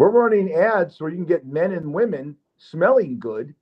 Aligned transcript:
we're 0.00 0.08
running 0.08 0.54
ads 0.54 0.98
where 0.98 1.10
you 1.10 1.16
can 1.16 1.26
get 1.26 1.44
men 1.44 1.72
and 1.72 1.92
women 1.92 2.34
smelling 2.56 3.18
good 3.18 3.54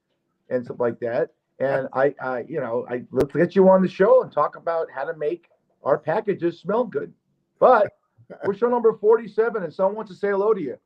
and 0.48 0.64
stuff 0.64 0.78
like 0.78 1.00
that. 1.00 1.30
And 1.58 1.88
I, 1.92 2.14
I, 2.22 2.44
you 2.48 2.60
know, 2.60 2.86
I 2.88 3.02
let's 3.10 3.32
get 3.32 3.56
you 3.56 3.68
on 3.68 3.82
the 3.82 3.88
show 3.88 4.22
and 4.22 4.30
talk 4.30 4.54
about 4.54 4.86
how 4.88 5.02
to 5.02 5.16
make 5.16 5.48
our 5.82 5.98
packages 5.98 6.60
smell 6.60 6.84
good. 6.84 7.12
But 7.58 7.90
we're 8.44 8.54
show 8.54 8.68
number 8.68 8.96
47, 9.00 9.64
and 9.64 9.74
someone 9.74 9.96
wants 9.96 10.12
to 10.12 10.16
say 10.16 10.28
hello 10.28 10.54
to 10.54 10.60
you. 10.60 10.76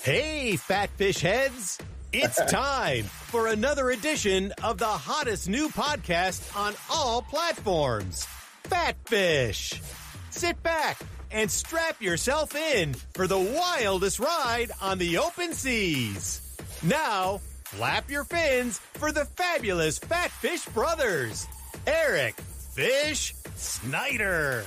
Hey, 0.00 0.56
fat 0.56 0.88
fish 0.96 1.18
heads. 1.18 1.78
It's 2.14 2.42
time 2.50 3.04
for 3.04 3.48
another 3.48 3.90
edition 3.90 4.50
of 4.62 4.78
the 4.78 4.86
hottest 4.86 5.46
new 5.46 5.68
podcast 5.68 6.56
on 6.56 6.72
all 6.90 7.20
platforms 7.20 8.26
Fat 8.62 8.96
Fish. 9.04 9.82
Sit 10.30 10.62
back 10.62 10.98
and 11.34 11.50
strap 11.50 12.00
yourself 12.00 12.54
in 12.54 12.94
for 13.12 13.26
the 13.26 13.38
wildest 13.38 14.20
ride 14.20 14.70
on 14.80 14.98
the 14.98 15.18
open 15.18 15.52
seas. 15.52 16.40
Now, 16.82 17.40
flap 17.64 18.08
your 18.08 18.24
fins 18.24 18.78
for 18.94 19.12
the 19.12 19.24
fabulous 19.24 19.98
Fat 19.98 20.30
Fish 20.30 20.64
brothers, 20.66 21.46
Eric 21.86 22.36
Fish 22.74 23.34
Snyder 23.56 24.64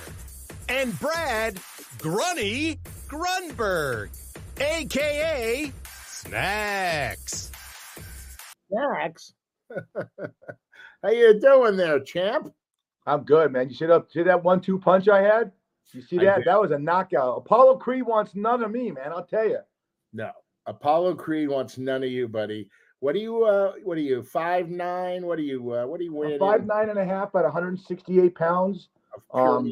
and 0.69 0.97
Brad 0.99 1.55
Grunny 1.99 2.77
Grunberg, 3.07 4.09
aka 4.59 5.71
Snacks. 6.05 7.51
Snacks. 8.69 9.33
How 11.03 11.09
you 11.09 11.39
doing 11.39 11.77
there, 11.77 11.99
champ? 12.01 12.53
I'm 13.05 13.23
good, 13.23 13.53
man. 13.53 13.69
You 13.69 13.75
see 13.75 13.85
that, 13.85 14.11
see 14.11 14.23
that 14.23 14.43
one-two 14.43 14.79
punch 14.79 15.07
I 15.07 15.21
had? 15.21 15.51
You 15.97 16.03
see 16.03 16.17
that? 16.19 16.45
That 16.45 16.61
was 16.61 16.69
a 16.69 16.77
knockout. 16.77 17.39
Apollo 17.39 17.77
Creed 17.77 18.03
wants 18.03 18.35
none 18.35 18.63
of 18.63 18.69
me, 18.69 18.91
man. 18.91 19.11
I'll 19.11 19.25
tell 19.25 19.47
you. 19.47 19.59
No. 20.13 20.29
Apollo 20.67 21.15
Creed 21.15 21.49
wants 21.49 21.79
none 21.79 22.03
of 22.03 22.09
you, 22.11 22.27
buddy. 22.27 22.69
What 22.99 23.15
are 23.15 23.19
you? 23.19 23.43
Uh, 23.45 23.73
what 23.83 23.97
are 23.97 24.01
you? 24.01 24.21
Five 24.21 24.69
nine? 24.69 25.25
What 25.25 25.39
are 25.39 25.43
you? 25.43 25.73
Uh, 25.73 25.87
what 25.87 25.99
are 25.99 26.03
you 26.03 26.13
weighing? 26.13 26.37
five 26.37 26.61
in? 26.61 26.67
nine 26.67 26.89
and 26.89 26.99
a 26.99 27.05
half 27.05 27.33
at 27.35 27.43
168 27.43 28.35
pounds. 28.35 28.89
Pure 29.31 29.57
um. 29.57 29.65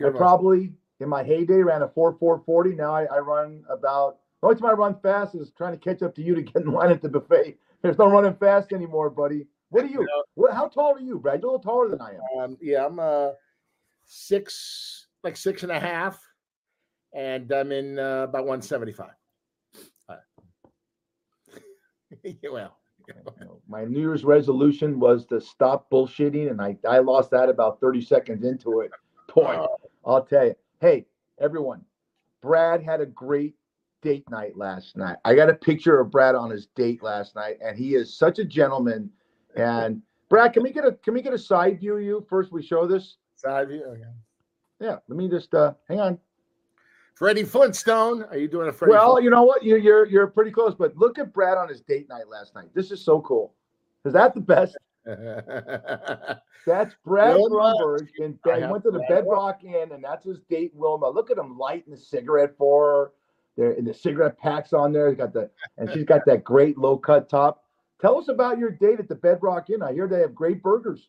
I 0.00 0.04
muscle. 0.04 0.18
probably 0.18 0.72
in 1.00 1.08
my 1.08 1.24
heyday 1.24 1.62
ran 1.62 1.82
a 1.82 1.88
four 1.88 2.16
four 2.20 2.42
forty. 2.46 2.76
Now 2.76 2.94
I, 2.94 3.06
I 3.06 3.18
run 3.18 3.64
about. 3.68 4.18
The 4.40 4.46
only 4.46 4.60
time 4.60 4.70
I 4.70 4.72
run 4.74 4.96
fast 5.02 5.34
is 5.34 5.50
trying 5.58 5.72
to 5.72 5.78
catch 5.78 6.00
up 6.02 6.14
to 6.14 6.22
you 6.22 6.36
to 6.36 6.42
get 6.42 6.62
in 6.62 6.70
line 6.70 6.90
at 6.90 7.02
the 7.02 7.08
buffet. 7.08 7.58
There's 7.82 7.98
no 7.98 8.08
running 8.08 8.34
fast 8.36 8.72
anymore, 8.72 9.10
buddy. 9.10 9.46
What 9.70 9.84
are 9.84 9.88
you? 9.88 9.98
know- 10.00 10.22
What, 10.34 10.54
how 10.54 10.68
tall 10.68 10.94
are 10.94 11.00
you, 11.00 11.18
Brad? 11.18 11.40
You're 11.42 11.50
a 11.50 11.56
little 11.56 11.62
taller 11.62 11.88
than 11.88 12.00
I 12.00 12.12
am. 12.12 12.40
Um, 12.40 12.58
yeah, 12.60 12.86
I'm 12.86 12.98
uh 13.00 13.30
six, 14.06 15.06
like 15.22 15.36
six 15.36 15.62
and 15.62 15.72
a 15.72 15.78
half, 15.80 16.18
and 17.14 17.50
I'm 17.52 17.72
in 17.72 17.98
uh, 17.98 18.22
about 18.24 18.46
175. 18.46 19.10
Uh, 20.08 20.14
well, 22.52 22.76
My 23.68 23.84
New 23.84 24.00
Year's 24.00 24.24
resolution 24.24 24.98
was 25.00 25.26
to 25.26 25.40
stop 25.40 25.90
bullshitting, 25.90 26.50
and 26.50 26.60
I, 26.60 26.76
I 26.88 26.98
lost 26.98 27.30
that 27.32 27.48
about 27.48 27.80
30 27.80 28.00
seconds 28.02 28.44
into 28.44 28.80
it. 28.80 28.90
Boy, 29.34 29.56
Oh. 29.60 29.76
I'll 30.04 30.24
tell 30.24 30.46
you. 30.46 30.54
Hey, 30.80 31.06
everyone, 31.40 31.82
Brad 32.42 32.82
had 32.82 33.00
a 33.00 33.06
great 33.06 33.54
date 34.02 34.28
night 34.30 34.56
last 34.56 34.96
night. 34.96 35.18
I 35.24 35.34
got 35.34 35.50
a 35.50 35.54
picture 35.54 36.00
of 36.00 36.10
Brad 36.10 36.34
on 36.34 36.50
his 36.50 36.66
date 36.74 37.02
last 37.02 37.36
night, 37.36 37.58
and 37.62 37.76
he 37.76 37.94
is 37.94 38.16
such 38.16 38.38
a 38.38 38.44
gentleman. 38.44 39.10
And 39.56 40.00
Brad, 40.30 40.54
can 40.54 40.62
we 40.62 40.72
get 40.72 40.86
a 40.86 40.92
can 40.92 41.12
we 41.12 41.20
get 41.22 41.34
a 41.34 41.38
side 41.38 41.80
view 41.80 41.96
of 41.96 42.02
you 42.02 42.26
first? 42.30 42.50
We 42.50 42.62
show 42.62 42.86
this. 42.86 43.16
side 43.36 43.68
view. 43.68 43.84
Okay. 43.84 44.02
Yeah, 44.80 44.96
let 45.08 45.16
me 45.16 45.28
just 45.28 45.54
uh 45.54 45.74
hang 45.88 46.00
on. 46.00 46.18
Freddie 47.14 47.44
Flintstone. 47.44 48.22
Are 48.24 48.38
you 48.38 48.48
doing 48.48 48.68
a 48.68 48.72
Freddie? 48.72 48.92
Well, 48.92 49.20
you 49.20 49.28
know 49.28 49.42
what? 49.42 49.62
You're 49.62 49.78
you're 49.78 50.06
you're 50.06 50.26
pretty 50.26 50.50
close, 50.50 50.74
but 50.74 50.96
look 50.96 51.18
at 51.18 51.32
Brad 51.32 51.58
on 51.58 51.68
his 51.68 51.82
date 51.82 52.08
night 52.08 52.28
last 52.28 52.54
night. 52.54 52.70
This 52.74 52.90
is 52.90 53.04
so 53.04 53.20
cool. 53.20 53.52
Is 54.04 54.14
that 54.14 54.34
the 54.34 54.40
best? 54.40 54.76
That's 56.66 56.94
Brad 57.04 57.36
Wilma. 57.36 57.74
Grunberg, 57.78 58.08
and 58.18 58.38
I 58.46 58.70
went 58.70 58.84
to 58.84 58.90
the 58.90 58.98
Brad 59.00 59.24
Bedrock 59.24 59.64
Inn, 59.64 59.92
and 59.92 60.04
that's 60.04 60.26
his 60.26 60.40
date, 60.50 60.72
Wilma. 60.74 61.08
Look 61.08 61.30
at 61.30 61.38
him 61.38 61.58
lighting 61.58 61.92
the 61.92 61.98
cigarette 61.98 62.54
for 62.56 62.86
her. 62.86 63.12
There, 63.56 63.72
and 63.72 63.86
the 63.86 63.94
cigarette 63.94 64.38
packs 64.38 64.72
on 64.72 64.92
there. 64.92 65.08
He's 65.08 65.16
got 65.16 65.32
the, 65.32 65.50
and 65.78 65.90
she's 65.90 66.04
got 66.04 66.24
that 66.26 66.44
great 66.44 66.78
low 66.78 66.96
cut 66.96 67.28
top. 67.28 67.64
Tell 68.00 68.18
us 68.18 68.28
about 68.28 68.58
your 68.58 68.70
date 68.70 69.00
at 69.00 69.08
the 69.08 69.14
Bedrock 69.14 69.70
Inn. 69.70 69.82
I 69.82 69.92
hear 69.92 70.06
they 70.06 70.20
have 70.20 70.34
great 70.34 70.62
burgers. 70.62 71.08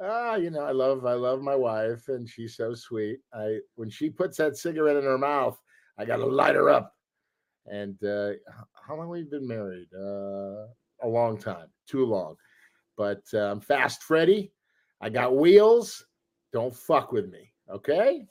Ah, 0.00 0.36
you 0.36 0.50
know, 0.50 0.62
I 0.62 0.70
love 0.70 1.04
I 1.06 1.14
love 1.14 1.42
my 1.42 1.56
wife, 1.56 2.08
and 2.08 2.28
she's 2.28 2.56
so 2.56 2.74
sweet. 2.74 3.18
I 3.32 3.58
when 3.74 3.90
she 3.90 4.10
puts 4.10 4.36
that 4.38 4.56
cigarette 4.56 4.96
in 4.96 5.04
her 5.04 5.18
mouth, 5.18 5.58
I 5.98 6.04
gotta 6.04 6.24
light 6.24 6.54
her 6.54 6.70
up. 6.70 6.94
And 7.66 8.02
uh, 8.04 8.32
how 8.72 8.96
long 8.96 9.08
we've 9.08 9.30
been 9.30 9.46
married? 9.46 9.88
Uh, 9.94 10.68
a 11.02 11.08
long 11.08 11.36
time, 11.36 11.68
too 11.86 12.06
long. 12.06 12.36
But 12.96 13.22
I'm 13.34 13.60
fast, 13.60 14.02
Freddy. 14.02 14.52
I 15.00 15.10
got 15.10 15.36
wheels. 15.36 16.04
Don't 16.52 16.74
fuck 16.74 17.12
with 17.12 17.28
me, 17.30 17.52
okay? 17.70 18.26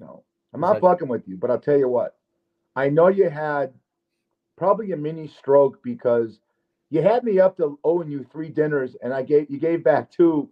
No, 0.00 0.24
I'm 0.52 0.60
not 0.60 0.80
fucking 0.80 1.08
with 1.08 1.28
you, 1.28 1.36
but 1.36 1.50
I'll 1.50 1.60
tell 1.60 1.78
you 1.78 1.88
what. 1.88 2.16
I 2.74 2.88
know 2.88 3.08
you 3.08 3.30
had 3.30 3.72
probably 4.56 4.92
a 4.92 4.96
mini 4.96 5.28
stroke 5.28 5.82
because 5.82 6.40
you 6.90 7.02
had 7.02 7.24
me 7.24 7.40
up 7.40 7.56
to 7.56 7.78
owing 7.84 8.10
you 8.10 8.24
three 8.24 8.48
dinners, 8.48 8.96
and 9.02 9.12
I 9.12 9.22
gave 9.22 9.50
you 9.50 9.58
gave 9.58 9.82
back 9.82 10.10
two 10.10 10.48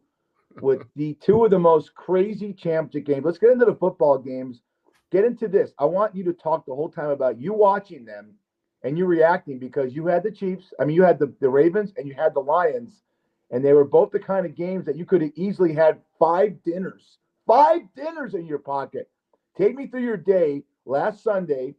with 0.61 0.83
the 0.97 1.15
two 1.15 1.45
of 1.45 1.50
the 1.50 1.59
most 1.59 1.95
crazy 1.95 2.53
championship 2.53 3.06
games. 3.06 3.25
Let's 3.25 3.39
get 3.39 3.50
into 3.50 3.65
the 3.65 3.75
football 3.75 4.19
games. 4.19 4.62
Get 5.11 5.25
into 5.25 5.47
this. 5.49 5.72
I 5.78 5.84
want 5.84 6.15
you 6.15 6.25
to 6.25 6.33
talk 6.33 6.67
the 6.67 6.75
whole 6.75 6.89
time 6.89 7.11
about 7.11 7.41
you 7.41 7.53
watching 7.53 8.05
them 8.05 8.34
and 8.83 8.99
you 8.99 9.06
reacting 9.06 9.59
because 9.59 9.95
you 9.95 10.06
had 10.06 10.22
the 10.22 10.31
Chiefs. 10.31 10.72
I 10.81 10.84
mean, 10.84 10.97
you 10.97 11.05
had 11.05 11.19
the, 11.19 11.33
the 11.41 11.49
Ravens 11.49 11.93
and 11.97 12.06
you 12.06 12.15
had 12.15 12.34
the 12.34 12.41
Lions, 12.41 13.03
and 13.51 13.65
they 13.65 13.72
were 13.72 13.84
both 13.84 14.11
the 14.11 14.19
kind 14.19 14.45
of 14.45 14.56
games 14.56 14.84
that 14.87 14.97
you 14.97 15.05
could 15.05 15.22
have 15.22 15.31
easily 15.37 15.72
had 15.72 16.01
five 16.19 16.62
dinners, 16.65 17.19
five 17.47 17.83
dinners 17.95 18.34
in 18.34 18.47
your 18.47 18.59
pocket. 18.59 19.09
Take 19.56 19.77
me 19.77 19.87
through 19.87 20.03
your 20.03 20.16
day 20.16 20.65
last 20.84 21.22
Sunday, 21.22 21.77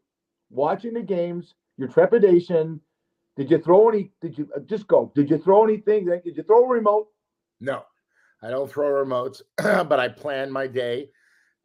watching 0.49 0.93
the 0.93 1.01
games, 1.01 1.55
your 1.77 1.89
trepidation. 1.89 2.79
Did 3.35 3.51
you 3.51 3.57
throw 3.59 3.89
any? 3.89 4.11
Did 4.21 4.37
you 4.37 4.49
uh, 4.55 4.59
just 4.61 4.87
go? 4.87 5.11
Did 5.15 5.29
you 5.29 5.37
throw 5.37 5.63
anything? 5.63 6.05
Did 6.05 6.37
you 6.37 6.43
throw 6.43 6.63
a 6.63 6.67
remote? 6.67 7.07
No, 7.59 7.83
I 8.41 8.49
don't 8.49 8.69
throw 8.69 8.87
remotes, 8.87 9.41
but 9.57 9.99
I 9.99 10.07
plan 10.07 10.51
my 10.51 10.67
day. 10.67 11.09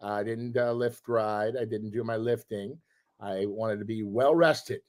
I 0.01 0.23
didn't 0.23 0.57
uh, 0.57 0.73
lift 0.73 1.09
ride. 1.09 1.57
I 1.57 1.65
didn't 1.65 1.91
do 1.91 2.03
my 2.03 2.17
lifting. 2.17 2.79
I 3.21 3.45
wanted 3.47 3.79
to 3.81 3.85
be 3.85 4.03
well 4.03 4.35
rested 4.35 4.81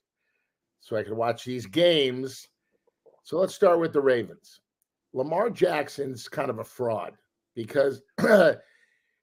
so 0.80 0.96
I 0.96 1.04
could 1.04 1.14
watch 1.14 1.44
these 1.44 1.66
games. 1.66 2.48
So 3.24 3.38
let's 3.38 3.54
start 3.54 3.80
with 3.80 3.94
the 3.94 4.02
Ravens. 4.02 4.62
Lamar 5.14 5.50
Jackson's 5.50 6.28
kind 6.28 6.50
of 6.50 6.60
a 6.60 6.64
fraud 6.64 7.14
because 7.56 8.02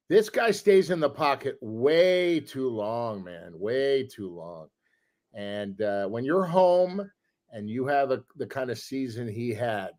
this 0.09 0.29
guy 0.31 0.51
stays 0.51 0.91
in 0.91 1.01
the 1.01 1.11
pocket 1.11 1.57
way 1.61 2.39
too 2.39 2.69
long, 2.69 3.25
man, 3.25 3.53
way 3.55 4.07
too 4.07 4.29
long. 4.29 4.69
And 5.35 5.81
uh, 5.83 6.07
when 6.07 6.25
you're 6.25 6.45
home 6.45 7.11
and 7.53 7.69
you 7.69 7.87
have 7.87 8.11
a, 8.11 8.23
the 8.37 8.47
kind 8.47 8.71
of 8.71 8.79
season 8.79 9.29
he 9.29 9.55
had, 9.55 9.91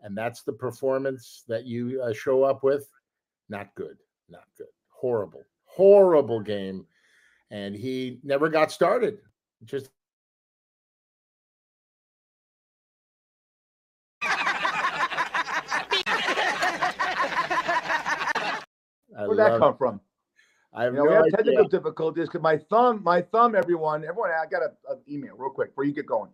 and 0.00 0.16
that's 0.16 0.42
the 0.42 0.52
performance 0.52 1.44
that 1.48 1.64
you 1.64 2.00
uh, 2.02 2.12
show 2.12 2.42
up 2.44 2.62
with, 2.62 2.88
not 3.48 3.74
good, 3.74 3.98
not 4.28 4.44
good, 4.56 4.66
horrible, 4.88 5.44
horrible 5.64 6.40
game. 6.40 6.86
And 7.50 7.74
he 7.74 8.20
never 8.22 8.48
got 8.48 8.70
started. 8.70 9.18
Just 9.64 9.90
I 19.20 19.26
Where'd 19.26 19.38
that 19.38 19.58
come 19.58 19.76
from? 19.76 20.00
I 20.72 20.84
have 20.84 20.94
You 20.94 21.00
know, 21.00 21.04
no 21.04 21.10
we 21.10 21.16
have 21.16 21.24
idea. 21.24 21.36
technical 21.36 21.68
difficulties 21.68 22.26
because 22.26 22.40
my 22.42 22.56
thumb, 22.56 23.02
my 23.02 23.20
thumb, 23.20 23.54
everyone, 23.54 24.04
everyone, 24.04 24.30
I 24.30 24.46
got 24.46 24.62
an 24.62 24.98
email 25.08 25.34
real 25.36 25.50
quick 25.50 25.70
before 25.70 25.84
you 25.84 25.92
get 25.92 26.06
going. 26.06 26.30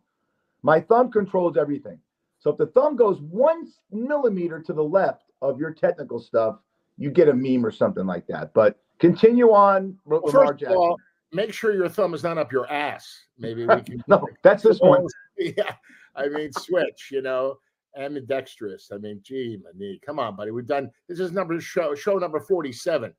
My 0.67 0.81
thumb 0.81 1.13
controls 1.13 1.57
everything. 1.57 1.97
So 2.41 2.51
if 2.51 2.57
the 2.57 2.67
thumb 2.67 2.97
goes 2.97 3.21
one 3.21 3.69
millimeter 3.93 4.61
to 4.61 4.73
the 4.73 4.83
left 4.83 5.31
of 5.41 5.61
your 5.61 5.73
technical 5.73 6.19
stuff, 6.19 6.57
you 6.99 7.09
get 7.09 7.29
a 7.29 7.33
meme 7.33 7.65
or 7.65 7.71
something 7.71 8.05
like 8.05 8.27
that. 8.27 8.53
But 8.53 8.77
continue 8.99 9.53
on, 9.53 9.97
Well, 10.05 10.23
Lamar 10.25 10.49
first 10.49 10.63
of 10.65 10.77
all, 10.77 10.97
make 11.33 11.53
sure 11.55 11.73
your 11.73 11.89
thumb 11.89 12.15
is 12.15 12.25
not 12.25 12.37
up 12.37 12.51
your 12.51 12.69
ass. 12.69 13.27
Maybe 13.39 13.65
we 13.65 13.81
can. 13.81 14.03
no, 14.09 14.27
that's 14.43 14.65
this 14.65 14.81
one. 14.81 15.07
yeah, 15.39 15.75
I 16.17 16.27
mean, 16.27 16.51
switch. 16.53 17.11
You 17.13 17.23
know, 17.23 17.59
ambidextrous. 17.97 18.91
I 18.93 18.97
mean, 18.97 19.21
gee, 19.23 19.61
my 19.63 19.71
knee. 19.73 20.01
Come 20.05 20.19
on, 20.19 20.35
buddy. 20.35 20.51
We've 20.51 20.67
done 20.67 20.91
this 21.09 21.21
is 21.21 21.31
number 21.31 21.61
show 21.61 21.95
show 21.95 22.19
number 22.19 22.41
forty-seven. 22.41 23.15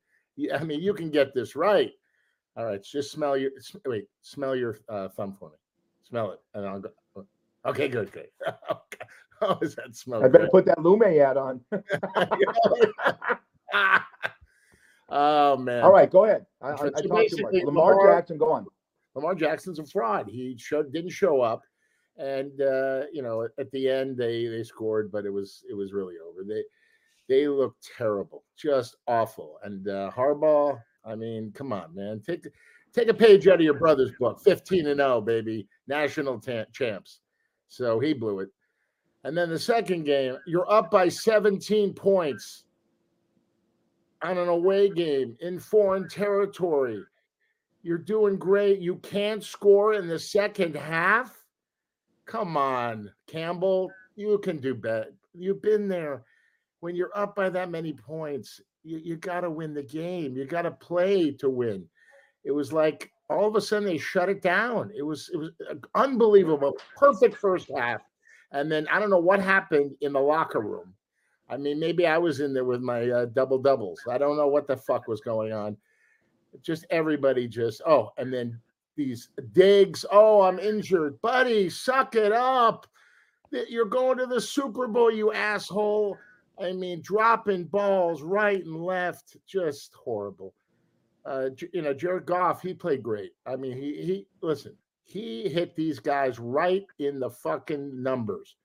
I 0.53 0.63
mean, 0.65 0.81
you 0.81 0.93
can 0.93 1.09
get 1.11 1.33
this 1.33 1.55
right. 1.55 1.93
All 2.57 2.65
right, 2.65 2.83
just 2.83 3.09
smell 3.09 3.37
your 3.37 3.51
wait. 3.85 4.07
Smell 4.21 4.53
your 4.53 4.79
uh, 4.89 5.07
thumb 5.07 5.33
for 5.39 5.51
me. 5.51 5.55
Smell 6.03 6.31
it, 6.31 6.41
and 6.53 6.65
I'll 6.65 6.81
go. 6.81 6.89
Okay, 7.67 7.87
good, 7.87 8.11
good. 8.11 8.27
okay. 8.71 8.97
Oh, 9.39 9.55
does 9.61 9.75
that 9.75 9.95
smell? 9.95 10.25
I 10.25 10.29
better 10.29 10.45
good? 10.45 10.51
put 10.51 10.65
that 10.65 10.81
Lume 10.81 11.03
ad 11.03 11.37
on. 11.37 11.61
oh 15.09 15.55
man! 15.57 15.83
All 15.83 15.91
right, 15.91 16.09
go 16.09 16.25
ahead. 16.25 16.47
I, 16.59 16.71
I, 16.71 16.75
So 16.75 16.87
I 16.87 16.89
talked 16.89 17.29
too 17.29 17.43
much. 17.43 17.53
Lamar, 17.63 17.95
Lamar- 17.97 18.15
Jackson, 18.15 18.39
go 18.39 18.51
on. 18.51 18.65
Lamar 19.13 19.35
Jackson's 19.35 19.77
a 19.77 19.85
fraud. 19.85 20.27
He 20.27 20.55
showed 20.57 20.91
didn't 20.91 21.11
show 21.11 21.41
up, 21.41 21.61
and 22.17 22.59
uh, 22.61 23.03
you 23.13 23.21
know 23.21 23.47
at 23.59 23.69
the 23.69 23.87
end 23.87 24.17
they 24.17 24.47
they 24.47 24.63
scored, 24.63 25.11
but 25.11 25.23
it 25.23 25.29
was 25.29 25.63
it 25.69 25.75
was 25.75 25.93
really 25.93 26.15
over. 26.27 26.43
They 26.43 26.63
they 27.29 27.47
looked 27.47 27.91
terrible, 27.95 28.43
just 28.57 28.95
awful. 29.05 29.59
And 29.63 29.87
uh, 29.87 30.09
Harbaugh, 30.15 30.81
I 31.05 31.13
mean, 31.13 31.51
come 31.53 31.73
on, 31.73 31.93
man, 31.93 32.23
take 32.25 32.47
take 32.91 33.07
a 33.07 33.13
page 33.13 33.47
out 33.47 33.59
of 33.59 33.61
your 33.61 33.75
brother's 33.75 34.13
book. 34.19 34.41
Fifteen 34.43 34.87
and 34.87 34.99
zero, 34.99 35.21
baby, 35.21 35.67
national 35.87 36.41
champs. 36.73 37.19
So 37.69 37.99
he 37.99 38.13
blew 38.13 38.39
it. 38.39 38.49
And 39.23 39.37
then 39.37 39.49
the 39.49 39.59
second 39.59 40.05
game, 40.05 40.37
you're 40.45 40.71
up 40.71 40.89
by 40.89 41.09
17 41.09 41.93
points 41.93 42.63
on 44.21 44.37
an 44.37 44.47
away 44.47 44.89
game 44.89 45.35
in 45.41 45.59
foreign 45.59 46.07
territory. 46.07 47.03
You're 47.83 47.97
doing 47.97 48.37
great. 48.37 48.79
You 48.79 48.95
can't 48.97 49.43
score 49.43 49.93
in 49.93 50.07
the 50.07 50.19
second 50.19 50.75
half. 50.75 51.43
Come 52.25 52.57
on, 52.57 53.11
Campbell. 53.27 53.91
You 54.15 54.37
can 54.39 54.57
do 54.57 54.73
better. 54.75 55.13
You've 55.33 55.61
been 55.61 55.87
there. 55.87 56.23
When 56.79 56.95
you're 56.95 57.15
up 57.15 57.35
by 57.35 57.49
that 57.49 57.71
many 57.71 57.93
points, 57.93 58.61
you, 58.83 58.99
you 58.99 59.15
got 59.15 59.41
to 59.41 59.49
win 59.49 59.73
the 59.73 59.83
game. 59.83 60.35
You 60.35 60.45
got 60.45 60.63
to 60.63 60.71
play 60.71 61.31
to 61.31 61.49
win. 61.49 61.85
It 62.43 62.51
was 62.51 62.71
like 62.71 63.11
all 63.29 63.47
of 63.47 63.55
a 63.55 63.61
sudden 63.61 63.87
they 63.87 63.97
shut 63.97 64.29
it 64.29 64.41
down. 64.41 64.91
It 64.95 65.03
was 65.03 65.29
it 65.33 65.37
was 65.37 65.51
unbelievable. 65.95 66.77
Perfect 66.95 67.35
first 67.35 67.69
half. 67.75 68.01
And 68.51 68.71
then 68.71 68.87
I 68.87 68.99
don't 68.99 69.09
know 69.09 69.19
what 69.19 69.41
happened 69.41 69.95
in 70.01 70.13
the 70.13 70.19
locker 70.19 70.61
room. 70.61 70.93
I 71.49 71.57
mean, 71.57 71.79
maybe 71.79 72.07
I 72.07 72.17
was 72.17 72.39
in 72.39 72.53
there 72.53 72.65
with 72.65 72.81
my 72.81 73.09
uh, 73.09 73.25
double 73.25 73.57
doubles. 73.57 74.01
I 74.09 74.17
don't 74.17 74.37
know 74.37 74.47
what 74.47 74.67
the 74.67 74.77
fuck 74.77 75.07
was 75.07 75.21
going 75.21 75.53
on. 75.53 75.77
Just 76.61 76.85
everybody 76.89 77.47
just, 77.47 77.81
oh, 77.85 78.11
and 78.17 78.33
then 78.33 78.59
these 78.95 79.29
digs. 79.53 80.05
Oh, 80.11 80.41
I'm 80.41 80.59
injured. 80.59 81.21
Buddy, 81.21 81.69
suck 81.69 82.15
it 82.15 82.31
up. 82.31 82.87
You're 83.51 83.85
going 83.85 84.17
to 84.17 84.25
the 84.25 84.41
Super 84.41 84.87
Bowl, 84.87 85.11
you 85.11 85.31
asshole. 85.31 86.17
I 86.59 86.73
mean, 86.73 87.01
dropping 87.01 87.65
balls 87.65 88.21
right 88.23 88.63
and 88.65 88.83
left, 88.83 89.37
just 89.45 89.93
horrible. 89.93 90.53
Uh, 91.27 91.49
you 91.73 91.81
know, 91.81 91.93
Jared 91.93 92.25
Goff, 92.25 92.61
he 92.61 92.73
played 92.73 93.03
great. 93.03 93.33
I 93.45 93.55
mean, 93.55 93.73
he 93.73 94.01
he 94.01 94.27
listen, 94.41 94.75
he 95.03 95.49
hit 95.49 95.75
these 95.75 95.99
guys 95.99 96.39
right 96.39 96.85
in 96.99 97.19
the 97.19 97.29
fucking 97.29 98.01
numbers 98.01 98.55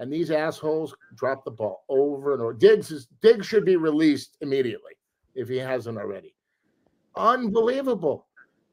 and 0.00 0.10
these 0.10 0.30
assholes 0.30 0.94
drop 1.14 1.44
the 1.44 1.50
ball 1.50 1.84
over 1.88 2.32
and 2.32 2.42
over. 2.42 2.54
Diggs 2.54 2.90
is 2.90 3.06
Diggs 3.20 3.46
should 3.46 3.66
be 3.66 3.76
released 3.76 4.38
immediately 4.40 4.94
if 5.34 5.46
he 5.46 5.58
hasn't 5.58 5.98
already. 5.98 6.34
Unbelievable. 7.16 8.26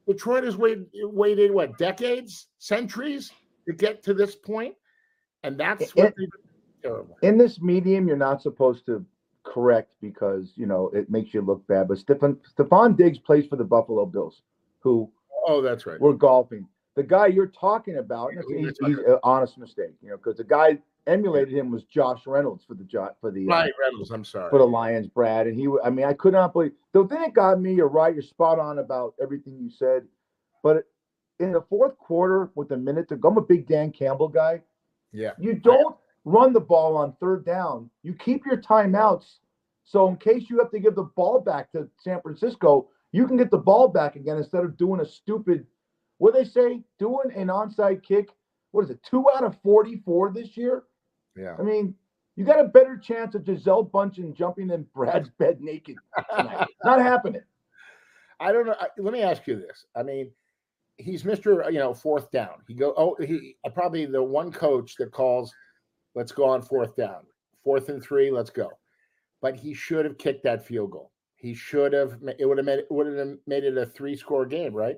Detroit 0.08 0.46
has 0.46 0.56
waited, 0.56 0.88
waited 0.94 1.52
what 1.52 1.78
decades, 1.78 2.48
centuries 2.60 3.30
to 3.68 3.74
get 3.74 4.02
to 4.04 4.14
this 4.14 4.36
point, 4.36 4.74
and 5.44 5.60
that's 5.60 5.94
what 5.96 6.14
they 6.18 6.28
terrible. 6.82 7.18
In 7.22 7.38
this 7.38 7.60
medium, 7.60 8.08
you're 8.08 8.16
not 8.16 8.42
supposed 8.42 8.86
to 8.86 9.06
correct 9.48 9.94
because 10.02 10.54
you 10.56 10.66
know 10.66 10.90
it 10.94 11.10
makes 11.10 11.34
you 11.34 11.42
look 11.42 11.66
bad. 11.68 11.88
But 11.88 11.98
Stefon 12.00 12.98
Diggs 12.98 13.20
plays 13.20 13.46
for 13.48 13.56
the 13.56 13.64
Buffalo 13.64 14.06
Bills, 14.06 14.42
who 14.80 15.10
oh, 15.48 15.62
that's 15.62 15.86
right. 15.86 16.00
We're 16.00 16.14
golfing. 16.14 16.68
The 16.96 17.04
guy 17.04 17.28
you're 17.28 17.48
talking 17.48 17.98
about, 17.98 18.32
he's, 18.34 18.76
he's 18.84 18.98
an 18.98 19.20
honest 19.22 19.60
mistake, 19.60 19.94
you 20.02 20.10
know, 20.10 20.18
because 20.18 20.38
the 20.38 20.44
guy 20.44 20.80
emulated 21.06 21.54
him 21.54 21.72
was 21.72 21.84
Josh 21.84 22.26
Reynolds 22.26 22.66
for 22.66 22.74
the 22.74 22.86
for 23.22 23.32
the 23.32 23.46
right 23.46 23.70
uh, 23.70 23.84
Reynolds. 23.84 24.12
I'm 24.12 24.26
sorry 24.26 24.50
for 24.50 24.60
the 24.60 24.66
Lions, 24.66 25.08
Brad, 25.08 25.48
and 25.48 25.58
he. 25.58 25.68
I 25.84 25.90
mean, 25.90 26.06
I 26.06 26.14
could 26.14 26.34
not 26.34 26.54
believe 26.54 26.74
the 26.94 27.08
thing 27.08 27.22
that 27.22 27.34
got 27.34 27.60
me. 27.60 27.74
You're 27.74 27.88
right. 27.88 28.14
You're 28.14 28.24
spot 28.24 28.60
on 28.60 28.80
about 28.80 29.16
everything 29.22 29.58
you 29.60 29.70
said, 29.70 30.04
but 30.64 30.86
in 31.40 31.52
the 31.52 31.62
fourth 31.70 31.98
quarter 31.98 32.50
with 32.56 32.72
a 32.72 32.78
minute 32.78 33.08
to 33.10 33.16
go, 33.16 33.30
I'm 33.30 33.38
a 33.38 33.42
big 33.42 33.68
Dan 33.68 33.92
Campbell 33.92 34.28
guy. 34.28 34.62
Yeah, 35.12 35.32
you 35.40 35.54
don't 35.54 35.96
run 36.28 36.52
the 36.52 36.60
ball 36.60 36.98
on 36.98 37.14
third 37.20 37.46
down. 37.46 37.90
You 38.04 38.14
keep 38.14 38.46
your 38.46 38.58
timeouts. 38.58 39.36
So 39.86 40.10
in 40.10 40.18
case 40.18 40.50
you 40.50 40.60
have 40.60 40.72
to 40.72 40.80
give 40.80 40.96
the 40.96 41.04
ball 41.16 41.40
back 41.40 41.72
to 41.72 41.88
San 41.98 42.22
Francisco, 42.22 42.90
you 43.14 43.26
can 43.26 43.38
get 43.38 43.50
the 43.50 43.58
ball 43.58 43.88
back 43.88 44.18
again 44.18 44.38
instead 44.38 44.66
of 44.66 44.78
doing 44.78 45.00
a 45.00 45.06
stupid. 45.06 45.66
What 46.18 46.34
they 46.34 46.44
say? 46.44 46.82
Doing 47.00 47.32
an 47.36 47.48
onside 47.48 48.04
kick. 48.04 48.30
What 48.72 48.84
is 48.84 48.90
it? 48.90 49.00
Two 49.10 49.26
out 49.34 49.46
of 49.46 49.56
forty-four 49.62 50.34
this 50.34 50.58
year. 50.58 50.84
Yeah. 51.38 51.56
I 51.58 51.62
mean, 51.62 51.96
you 52.36 52.44
got 52.44 52.60
a 52.60 52.68
better 52.68 52.98
chance 52.98 53.34
of 53.34 53.46
Gisele 53.46 53.90
Bündchen 53.90 54.36
jumping 54.36 54.70
in 54.70 54.86
Brad's 54.94 55.30
bed 55.40 55.62
naked 55.62 55.96
Not 56.84 57.00
happening. 57.00 57.42
I 58.40 58.52
don't 58.52 58.68
know. 58.68 58.76
Let 58.98 59.14
me 59.14 59.22
ask 59.22 59.48
you 59.48 59.56
this. 59.56 59.86
I 59.96 60.04
mean, 60.04 60.32
he's 60.98 61.24
Mr. 61.24 61.72
You 61.72 61.80
know, 61.80 61.94
fourth 61.94 62.30
down. 62.32 62.56
He 62.68 62.74
go. 62.74 62.94
Oh, 62.98 63.16
he 63.24 63.56
probably 63.74 64.06
the 64.06 64.22
one 64.22 64.52
coach 64.52 64.96
that 64.98 65.12
calls, 65.12 65.54
"Let's 66.18 66.32
go 66.32 66.46
on 66.46 66.64
fourth 66.64 66.96
down, 66.96 67.26
fourth 67.64 67.90
and 67.90 68.02
three, 68.02 68.32
let's 68.32 68.50
go." 68.50 68.72
But 69.40 69.56
he 69.56 69.74
should 69.76 70.04
have 70.04 70.18
kicked 70.18 70.44
that 70.44 70.66
field 70.66 70.92
goal. 70.92 71.12
He 71.36 71.54
should 71.54 71.94
have. 71.94 72.18
It 72.40 72.46
would 72.48 72.58
have 72.58 72.66
made 72.66 72.80
it 72.80 72.88
would 72.90 73.06
have 73.06 73.38
made 73.46 73.64
it 73.64 73.78
a 73.78 73.86
three 73.86 74.16
score 74.16 74.46
game, 74.46 74.74
right? 74.74 74.98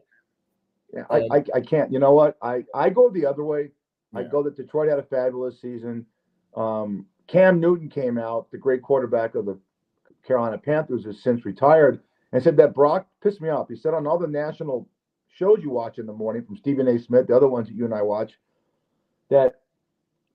Yeah, 0.94 1.04
I, 1.10 1.28
I, 1.32 1.44
I 1.56 1.62
can't. 1.62 1.92
You 1.92 2.00
know 2.00 2.14
what? 2.14 2.38
I 2.42 2.64
I 2.74 2.90
go 2.90 3.10
the 3.10 3.26
other 3.26 3.44
way. 3.44 3.72
Yeah. 4.14 4.22
I 4.22 4.24
go 4.24 4.42
that 4.44 4.56
Detroit 4.56 4.90
had 4.90 4.98
a 4.98 5.04
fabulous 5.04 5.62
season. 5.62 6.06
Um, 6.56 7.06
Cam 7.28 7.60
Newton 7.60 7.90
came 7.90 8.18
out, 8.18 8.50
the 8.50 8.58
great 8.58 8.82
quarterback 8.82 9.36
of 9.36 9.46
the 9.46 9.60
Carolina 10.26 10.58
Panthers, 10.58 11.06
has 11.06 11.22
since 11.22 11.46
retired, 11.46 12.02
and 12.32 12.42
said 12.42 12.58
that 12.58 12.74
Brock 12.74 13.08
pissed 13.22 13.42
me 13.42 13.50
off. 13.50 13.68
He 13.68 13.76
said 13.76 13.94
on 13.94 14.08
all 14.08 14.18
the 14.18 14.28
national 14.28 14.88
shows 15.28 15.60
you 15.62 15.70
watch 15.70 16.00
in 16.00 16.08
the 16.08 16.14
morning 16.14 16.44
from 16.44 16.58
Stephen 16.58 16.88
A. 16.88 16.98
Smith, 16.98 17.28
the 17.28 17.36
other 17.36 17.48
ones 17.48 17.68
that 17.68 17.76
you 17.76 17.86
and 17.86 17.94
I 17.94 18.02
watch, 18.02 18.40
that 19.30 19.62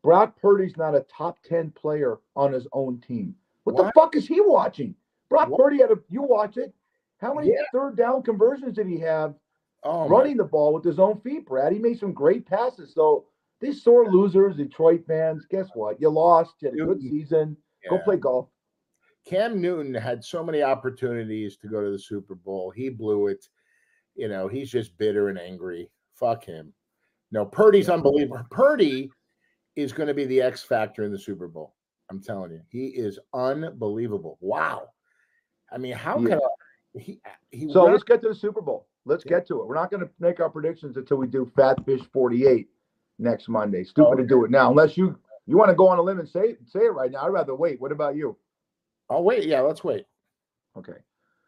Brock 0.04 0.36
Purdy's 0.40 0.76
not 0.76 0.94
a 0.94 1.00
top 1.00 1.42
10 1.44 1.70
player 1.70 2.18
on 2.36 2.52
his 2.52 2.68
own 2.72 3.00
team. 3.00 3.34
What, 3.64 3.74
what? 3.74 3.86
the 3.86 3.92
fuck 3.98 4.14
is 4.14 4.28
he 4.28 4.40
watching? 4.40 4.94
Brock 5.30 5.48
what? 5.48 5.58
Purdy 5.58 5.78
had 5.78 5.90
a 5.90 5.96
you 6.10 6.22
watch 6.22 6.58
it. 6.58 6.74
How 7.18 7.32
many 7.32 7.48
yeah. 7.48 7.62
third 7.72 7.96
down 7.96 8.22
conversions 8.22 8.76
did 8.76 8.86
he 8.86 9.00
have 9.00 9.34
oh, 9.82 10.06
running 10.06 10.36
the 10.36 10.44
ball 10.44 10.74
with 10.74 10.84
his 10.84 10.98
own 10.98 11.20
feet, 11.22 11.46
Brad? 11.46 11.72
He 11.72 11.78
made 11.78 11.98
some 11.98 12.12
great 12.12 12.44
passes. 12.46 12.92
So 12.92 13.24
these 13.62 13.82
sore 13.82 14.12
losers, 14.12 14.56
Detroit 14.56 15.04
fans, 15.06 15.46
guess 15.50 15.68
what? 15.72 15.98
You 15.98 16.10
lost. 16.10 16.56
You 16.60 16.68
had 16.68 16.78
a 16.78 16.84
good 16.84 17.00
season. 17.00 17.56
Yeah. 17.82 17.90
Go 17.90 17.98
play 18.04 18.18
golf. 18.18 18.48
Cam 19.24 19.58
Newton 19.58 19.94
had 19.94 20.22
so 20.22 20.44
many 20.44 20.62
opportunities 20.62 21.56
to 21.56 21.68
go 21.68 21.82
to 21.82 21.90
the 21.90 21.98
Super 21.98 22.34
Bowl. 22.34 22.70
He 22.70 22.90
blew 22.90 23.28
it. 23.28 23.48
You 24.16 24.28
know, 24.28 24.48
he's 24.48 24.70
just 24.70 24.98
bitter 24.98 25.30
and 25.30 25.38
angry. 25.38 25.90
Fuck 26.14 26.44
him. 26.44 26.74
No, 27.32 27.46
Purdy's 27.46 27.88
yeah. 27.88 27.94
unbelievable. 27.94 28.44
Purdy 28.50 29.10
is 29.76 29.92
going 29.92 30.08
to 30.08 30.14
be 30.14 30.24
the 30.24 30.40
X 30.40 30.62
factor 30.62 31.04
in 31.04 31.12
the 31.12 31.18
Super 31.18 31.48
Bowl. 31.48 31.74
I'm 32.10 32.20
telling 32.20 32.50
you, 32.52 32.60
he 32.68 32.88
is 32.88 33.18
unbelievable. 33.32 34.38
Wow. 34.40 34.88
I 35.72 35.78
mean, 35.78 35.92
how 35.92 36.18
yeah. 36.18 36.28
can 36.28 36.38
I, 36.38 36.98
he? 36.98 37.20
he 37.50 37.72
so 37.72 37.84
let's 37.84 38.04
get 38.04 38.22
to 38.22 38.28
the 38.28 38.34
Super 38.34 38.60
Bowl. 38.60 38.86
Let's 39.06 39.24
get 39.24 39.46
to 39.48 39.60
it. 39.60 39.66
We're 39.66 39.74
not 39.74 39.90
going 39.90 40.02
to 40.02 40.10
make 40.18 40.40
our 40.40 40.48
predictions 40.48 40.96
until 40.96 41.18
we 41.18 41.26
do 41.26 41.50
Fat 41.56 41.84
Fish 41.84 42.00
48 42.12 42.68
next 43.18 43.48
Monday. 43.48 43.84
Stupid 43.84 44.08
oh, 44.08 44.14
to 44.16 44.26
do 44.26 44.44
it 44.44 44.50
now, 44.50 44.70
unless 44.70 44.96
you 44.96 45.18
you 45.46 45.58
want 45.58 45.70
to 45.70 45.74
go 45.74 45.88
on 45.88 45.98
a 45.98 46.02
limb 46.02 46.20
and 46.20 46.28
say 46.28 46.56
say 46.66 46.80
it 46.80 46.94
right 46.94 47.10
now. 47.10 47.24
I'd 47.24 47.28
rather 47.28 47.54
wait. 47.54 47.80
What 47.80 47.92
about 47.92 48.16
you? 48.16 48.36
I'll 49.10 49.22
wait. 49.24 49.44
Yeah, 49.44 49.60
let's 49.60 49.84
wait. 49.84 50.06
Okay. 50.76 50.98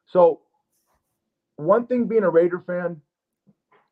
So 0.06 0.40
one 1.56 1.86
thing 1.86 2.06
being 2.06 2.24
a 2.24 2.30
Raider 2.30 2.60
fan, 2.60 3.00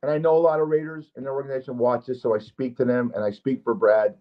and 0.04 0.12
I 0.12 0.18
know 0.18 0.36
a 0.36 0.38
lot 0.38 0.60
of 0.60 0.68
Raiders 0.68 1.10
in 1.16 1.24
their 1.24 1.34
organization 1.34 1.78
watch 1.78 2.06
this, 2.06 2.22
so 2.22 2.34
I 2.34 2.38
speak 2.38 2.76
to 2.76 2.84
them 2.84 3.12
and 3.14 3.24
I 3.24 3.30
speak 3.30 3.64
for 3.64 3.74
Brad. 3.74 4.14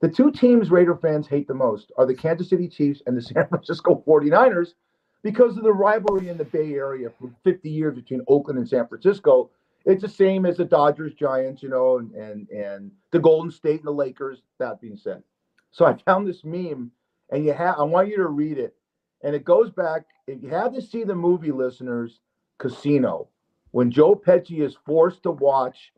The 0.00 0.08
two 0.08 0.30
teams 0.30 0.70
Raider 0.70 0.96
fans 0.96 1.26
hate 1.26 1.48
the 1.48 1.54
most 1.54 1.90
are 1.98 2.06
the 2.06 2.14
Kansas 2.14 2.48
City 2.48 2.68
Chiefs 2.68 3.02
and 3.06 3.16
the 3.16 3.22
San 3.34 3.48
Francisco 3.48 4.02
49ers 4.06 4.74
because 5.22 5.56
of 5.56 5.64
the 5.64 5.72
rivalry 5.72 6.28
in 6.28 6.38
the 6.38 6.44
Bay 6.44 6.74
Area 6.74 7.10
for 7.18 7.30
50 7.44 7.68
years 7.68 7.94
between 7.94 8.22
Oakland 8.28 8.58
and 8.58 8.68
San 8.68 8.86
Francisco 8.86 9.50
it's 9.86 10.02
the 10.02 10.08
same 10.08 10.44
as 10.44 10.56
the 10.56 10.64
Dodgers, 10.64 11.14
Giants, 11.14 11.62
you 11.62 11.68
know, 11.68 11.98
and 11.98 12.12
and 12.12 12.50
and 12.50 12.90
the 13.12 13.20
Golden 13.20 13.50
State 13.50 13.78
and 13.78 13.86
the 13.86 13.92
Lakers. 13.92 14.42
That 14.58 14.80
being 14.80 14.96
said, 14.96 15.22
so 15.70 15.86
I 15.86 15.94
found 16.04 16.26
this 16.26 16.44
meme, 16.44 16.90
and 17.30 17.44
you 17.44 17.52
have 17.52 17.78
I 17.78 17.84
want 17.84 18.08
you 18.08 18.16
to 18.16 18.26
read 18.26 18.58
it, 18.58 18.74
and 19.22 19.34
it 19.34 19.44
goes 19.44 19.70
back. 19.70 20.02
If 20.26 20.42
you 20.42 20.48
have 20.50 20.74
to 20.74 20.82
see 20.82 21.04
the 21.04 21.14
movie, 21.14 21.52
listeners, 21.52 22.18
Casino, 22.58 23.28
when 23.72 23.90
Joe 23.90 24.14
Pesci 24.14 24.60
is 24.60 24.76
forced 24.86 25.22
to 25.24 25.30
watch 25.30 25.92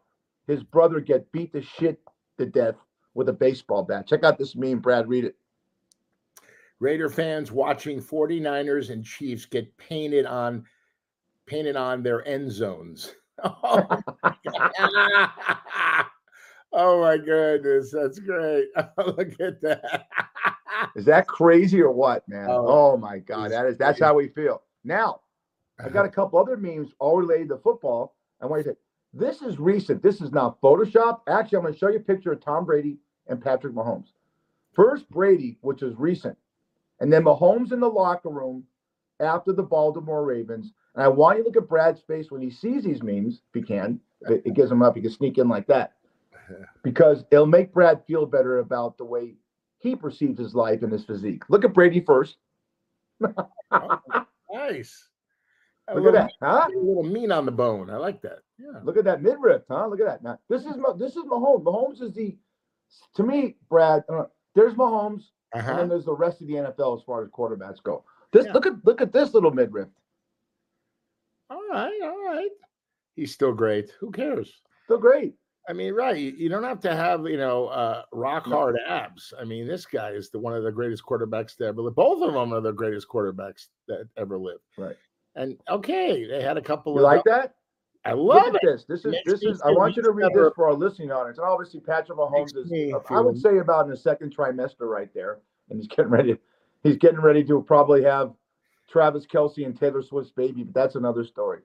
his 0.47 0.63
brother 0.63 1.01
get 1.01 1.31
beat 1.33 1.53
to 1.53 1.63
shit 1.63 2.01
to 2.39 2.47
death 2.47 2.77
with 3.15 3.29
a 3.29 3.33
baseball 3.33 3.83
bat. 3.83 4.07
Check 4.07 4.25
out 4.25 4.39
this 4.39 4.57
meme, 4.57 4.79
Brad. 4.79 5.09
Read 5.09 5.25
it. 5.25 5.37
Raider 6.81 7.09
fans 7.09 7.51
watching 7.51 8.01
49ers 8.01 8.91
and 8.91 9.05
Chiefs 9.05 9.45
get 9.45 9.77
painted 9.77 10.27
on 10.27 10.65
painted 11.47 11.77
on 11.77 12.03
their 12.03 12.27
end 12.27 12.51
zones. 12.51 13.15
Oh 13.41 13.87
my, 13.89 14.35
oh 16.73 17.01
my 17.01 17.17
goodness, 17.19 17.93
that's 17.93 18.19
great. 18.19 18.67
Oh, 18.99 19.15
look 19.17 19.41
at 19.41 19.61
that. 19.63 20.09
is 20.97 21.05
that 21.05 21.29
crazy 21.29 21.81
or 21.81 21.93
what, 21.93 22.29
man? 22.29 22.49
Oh, 22.51 22.67
oh 22.67 22.97
my 22.97 23.19
god, 23.19 23.53
that 23.53 23.67
is 23.67 23.79
that's 23.79 24.01
how 24.01 24.15
we 24.15 24.27
feel. 24.27 24.63
Now, 24.83 25.21
I 25.79 25.85
uh-huh. 25.85 25.91
got 25.91 26.07
a 26.07 26.11
couple 26.11 26.39
other 26.39 26.57
memes 26.57 26.93
all 26.99 27.17
related 27.17 27.49
to 27.51 27.59
football. 27.59 28.17
I 28.41 28.47
want 28.47 28.61
you 28.61 28.65
to 28.65 28.71
say 28.71 28.77
This 29.13 29.43
is 29.43 29.59
recent. 29.59 30.03
This 30.03 30.21
is 30.21 30.33
not 30.33 30.61
Photoshop. 30.61 31.21
Actually, 31.29 31.59
I'm 31.59 31.63
going 31.63 31.75
to 31.75 31.79
show 31.79 31.89
you 31.89 31.97
a 31.97 32.01
picture 32.01 32.33
of 32.33 32.41
Tom 32.41 32.65
Brady 32.65 32.99
and 33.27 33.43
Patrick 33.43 33.75
Mahomes. 33.75 34.13
First 34.75 35.09
Brady, 35.11 35.59
which 35.61 35.83
is 35.83 35.95
recent, 35.97 36.37
and 37.01 37.13
then 37.13 37.25
Mahomes 37.25 37.73
in 37.73 37.81
the 37.81 37.89
locker 37.89 38.29
room 38.29 38.65
after 39.21 39.53
the 39.53 39.63
Baltimore 39.63 40.25
Ravens. 40.25 40.73
And 40.95 41.05
I 41.05 41.09
want 41.09 41.39
you 41.39 41.45
to 41.45 41.49
look 41.49 41.57
at 41.57 41.69
Brad's 41.69 42.01
face 42.01 42.31
when 42.31 42.41
he 42.41 42.51
sees 42.51 42.85
these 42.85 43.03
memes, 43.03 43.43
if 43.49 43.61
he 43.61 43.63
can. 43.63 44.01
It, 44.23 44.43
it 44.45 44.55
gives 44.55 44.71
him 44.71 44.83
up. 44.83 44.97
He 44.97 45.03
can 45.03 45.11
sneak 45.11 45.39
in 45.39 45.49
like 45.49 45.67
that 45.69 45.95
because 46.83 47.25
it'll 47.31 47.47
make 47.47 47.73
Brad 47.73 48.03
feel 48.07 48.27
better 48.27 48.59
about 48.59 48.99
the 48.99 49.05
way 49.05 49.35
he 49.79 49.95
perceives 49.95 50.39
his 50.39 50.55
life 50.55 50.83
and 50.83 50.93
his 50.93 51.05
physique. 51.05 51.43
Look 51.49 51.65
at 51.65 51.75
Brady 51.75 52.01
first. 52.01 52.37
Oh, 53.71 54.01
nice. 54.51 55.09
Look 55.95 55.99
at 55.99 56.13
little- 56.13 56.13
that, 56.13 56.33
huh? 56.41 56.69
A 56.75 56.79
little 56.79 57.03
mean 57.03 57.33
on 57.33 57.47
the 57.47 57.53
bone. 57.53 57.91
I 57.91 57.97
like 57.97 58.21
that. 58.23 58.41
Yeah. 58.59 58.81
Look 58.85 58.97
at 58.97 59.05
that 59.05 59.23
midriff, 59.23 59.63
huh? 59.69 59.87
Look 59.87 60.01
at 60.01 60.07
that. 60.07 60.23
Now, 60.23 60.39
this 60.49 60.63
is 60.67 60.75
this 60.99 61.17
is 61.17 61.25
Mahomes. 61.25 61.63
Mahomes 61.65 62.03
is 62.03 62.13
the, 62.13 62.37
to 63.15 63.23
me, 63.23 63.57
Brad. 63.69 64.05
Uh, 64.09 64.25
there's 64.55 64.75
Mahomes, 64.75 65.25
and 65.55 65.63
Uh-huh. 65.67 65.77
then 65.77 65.89
there's 65.89 66.05
the 66.05 66.15
rest 66.15 66.41
of 66.43 66.49
the 66.49 66.55
NFL 66.55 66.99
as 66.99 67.05
far 67.05 67.23
as 67.23 67.31
quarterbacks 67.31 67.83
go. 67.83 68.05
This 68.33 68.47
Yeah. 68.47 68.53
look 68.53 68.67
at 68.67 68.85
look 68.85 69.01
at 69.01 69.13
this 69.13 69.33
little 69.35 69.51
midriff. 69.53 69.89
All 71.51 71.63
right. 71.71 71.99
All 72.03 72.25
right. 72.25 72.51
He's 73.17 73.33
still 73.33 73.53
great. 73.53 73.91
Who 74.01 74.11
cares? 74.11 74.53
Still 74.85 74.99
great. 74.99 75.35
I 75.69 75.73
mean, 75.75 75.93
right. 75.95 76.17
You 76.17 76.49
don't 76.49 76.63
have 76.65 76.81
to 76.81 76.95
have, 76.95 77.27
you 77.27 77.37
know, 77.37 77.67
uh, 77.67 78.05
rock 78.13 78.47
No. 78.47 78.57
hard 78.57 78.77
abs. 78.87 79.35
I 79.39 79.45
mean, 79.45 79.67
this 79.67 79.85
guy 79.85 80.11
is 80.11 80.31
the 80.31 80.39
one 80.39 80.55
of 80.55 80.63
the 80.63 80.73
greatest 80.73 81.05
quarterbacks 81.05 81.57
to 81.57 81.67
ever 81.67 81.83
live. 81.83 81.95
Both 81.95 82.23
of 82.23 82.33
them 82.33 82.53
are 82.55 82.61
the 82.61 82.73
greatest 82.73 83.09
quarterbacks 83.09 83.69
that 83.87 84.09
ever 84.17 84.39
lived. 84.39 84.63
Right. 84.79 84.97
And 85.39 85.57
okay, 85.71 86.27
they 86.27 86.43
had 86.43 86.59
a 86.59 86.61
couple 86.61 86.93
of 86.93 87.01
You 87.01 87.07
of 87.07 87.15
like 87.15 87.25
that? 87.25 87.55
I 88.05 88.13
love 88.13 88.55
it. 88.55 88.61
this. 88.63 88.85
This 88.89 89.05
is 89.05 89.15
this 89.25 89.43
is. 89.43 89.63
I 89.63 89.71
want 89.71 89.97
you 89.97 90.03
to 90.03 90.11
read 90.11 90.33
this 90.35 90.51
for 90.57 90.67
our 90.67 90.75
listening 90.75 91.13
audience. 91.13 91.39
And 91.39 91.47
obviously, 91.47 91.79
Patrick 91.81 92.19
Mahomes 92.19 92.57
is. 92.57 92.73
I 93.09 93.21
would 93.21 93.39
say 93.39 93.59
about 93.59 93.85
in 93.85 93.91
the 93.91 93.97
second 93.97 94.37
trimester 94.37 94.81
right 94.81 95.13
there, 95.15 95.39
and 95.71 95.79
he's 95.79 95.87
getting 95.89 96.11
ready. 96.11 96.37
He's 96.83 96.97
getting 96.97 97.21
ready 97.21 97.45
to 97.45 97.63
probably 97.63 98.03
have 98.03 98.33
Travis 98.89 99.27
Kelce 99.27 99.65
and 99.65 99.79
Taylor 99.79 100.03
Swift's 100.03 100.33
baby, 100.33 100.65
but 100.65 100.75
that's 100.75 100.97
another 100.97 101.25
story. 101.25 101.61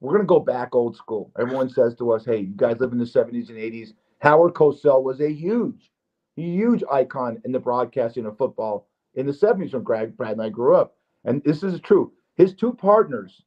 We're 0.00 0.12
gonna 0.12 0.24
go 0.24 0.40
back 0.40 0.74
old 0.74 0.96
school. 0.96 1.32
Everyone 1.38 1.68
says 1.68 1.94
to 1.96 2.12
us, 2.12 2.24
"Hey, 2.24 2.38
you 2.38 2.54
guys 2.56 2.80
live 2.80 2.92
in 2.92 2.98
the 2.98 3.04
'70s 3.04 3.50
and 3.50 3.58
'80s." 3.58 3.92
Howard 4.20 4.54
Cosell 4.54 5.02
was 5.02 5.20
a 5.20 5.30
huge, 5.30 5.92
huge 6.36 6.82
icon 6.90 7.42
in 7.44 7.52
the 7.52 7.60
broadcasting 7.60 8.24
of 8.24 8.38
football 8.38 8.88
in 9.14 9.26
the 9.26 9.32
'70s 9.32 9.74
when 9.74 9.82
Greg, 9.82 10.16
Brad 10.16 10.32
and 10.32 10.42
I 10.42 10.48
grew 10.48 10.76
up. 10.76 10.96
And 11.24 11.42
this 11.44 11.62
is 11.62 11.78
true. 11.80 12.12
His 12.36 12.54
two 12.54 12.72
partners, 12.72 13.42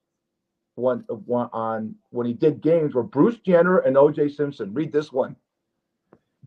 one, 0.75 0.99
one 1.07 1.49
on 1.53 1.95
when 2.09 2.27
he 2.27 2.33
did 2.33 2.61
games, 2.61 2.93
were 2.93 3.03
Bruce 3.03 3.39
Jenner 3.39 3.79
and 3.79 3.97
O.J. 3.97 4.29
Simpson. 4.29 4.73
Read 4.73 4.91
this 4.91 5.11
one. 5.11 5.35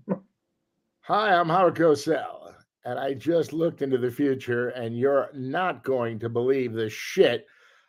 Hi, 1.00 1.34
I'm 1.34 1.48
Howard 1.48 1.74
Cosell, 1.74 2.52
and 2.84 2.98
I 2.98 3.14
just 3.14 3.52
looked 3.52 3.82
into 3.82 3.98
the 3.98 4.10
future, 4.10 4.68
and 4.70 4.96
you're 4.96 5.30
not 5.34 5.82
going 5.82 6.18
to 6.20 6.28
believe 6.28 6.74
the 6.74 6.90
shit 6.90 7.46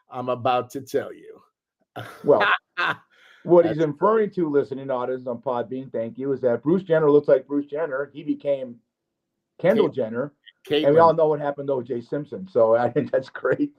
I'm 0.10 0.30
about 0.30 0.70
to 0.72 0.82
tell 0.82 1.14
you. 1.14 1.42
Well, 2.24 2.48
what 3.44 3.66
he's 3.66 3.80
inferring 3.80 4.32
to, 4.32 4.50
listening 4.50 4.90
audience 4.90 5.28
on 5.28 5.40
Podbean, 5.40 5.92
thank 5.92 6.18
you, 6.18 6.32
is 6.34 6.42
that 6.42 6.64
Bruce 6.64 6.84
Jenner 6.84 7.12
looks 7.12 7.28
like 7.28 7.48
Bruce 7.48 7.66
Jenner. 7.66 8.10
He 8.14 8.24
became 8.24 8.76
Kendall 9.60 9.90
Kate- 9.90 9.96
Jenner, 9.96 10.34
and 10.72 10.94
we 10.94 11.00
all 11.00 11.14
know 11.14 11.28
what 11.28 11.40
happened 11.40 11.68
to 11.68 11.74
O.J. 11.74 12.02
Simpson. 12.02 12.48
So 12.48 12.76
I 12.78 12.90
think 12.90 13.12
that's 13.12 13.30
great. 13.30 13.72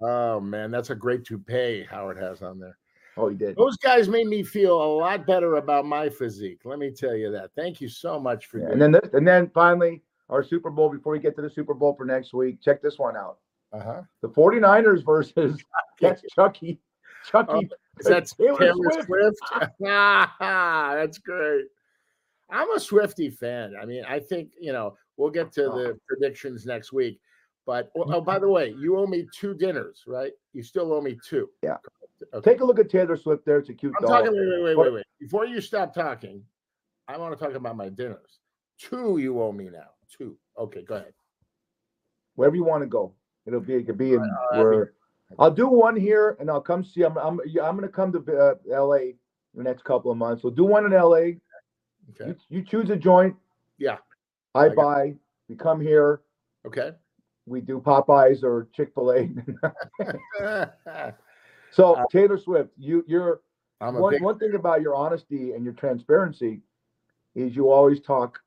Oh 0.00 0.40
man, 0.40 0.70
that's 0.70 0.90
a 0.90 0.94
great 0.94 1.24
toupee 1.24 1.86
Howard 1.90 2.18
has 2.18 2.42
on 2.42 2.58
there. 2.58 2.76
Oh, 3.16 3.28
he 3.28 3.36
did. 3.36 3.56
Those 3.56 3.76
guys 3.76 4.08
made 4.08 4.28
me 4.28 4.44
feel 4.44 4.80
a 4.80 4.90
lot 4.96 5.26
better 5.26 5.56
about 5.56 5.84
my 5.84 6.08
physique. 6.08 6.60
Let 6.64 6.78
me 6.78 6.92
tell 6.92 7.16
you 7.16 7.32
that. 7.32 7.50
Thank 7.56 7.80
you 7.80 7.88
so 7.88 8.20
much 8.20 8.46
for 8.46 8.60
Yeah, 8.60 8.70
and 8.70 8.80
then 8.80 8.92
this, 8.92 9.10
and 9.12 9.26
then 9.26 9.50
finally 9.52 10.02
our 10.28 10.42
Super 10.42 10.70
Bowl 10.70 10.88
before 10.88 11.12
we 11.12 11.18
get 11.18 11.34
to 11.36 11.42
the 11.42 11.50
Super 11.50 11.74
Bowl 11.74 11.94
for 11.94 12.04
next 12.04 12.32
week. 12.32 12.60
Check 12.62 12.80
this 12.80 12.98
one 12.98 13.16
out. 13.16 13.38
uh-huh. 13.72 14.02
The 14.22 14.28
49ers 14.28 15.04
versus 15.04 15.60
that's 16.00 16.22
Chucky. 16.34 16.78
Chucky. 17.26 17.68
That's 18.00 18.34
Taylor 18.34 18.58
Taylor, 18.58 18.90
Swift. 19.04 19.06
Swift. 19.06 19.38
that's 19.80 21.18
great. 21.18 21.64
I'm 22.50 22.70
a 22.74 22.80
Swifty 22.80 23.30
fan. 23.30 23.74
I 23.80 23.84
mean, 23.84 24.04
I 24.08 24.20
think, 24.20 24.52
you 24.60 24.72
know, 24.72 24.96
we'll 25.16 25.30
get 25.30 25.52
to 25.52 25.62
the 25.62 25.98
predictions 26.06 26.64
next 26.64 26.92
week. 26.92 27.20
But 27.68 27.90
oh, 27.98 28.04
oh, 28.06 28.20
by 28.22 28.38
the 28.38 28.48
way, 28.48 28.74
you 28.78 28.96
owe 28.96 29.06
me 29.06 29.28
two 29.30 29.52
dinners, 29.52 30.04
right? 30.06 30.32
You 30.54 30.62
still 30.62 30.90
owe 30.90 31.02
me 31.02 31.18
two. 31.22 31.50
Yeah. 31.62 31.76
Okay. 32.32 32.52
Take 32.52 32.62
a 32.62 32.64
look 32.64 32.78
at 32.78 32.88
Taylor 32.88 33.14
Swift 33.14 33.44
there. 33.44 33.58
It's 33.58 33.68
a 33.68 33.74
cute 33.74 33.92
I'm 34.00 34.08
doll. 34.08 34.16
talking. 34.16 34.32
Wait, 34.32 34.48
wait, 34.48 34.62
wait, 34.62 34.78
wait, 34.78 34.92
wait. 34.94 35.04
Before 35.20 35.44
you 35.44 35.60
stop 35.60 35.92
talking, 35.92 36.42
I 37.08 37.18
want 37.18 37.38
to 37.38 37.44
talk 37.44 37.54
about 37.54 37.76
my 37.76 37.90
dinners. 37.90 38.38
Two 38.78 39.18
you 39.18 39.42
owe 39.42 39.52
me 39.52 39.68
now. 39.68 39.90
Two. 40.16 40.38
Okay, 40.56 40.82
go 40.82 40.94
ahead. 40.94 41.12
Wherever 42.36 42.56
you 42.56 42.64
want 42.64 42.84
to 42.84 42.86
go. 42.86 43.12
It'll 43.44 43.60
be. 43.60 43.74
It 43.74 43.86
could 43.86 43.98
be 43.98 44.14
in 44.14 44.22
that'd 44.50 44.64
where. 44.64 44.94
I'll 45.38 45.50
do 45.50 45.68
one 45.68 45.94
here, 45.94 46.38
and 46.40 46.50
I'll 46.50 46.62
come 46.62 46.82
see. 46.82 47.02
I'm. 47.02 47.18
I'm. 47.18 47.38
I'm 47.62 47.76
going 47.76 47.82
to 47.82 47.88
come 47.88 48.12
to 48.12 48.18
uh, 48.34 48.54
L.A. 48.74 49.02
in 49.02 49.16
the 49.56 49.62
next 49.62 49.84
couple 49.84 50.10
of 50.10 50.16
months. 50.16 50.42
We'll 50.42 50.54
do 50.54 50.64
one 50.64 50.86
in 50.86 50.94
L.A. 50.94 51.36
Okay. 52.18 52.28
You, 52.28 52.36
you 52.48 52.62
choose 52.62 52.88
a 52.88 52.96
joint. 52.96 53.36
Yeah. 53.76 53.98
I, 54.54 54.64
I 54.64 54.68
buy. 54.70 55.14
We 55.50 55.56
come 55.56 55.82
here. 55.82 56.22
Okay. 56.66 56.92
We 57.48 57.60
do 57.60 57.80
Popeyes 57.80 58.42
or 58.42 58.68
Chick 58.74 58.92
Fil 58.94 59.12
A. 59.12 59.28
so 61.70 61.94
Uh, 61.94 62.04
Taylor 62.10 62.38
Swift, 62.38 62.70
you 62.76 63.04
you're 63.06 63.40
I'm 63.80 63.98
one, 63.98 64.14
big. 64.14 64.22
one 64.22 64.38
thing 64.38 64.54
about 64.54 64.82
your 64.82 64.94
honesty 64.94 65.52
and 65.52 65.64
your 65.64 65.74
transparency 65.74 66.60
is 67.34 67.54
you 67.54 67.70
always 67.70 68.00
talk 68.00 68.40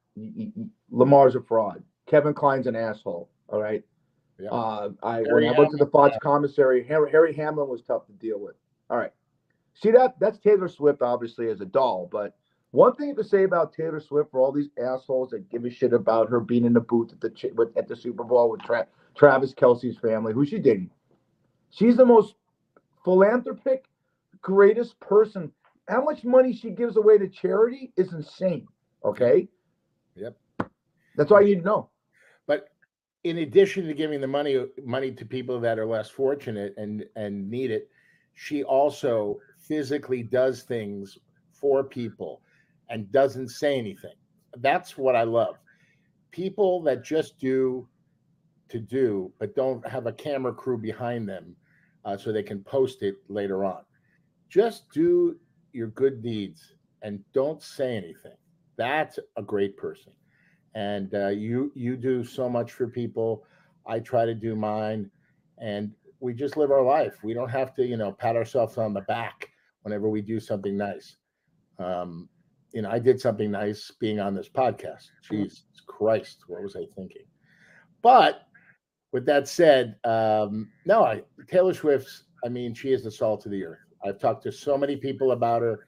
Lamar's 0.89 1.36
a 1.36 1.41
fraud. 1.41 1.84
Kevin 2.08 2.34
Kline's 2.34 2.67
an 2.67 2.75
asshole. 2.75 3.29
All 3.48 3.62
right. 3.62 3.84
Yeah. 4.39 4.50
Uh, 4.50 4.89
I 5.03 5.17
Harry 5.17 5.46
when 5.46 5.53
I 5.55 5.58
went 5.58 5.72
to 5.72 5.77
the 5.77 5.88
Fox 5.88 6.17
commissary, 6.22 6.84
Harry, 6.88 7.12
Harry 7.12 7.34
Hamlin 7.34 7.70
was 7.70 7.81
tough 7.84 8.05
to 8.08 8.13
deal 8.13 8.39
with. 8.39 8.55
All 8.89 8.98
right. 8.98 9.13
See 9.74 9.91
that 9.91 10.20
that's 10.20 10.38
Taylor 10.39 10.67
Swift 10.67 11.01
obviously 11.01 11.50
as 11.50 11.62
a 11.62 11.65
doll, 11.65 12.10
but 12.12 12.36
one 12.71 12.95
thing 12.95 13.15
to 13.17 13.23
say 13.23 13.43
about 13.43 13.73
Taylor 13.73 13.99
Swift 13.99 14.31
for 14.31 14.39
all 14.39 14.51
these 14.51 14.69
assholes 14.81 15.29
that 15.31 15.49
give 15.49 15.65
a 15.65 15.69
shit 15.69 15.91
about 15.93 16.29
her 16.29 16.39
being 16.39 16.63
in 16.63 16.73
the 16.73 16.79
booth 16.79 17.11
at 17.11 17.19
the 17.19 17.29
chi- 17.29 17.51
with, 17.53 17.75
at 17.77 17.87
the 17.87 17.95
Super 17.95 18.23
Bowl 18.23 18.49
with 18.49 18.61
Tra- 18.61 18.87
Travis 19.15 19.53
Kelce's 19.53 19.97
family, 19.97 20.33
who 20.33 20.45
she 20.45 20.57
dating. 20.57 20.89
She's 21.69 21.97
the 21.97 22.05
most 22.05 22.35
philanthropic, 23.03 23.85
greatest 24.41 24.97
person. 25.01 25.51
How 25.89 26.01
much 26.01 26.23
money 26.23 26.53
she 26.53 26.69
gives 26.69 26.95
away 26.95 27.17
to 27.17 27.27
charity 27.27 27.91
is 27.97 28.13
insane. 28.13 28.67
Okay. 29.03 29.49
Yep. 30.15 30.37
That's 31.17 31.31
all 31.31 31.41
you 31.41 31.55
need 31.55 31.61
to 31.61 31.67
know. 31.67 31.89
But 32.47 32.69
in 33.25 33.39
addition 33.39 33.85
to 33.87 33.93
giving 33.93 34.21
the 34.21 34.27
money 34.27 34.65
money 34.83 35.11
to 35.11 35.25
people 35.25 35.59
that 35.59 35.77
are 35.77 35.85
less 35.85 36.09
fortunate 36.09 36.73
and 36.77 37.05
and 37.15 37.49
need 37.49 37.71
it, 37.71 37.89
she 38.33 38.63
also 38.63 39.39
physically 39.57 40.23
does 40.23 40.63
things 40.63 41.17
for 41.51 41.83
people 41.83 42.41
and 42.89 43.11
doesn't 43.11 43.50
say 43.50 43.77
anything. 43.77 44.15
That's 44.57 44.97
what 44.97 45.15
I 45.15 45.23
love. 45.23 45.57
People 46.31 46.81
that 46.83 47.03
just 47.03 47.39
do 47.39 47.88
to 48.69 48.79
do, 48.79 49.31
but 49.39 49.55
don't 49.55 49.85
have 49.88 50.07
a 50.07 50.13
camera 50.13 50.53
crew 50.53 50.77
behind 50.77 51.27
them 51.27 51.55
uh, 52.05 52.17
so 52.17 52.31
they 52.31 52.43
can 52.43 52.63
post 52.63 53.03
it 53.03 53.17
later 53.27 53.63
on. 53.65 53.83
Just 54.50 54.89
do 54.91 55.38
your 55.73 55.88
good 55.88 56.21
deeds 56.21 56.75
and 57.01 57.23
don't 57.33 57.61
say 57.61 57.95
anything. 57.95 58.35
That's 58.77 59.19
a 59.38 59.41
great 59.41 59.77
person 59.77 60.13
and 60.73 61.13
uh, 61.13 61.27
you 61.27 61.71
you 61.75 61.95
do 61.97 62.23
so 62.23 62.47
much 62.47 62.71
for 62.71 62.88
people 62.88 63.43
i 63.85 64.00
try 64.00 64.25
to 64.25 64.33
do 64.33 64.55
mine 64.55 65.09
and 65.57 65.91
we 66.19 66.33
just 66.33 66.55
live 66.55 66.71
our 66.71 66.83
life 66.83 67.15
we 67.23 67.33
don't 67.33 67.50
have 67.50 67.73
to 67.73 67.85
you 67.85 67.97
know 67.97 68.11
pat 68.11 68.35
ourselves 68.35 68.77
on 68.77 68.93
the 68.93 69.01
back 69.01 69.50
whenever 69.81 70.09
we 70.09 70.21
do 70.21 70.39
something 70.39 70.77
nice 70.77 71.17
um 71.79 72.29
you 72.73 72.81
know 72.81 72.89
i 72.89 72.99
did 72.99 73.19
something 73.19 73.51
nice 73.51 73.91
being 73.99 74.19
on 74.19 74.33
this 74.35 74.49
podcast. 74.49 75.07
Jesus 75.29 75.63
christ 75.87 76.39
what 76.47 76.63
was 76.63 76.75
i 76.75 76.85
thinking? 76.95 77.25
But 78.01 78.47
with 79.11 79.25
that 79.25 79.47
said 79.47 79.95
um 80.03 80.69
no 80.85 81.03
i 81.03 81.21
taylor 81.47 81.73
swift's 81.73 82.23
i 82.45 82.49
mean 82.49 82.73
she 82.73 82.93
is 82.93 83.03
the 83.03 83.11
salt 83.11 83.45
of 83.45 83.51
the 83.51 83.63
earth. 83.63 83.79
I've 84.03 84.19
talked 84.19 84.43
to 84.43 84.51
so 84.51 84.77
many 84.77 84.95
people 84.95 85.31
about 85.31 85.61
her. 85.61 85.85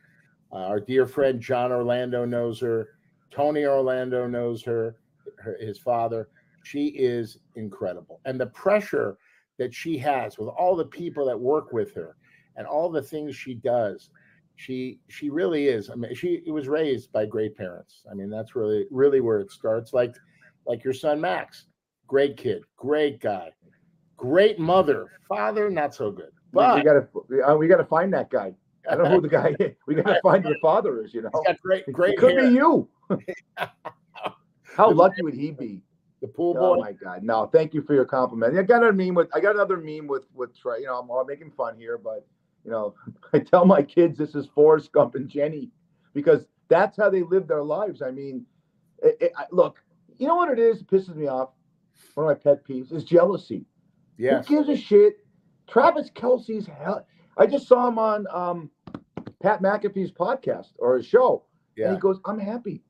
Uh, 0.51 0.67
our 0.67 0.79
dear 0.79 1.05
friend 1.05 1.41
john 1.41 1.71
orlando 1.71 2.25
knows 2.25 2.59
her. 2.59 2.89
Tony 3.33 3.65
Orlando 3.65 4.27
knows 4.27 4.61
her, 4.63 4.97
her, 5.39 5.57
his 5.59 5.79
father. 5.79 6.29
She 6.63 6.87
is 6.89 7.39
incredible. 7.55 8.21
And 8.25 8.39
the 8.39 8.47
pressure 8.47 9.17
that 9.57 9.73
she 9.73 9.97
has 9.97 10.37
with 10.37 10.49
all 10.49 10.75
the 10.75 10.85
people 10.85 11.25
that 11.25 11.39
work 11.39 11.73
with 11.73 11.93
her 11.95 12.15
and 12.55 12.67
all 12.67 12.89
the 12.89 13.01
things 13.01 13.35
she 13.35 13.55
does, 13.55 14.09
she 14.55 14.99
she 15.09 15.29
really 15.29 15.67
is. 15.67 15.89
I 15.89 15.95
mean, 15.95 16.13
she 16.15 16.41
it 16.45 16.51
was 16.51 16.67
raised 16.67 17.11
by 17.11 17.25
great 17.25 17.55
parents. 17.57 18.03
I 18.09 18.13
mean, 18.13 18.29
that's 18.29 18.55
really 18.55 18.85
really 18.91 19.21
where 19.21 19.39
it 19.39 19.51
starts. 19.51 19.93
Like 19.93 20.15
like 20.65 20.83
your 20.83 20.93
son 20.93 21.19
Max, 21.19 21.65
great 22.07 22.37
kid, 22.37 22.63
great 22.77 23.19
guy, 23.19 23.49
great 24.17 24.59
mother, 24.59 25.07
father 25.27 25.69
not 25.69 25.93
so 25.93 26.11
good. 26.11 26.31
But 26.51 26.75
we 26.75 26.83
gotta 26.83 27.07
we, 27.29 27.41
uh, 27.41 27.55
gotta 27.55 27.85
find 27.85 28.13
that 28.13 28.29
guy. 28.29 28.53
I 28.89 28.95
don't 28.95 29.05
know 29.05 29.11
who 29.11 29.21
the 29.21 29.29
guy 29.29 29.55
is. 29.59 29.75
We 29.87 29.95
got 29.95 30.03
to 30.03 30.19
find 30.23 30.43
the 30.43 30.55
father 30.61 31.03
is, 31.03 31.13
you 31.13 31.21
know. 31.21 31.29
Great, 31.61 31.85
great 31.91 32.13
It 32.15 32.19
could 32.19 32.33
hair. 32.33 32.49
be 32.49 32.55
you. 32.55 32.89
How 34.75 34.91
lucky 34.91 35.21
would 35.21 35.33
he 35.33 35.51
be? 35.51 35.81
The 36.21 36.27
pool 36.27 36.53
boy. 36.53 36.59
Oh 36.59 36.75
boy. 36.75 36.81
my 36.81 36.91
God! 36.93 37.21
No, 37.21 37.47
thank 37.47 37.73
you 37.73 37.81
for 37.81 37.93
your 37.93 38.05
compliment. 38.05 38.57
I 38.57 38.63
got 38.63 38.83
a 38.83 38.93
meme 38.93 39.13
with 39.13 39.27
I 39.33 39.41
got 39.41 39.55
another 39.55 39.77
meme 39.77 40.07
with 40.07 40.23
with 40.33 40.57
Trey. 40.57 40.79
You 40.79 40.87
know, 40.87 40.97
I'm 40.97 41.09
all 41.09 41.25
making 41.25 41.51
fun 41.51 41.75
here, 41.77 41.97
but 41.97 42.25
you 42.63 42.71
know, 42.71 42.95
I 43.33 43.39
tell 43.39 43.65
my 43.65 43.81
kids 43.81 44.17
this 44.17 44.35
is 44.35 44.47
Forrest 44.47 44.91
Gump 44.91 45.15
and 45.15 45.29
Jenny 45.29 45.69
because 46.13 46.45
that's 46.69 46.97
how 46.97 47.09
they 47.09 47.23
live 47.23 47.47
their 47.47 47.63
lives. 47.63 48.01
I 48.01 48.11
mean, 48.11 48.45
it, 49.01 49.17
it, 49.19 49.31
I, 49.37 49.45
look, 49.51 49.77
you 50.17 50.27
know 50.27 50.35
what 50.35 50.51
it 50.51 50.59
is? 50.59 50.81
It 50.81 50.87
pisses 50.87 51.15
me 51.15 51.27
off. 51.27 51.49
One 52.15 52.29
of 52.29 52.37
my 52.37 52.51
pet 52.51 52.65
peeves 52.65 52.91
is 52.91 53.03
jealousy. 53.03 53.65
Yeah. 54.17 54.41
Who 54.41 54.55
gives 54.55 54.69
a 54.69 54.77
shit? 54.77 55.25
Travis 55.67 56.09
Kelce's 56.11 56.67
hell. 56.67 57.05
I 57.37 57.47
just 57.47 57.67
saw 57.67 57.87
him 57.87 57.97
on 57.97 58.25
um, 58.31 58.69
Pat 59.41 59.61
McAfee's 59.61 60.11
podcast 60.11 60.69
or 60.77 60.97
his 60.97 61.05
show. 61.05 61.43
And 61.87 61.95
he 61.95 61.99
goes, 61.99 62.19
I'm 62.25 62.39
happy. 62.39 62.83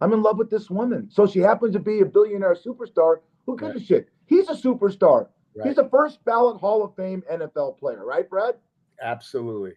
I'm 0.00 0.12
in 0.12 0.22
love 0.22 0.38
with 0.38 0.50
this 0.50 0.70
woman. 0.70 1.08
So 1.10 1.26
she 1.26 1.40
happens 1.40 1.74
to 1.74 1.78
be 1.78 2.00
a 2.00 2.06
billionaire 2.06 2.54
superstar. 2.54 3.16
Who 3.44 3.56
gives 3.56 3.82
a 3.82 3.84
shit? 3.84 4.08
He's 4.26 4.48
a 4.48 4.54
superstar. 4.54 5.28
Right. 5.54 5.68
He's 5.68 5.78
a 5.78 5.88
first 5.88 6.24
ballot 6.24 6.58
Hall 6.58 6.84
of 6.84 6.94
Fame 6.94 7.22
NFL 7.30 7.78
player, 7.78 8.04
right, 8.04 8.28
Brad? 8.28 8.54
Absolutely. 9.02 9.72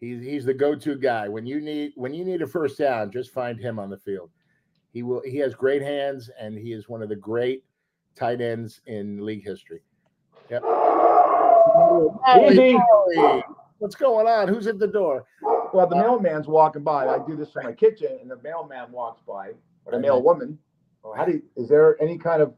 He's 0.00 0.22
he's 0.22 0.44
the 0.44 0.54
go-to 0.54 0.96
guy. 0.96 1.28
When 1.28 1.46
you 1.46 1.60
need 1.60 1.92
when 1.96 2.12
you 2.12 2.24
need 2.24 2.42
a 2.42 2.46
first 2.46 2.78
down, 2.78 3.10
just 3.10 3.32
find 3.32 3.58
him 3.58 3.78
on 3.78 3.90
the 3.90 3.98
field. 3.98 4.30
He 4.92 5.02
will 5.02 5.22
he 5.24 5.38
has 5.38 5.54
great 5.54 5.82
hands 5.82 6.30
and 6.38 6.56
he 6.58 6.72
is 6.72 6.88
one 6.88 7.02
of 7.02 7.08
the 7.08 7.16
great 7.16 7.64
tight 8.14 8.40
ends 8.40 8.80
in 8.86 9.24
league 9.24 9.44
history. 9.44 9.80
Yep. 10.50 10.62
Easy. 12.42 12.76
Holy, 12.90 13.42
What's 13.78 13.94
going 13.96 14.26
on? 14.26 14.48
Who's 14.48 14.66
at 14.66 14.78
the 14.78 14.86
door? 14.86 15.26
Well, 15.72 15.88
the 15.88 15.96
mailman's 15.96 16.46
walking 16.46 16.82
by. 16.82 17.08
I 17.08 17.18
do 17.26 17.36
this 17.36 17.50
from 17.50 17.64
my 17.64 17.72
kitchen, 17.72 18.18
and 18.20 18.30
the 18.30 18.36
mailman 18.36 18.92
walks 18.92 19.20
by, 19.26 19.48
or 19.84 19.90
the 19.92 19.96
Okay. 19.96 20.02
mail 20.02 20.22
woman. 20.22 20.58
How 21.16 21.24
do 21.24 21.32
you, 21.32 21.42
is 21.56 21.68
there 21.68 22.00
any 22.00 22.16
kind 22.16 22.40
of 22.40 22.54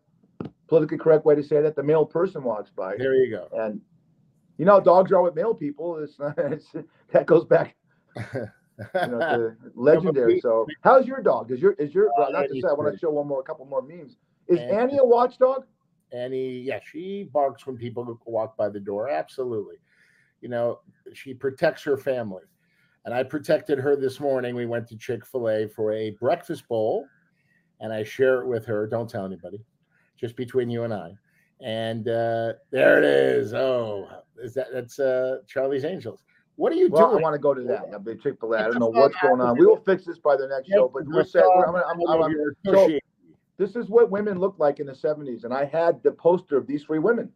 politically 0.69 0.99
correct 0.99 1.25
way 1.25 1.35
to 1.35 1.43
say 1.43 1.63
that? 1.63 1.75
The 1.75 1.83
male 1.83 2.05
person 2.05 2.45
walks 2.45 2.71
by. 2.71 2.97
There 2.97 3.15
you 3.15 3.31
go. 3.31 3.49
And 3.53 3.81
you 4.59 4.65
know, 4.65 4.81
dogs 4.81 5.13
are 5.13 5.23
with 5.23 5.35
male 5.35 5.55
people. 5.55 5.99
It's, 5.99 6.17
it's 6.39 6.73
that 7.13 7.27
goes 7.27 7.45
back, 7.45 7.77
you 8.17 8.49
know, 8.95 9.19
to 9.19 9.57
legendary. 9.75 10.41
So, 10.41 10.67
how's 10.83 11.07
your 11.07 11.23
dog? 11.23 11.51
Is 11.51 11.61
your 11.61 11.73
is 11.73 11.95
your 11.95 12.09
Uh, 12.19 12.31
not 12.31 12.49
to 12.49 12.61
say 12.61 12.69
I 12.69 12.73
want 12.73 12.93
to 12.93 12.99
show 12.99 13.11
one 13.11 13.27
more, 13.27 13.41
a 13.41 13.45
couple 13.45 13.67
more 13.67 13.83
memes. 13.83 14.17
Is 14.49 14.59
Annie- 14.59 14.73
Annie 14.73 14.99
a 14.99 15.05
watchdog? 15.05 15.65
Annie, 16.13 16.61
yeah, 16.61 16.79
she 16.85 17.25
barks 17.33 17.67
when 17.67 17.77
people 17.77 18.19
walk 18.27 18.57
by 18.57 18.69
the 18.69 18.81
door. 18.81 19.09
Absolutely. 19.09 19.77
You 20.41 20.49
know, 20.49 20.81
she 21.15 21.35
protects 21.35 21.83
her 21.85 21.97
family. 21.97 22.45
And 23.05 23.15
I 23.15 23.23
protected 23.23 23.79
her 23.79 23.97
this 23.97 24.19
morning. 24.19 24.55
We 24.55 24.67
went 24.67 24.89
to 24.89 24.97
Chick 24.97 25.25
fil 25.25 25.49
A 25.49 25.69
for 25.69 25.93
a 25.93 26.11
breakfast 26.11 26.67
bowl, 26.69 27.07
and 27.81 27.93
I 27.93 28.03
share 28.03 28.43
it 28.43 28.47
with 28.47 28.67
her. 28.67 28.87
Don't 28.87 29.09
tell 29.09 29.25
anybody, 29.25 29.65
just 30.19 30.35
between 30.37 30.69
you 30.69 30.83
and 30.83 30.93
I. 30.93 31.13
And 31.61 32.09
uh, 32.09 32.55
there 32.71 32.99
it 32.99 33.05
is. 33.05 33.55
Oh, 33.55 34.09
is 34.43 34.55
that 34.55 34.69
that's 34.73 34.99
uh, 34.99 35.39
Charlie's 35.47 35.85
Angels? 35.85 36.23
What 36.57 36.73
are 36.73 36.77
you 36.77 36.89
Well, 36.89 37.17
I 37.17 37.21
want 37.21 37.35
to 37.35 37.39
go 37.39 37.53
to 37.53 37.63
that. 37.65 37.85
A 37.93 37.99
big 37.99 38.23
Chick 38.23 38.41
Fil 38.41 38.55
A. 38.55 38.59
I 38.59 38.67
It's 38.67 38.75
don't 38.75 38.81
know 38.81 39.01
what's 39.01 39.15
going 39.21 39.41
on. 39.43 39.59
We 39.59 39.67
will 39.67 39.77
fix 39.77 40.05
this 40.07 40.19
by 40.19 40.37
the 40.37 40.47
next 40.49 40.69
show. 40.69 40.89
But 40.89 41.05
we're 41.07 41.25
set. 41.25 41.45
We're, 41.45 41.67
I'm, 41.67 41.75
I'm, 41.77 42.09
I'm, 42.09 42.23
I'm, 42.23 42.35
so- 42.65 42.99
this 43.59 43.75
is 43.77 43.89
what 43.89 44.11
women 44.11 44.39
looked 44.39 44.61
like 44.61 44.81
in 44.81 44.87
the 44.87 44.93
70s 44.93 45.45
and 45.45 45.55
i 45.55 45.65
had 45.65 46.03
the 46.03 46.13
poster 46.13 46.59
of 46.59 46.67
these 46.67 46.85
three 46.85 46.99
women 46.99 47.31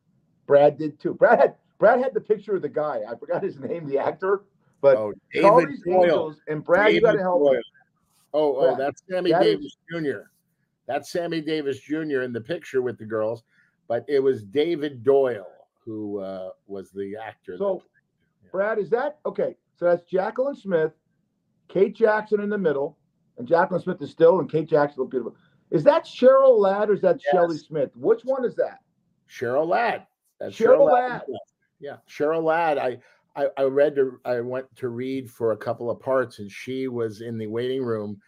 brad 0.46 0.76
did 0.76 1.00
too 1.00 1.14
brad 1.14 1.38
had 1.38 1.54
brad 1.78 1.98
had 1.98 2.12
the 2.12 2.20
picture 2.20 2.54
of 2.54 2.60
the 2.60 2.68
guy 2.68 3.00
i 3.08 3.14
forgot 3.16 3.42
his 3.42 3.58
name 3.58 3.88
the 3.88 3.98
actor 3.98 4.42
but 4.82 4.98
oh, 4.98 5.14
Charlie's 5.34 5.80
David 5.80 5.92
Doyle. 5.94 6.02
Angels 6.04 6.36
and 6.48 6.62
brad 6.62 6.92
you 6.92 7.00
got 7.00 7.12
to 7.12 7.20
help 7.20 7.40
Doyle. 7.40 7.52
me 7.54 7.62
Oh, 8.34 8.54
oh, 8.56 8.74
Brad, 8.74 8.78
that's 8.78 9.02
Sammy 9.10 9.30
that 9.32 9.46
is- 9.46 9.56
Davis 9.56 9.76
Jr. 9.90 10.20
That's 10.86 11.10
Sammy 11.10 11.40
Davis 11.40 11.80
Jr. 11.80 12.20
in 12.20 12.32
the 12.34 12.40
picture 12.40 12.82
with 12.82 12.98
the 12.98 13.04
girls, 13.06 13.42
but 13.88 14.04
it 14.06 14.20
was 14.20 14.42
David 14.44 15.02
Doyle 15.02 15.48
who 15.84 16.18
uh, 16.18 16.50
was 16.66 16.90
the 16.90 17.16
actor. 17.16 17.56
So- 17.58 17.82
that- 18.42 18.52
brad 18.52 18.78
is 18.80 18.90
that 18.90 19.18
okay 19.24 19.54
so 19.76 19.84
that's 19.84 20.02
jacqueline 20.10 20.56
smith 20.56 20.92
kate 21.68 21.94
jackson 21.94 22.40
in 22.40 22.48
the 22.48 22.58
middle 22.58 22.98
and 23.38 23.46
jacqueline 23.46 23.80
smith 23.80 24.00
is 24.02 24.10
still 24.10 24.40
and 24.40 24.50
kate 24.50 24.68
jackson 24.68 25.00
look 25.02 25.10
beautiful 25.10 25.36
is 25.70 25.84
that 25.84 26.04
cheryl 26.04 26.58
ladd 26.58 26.90
or 26.90 26.94
is 26.94 27.00
that 27.00 27.20
Yes. 27.22 27.32
shelly 27.32 27.56
smith 27.58 27.90
which 27.94 28.22
one 28.24 28.44
is 28.44 28.56
that 28.56 28.78
Cheryl 29.28 29.68
Ladd. 29.68 30.06
That's 30.40 30.56
Cheryl 30.56 30.90
Ladd. 30.90 31.22
Yeah, 31.78 31.98
Cheryl 32.08 32.42
Ladd. 32.42 32.78
I, 32.78 32.98
I 33.36 33.46
I 33.56 33.62
read 33.62 33.94
to 33.94 34.18
I 34.24 34.40
went 34.40 34.66
to 34.76 34.88
read 34.88 35.30
for 35.30 35.52
a 35.52 35.56
couple 35.56 35.88
of 35.88 36.00
parts, 36.00 36.40
and 36.40 36.50
she 36.50 36.88
was 36.88 37.20
in 37.20 37.38
the 37.38 37.46
waiting 37.46 37.84
room, 37.84 38.20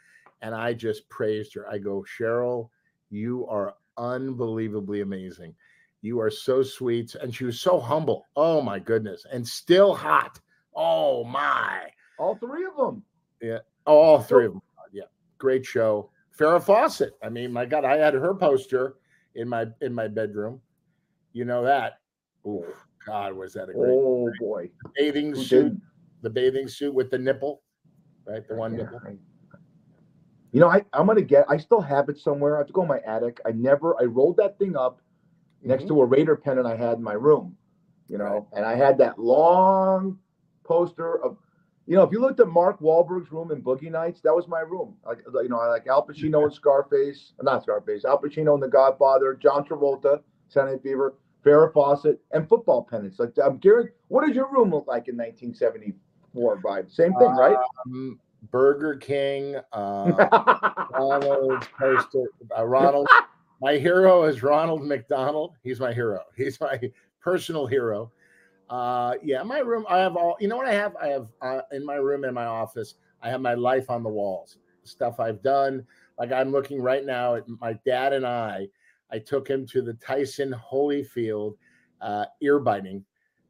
and 0.43 0.55
I 0.55 0.75
just 0.75 1.09
praised 1.09 1.55
her. 1.55 1.69
I 1.69 1.79
go, 1.79 2.05
Cheryl, 2.17 2.69
you 3.11 3.45
are 3.49 3.75
unbelievably 3.97 5.01
amazing. 5.01 5.57
You 6.03 6.21
are 6.21 6.31
so 6.31 6.63
sweet, 6.65 7.15
and 7.15 7.33
she 7.35 7.45
was 7.45 7.61
so 7.61 7.79
humble. 7.79 8.27
Oh 8.35 8.61
my 8.61 8.81
goodness, 8.81 9.25
and 9.33 9.47
still 9.47 9.95
hot. 9.95 10.41
Oh 10.75 11.23
my. 11.25 11.89
all 12.19 12.35
three 12.37 12.65
of 12.65 12.77
them 12.77 13.05
Yeah. 13.41 13.59
All 13.87 14.21
three 14.21 14.47
of 14.47 14.53
them. 14.55 14.63
Yeah, 14.93 15.05
great 15.39 15.65
show. 15.65 16.11
Farrah 16.39 16.63
Fawcett. 16.63 17.13
I 17.23 17.29
mean, 17.29 17.53
my 17.53 17.67
God, 17.67 17.85
I 17.85 17.97
had 17.99 18.15
her 18.15 18.35
poster 18.35 18.95
in 19.35 19.49
my 19.49 19.67
in 19.81 19.93
my 19.95 20.09
bedroom. 20.09 20.61
You 21.33 21.45
know 21.45 21.63
that. 21.65 21.99
Oh 22.47 22.65
God, 23.07 23.35
was 23.35 23.53
that 23.55 23.69
a 23.69 23.73
great 23.73 23.91
oh 23.91 24.33
boy 24.41 24.71
bathing 24.97 25.35
Who 25.35 25.45
suit? 25.45 25.65
didn't? 25.65 25.83
The 26.23 26.31
bathing 26.31 26.69
suit 26.69 26.95
with 26.95 27.11
the 27.11 27.19
nipple, 27.19 27.63
right? 28.27 28.47
The 28.49 28.55
one 28.55 28.73
Yeah, 28.73 28.85
nipple. 28.85 29.01
You 30.53 30.61
know, 30.61 30.69
I, 30.69 30.85
I'm 30.93 31.07
gonna 31.07 31.23
get. 31.23 31.45
I 31.49 31.59
still 31.59 31.81
have 31.81 32.09
it 32.09 32.19
somewhere. 32.19 32.57
I 32.57 32.59
have 32.59 32.67
to 32.69 32.73
go 32.73 32.83
in 32.83 32.89
my 32.89 33.01
attic. 33.07 33.41
I 33.47 33.53
never. 33.53 34.01
I 34.01 34.05
rolled 34.05 34.37
that 34.39 34.59
thing 34.59 34.77
up 34.77 35.02
next 35.63 35.85
Mhm. 35.85 35.89
to 35.89 36.01
a 36.03 36.05
Raider 36.05 36.37
pennant 36.37 36.67
I 36.67 36.77
had 36.77 36.99
in 36.99 37.03
my 37.03 37.15
room. 37.15 37.57
You 38.09 38.19
know, 38.19 38.25
Right. 38.25 38.45
and 38.53 38.65
I 38.67 38.75
had 38.75 38.99
that 38.99 39.19
long 39.19 40.19
poster 40.65 41.23
of. 41.23 41.37
You 41.87 41.97
know, 41.97 42.05
if 42.05 42.13
you 42.13 42.21
looked 42.21 42.39
at 42.39 42.47
Mark 42.47 42.79
Wahlberg's 42.79 43.33
room 43.33 43.51
in 43.51 43.61
Boogie 43.61 43.91
Nights, 43.91 44.21
that 44.21 44.33
was 44.35 44.47
my 44.47 44.61
room. 44.61 44.97
Like, 45.05 45.19
you 45.43 45.49
know, 45.49 45.59
I 45.59 45.67
like 45.67 45.89
Al 45.89 46.07
Pacino 46.07 46.45
and 46.45 46.53
Scarface, 46.55 47.33
not 47.43 47.65
Scarface, 47.65 48.05
Al 48.05 48.23
Pacino 48.23 48.55
and 48.55 48.63
The 48.63 48.69
Godfather, 48.69 49.35
John 49.35 49.65
Travolta, 49.65 50.23
Saturday 50.49 50.75
Night 50.75 50.83
Fever, 50.85 51.15
Farrah 51.45 51.73
Fawcett, 51.73 52.21
and 52.31 52.49
football 52.49 52.85
pennants. 52.85 53.19
Like, 53.19 53.37
I'm. 53.45 53.61
What 54.09 54.25
did 54.25 54.37
your 54.37 54.49
room 54.53 54.71
look 54.71 54.87
like 54.87 55.09
in 55.09 55.17
1974? 55.17 56.59
Vibe, 56.59 56.91
same 56.93 57.15
thing, 57.15 57.35
right? 57.35 57.57
Um, 57.85 58.21
Burger 58.53 58.95
King, 58.95 59.57
uh, 59.73 60.87
Ronald 60.97 61.67
poster. 61.77 62.27
Uh, 62.57 62.65
Ronald, 62.65 63.09
my 63.63 63.79
hero 63.79 64.25
is 64.25 64.43
Ronald 64.43 64.85
McDonald. 64.85 65.55
He's 65.63 65.79
my 65.79 65.93
hero. 65.93 66.21
He's 66.37 66.61
my 66.61 66.81
personal 67.21 67.67
hero. 67.67 68.11
Uh, 68.69 69.15
yeah, 69.23 69.43
my 69.45 69.61
room. 69.61 69.87
I 69.89 69.99
have 69.99 70.17
all. 70.17 70.37
You 70.41 70.49
know 70.49 70.57
what 70.57 70.67
I 70.67 70.75
have? 70.75 70.97
I 70.97 71.07
have 71.07 71.29
uh, 71.41 71.61
in 71.71 71.87
my 71.87 71.95
room 71.95 72.25
in 72.25 72.35
my 72.35 72.47
office. 72.47 72.97
I 73.23 73.31
have 73.31 73.41
my 73.41 73.55
life 73.55 73.89
on 73.89 74.03
the 74.03 74.09
walls. 74.09 74.59
Stuff 74.83 75.21
I've 75.21 75.43
done. 75.43 75.87
Like 76.19 76.33
I'm 76.33 76.51
looking 76.51 76.83
right 76.83 77.07
now 77.07 77.37
at 77.37 77.49
my 77.49 77.75
dad 77.87 78.13
and 78.13 78.27
I. 78.27 78.67
I 79.13 79.21
took 79.21 79.49
him 79.49 79.65
to 79.69 79.81
the 79.83 79.95
Tyson 79.95 80.55
Holyfield 80.55 81.55
uh, 82.01 82.25
ear 82.41 82.59
biting 82.59 83.05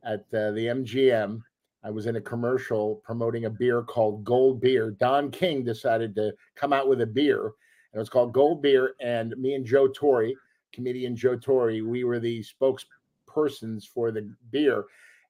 at 0.05 0.21
uh, 0.35 0.51
the 0.51 0.67
MGM. 0.67 1.41
I 1.85 1.91
was 1.91 2.07
in 2.07 2.17
a 2.17 2.21
commercial 2.21 2.97
promoting 3.05 3.47
a 3.47 3.51
beer 3.51 3.83
called 3.83 4.25
Gold 4.25 4.61
Beer. 4.61 4.91
Don 4.91 5.31
King 5.31 5.65
decided 5.65 6.15
to 6.17 6.35
come 6.55 6.73
out 6.73 6.89
with 6.89 7.01
a 7.01 7.07
beer, 7.07 7.53
and 7.93 7.99
it 7.99 8.01
was 8.01 8.09
called 8.09 8.33
Gold 8.33 8.63
Beer. 8.63 8.95
And 9.01 9.35
me 9.37 9.55
and 9.55 9.65
Joe 9.67 9.89
Torry, 9.89 10.37
comedian 10.73 11.15
Joe 11.15 11.37
Torry, 11.37 11.83
we 11.83 12.05
were 12.05 12.19
the 12.19 12.43
spokespersons 12.43 13.85
for 13.87 14.11
the 14.11 14.33
beer, 14.51 14.85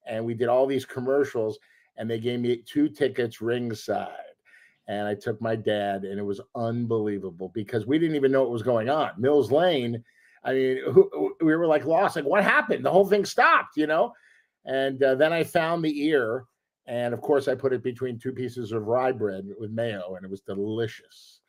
and 0.06 0.24
we 0.24 0.34
did 0.34 0.48
all 0.48 0.66
these 0.66 0.84
commercials. 0.84 1.58
And 1.96 2.08
they 2.08 2.18
gave 2.18 2.40
me 2.40 2.56
two 2.56 2.88
tickets 2.88 3.42
ringside, 3.42 4.08
and 4.88 5.06
I 5.06 5.14
took 5.14 5.42
my 5.42 5.54
dad, 5.54 6.04
and 6.04 6.18
it 6.18 6.24
was 6.24 6.40
unbelievable 6.54 7.50
because 7.52 7.86
we 7.86 7.98
didn't 7.98 8.16
even 8.16 8.32
know 8.32 8.40
what 8.40 8.50
was 8.50 8.62
going 8.62 8.88
on. 8.88 9.10
Mills 9.18 9.52
Lane, 9.52 10.02
I 10.42 10.54
mean, 10.54 10.78
we 11.42 11.54
were 11.54 11.66
like 11.66 11.84
lost. 11.84 12.16
Like, 12.16 12.24
what 12.24 12.42
happened? 12.42 12.82
The 12.82 12.90
whole 12.90 13.06
thing 13.06 13.26
stopped, 13.26 13.76
you 13.76 13.86
know. 13.86 14.14
And 14.64 15.02
uh, 15.02 15.16
then 15.16 15.34
I 15.34 15.44
found 15.44 15.84
the 15.84 16.06
ear, 16.06 16.46
and 16.86 17.12
of 17.12 17.20
course, 17.20 17.46
I 17.46 17.54
put 17.54 17.74
it 17.74 17.82
between 17.82 18.18
two 18.18 18.32
pieces 18.32 18.72
of 18.72 18.86
rye 18.86 19.12
bread 19.12 19.46
with 19.60 19.70
mayo, 19.70 20.14
and 20.14 20.24
it 20.24 20.30
was 20.30 20.40
delicious. 20.40 21.41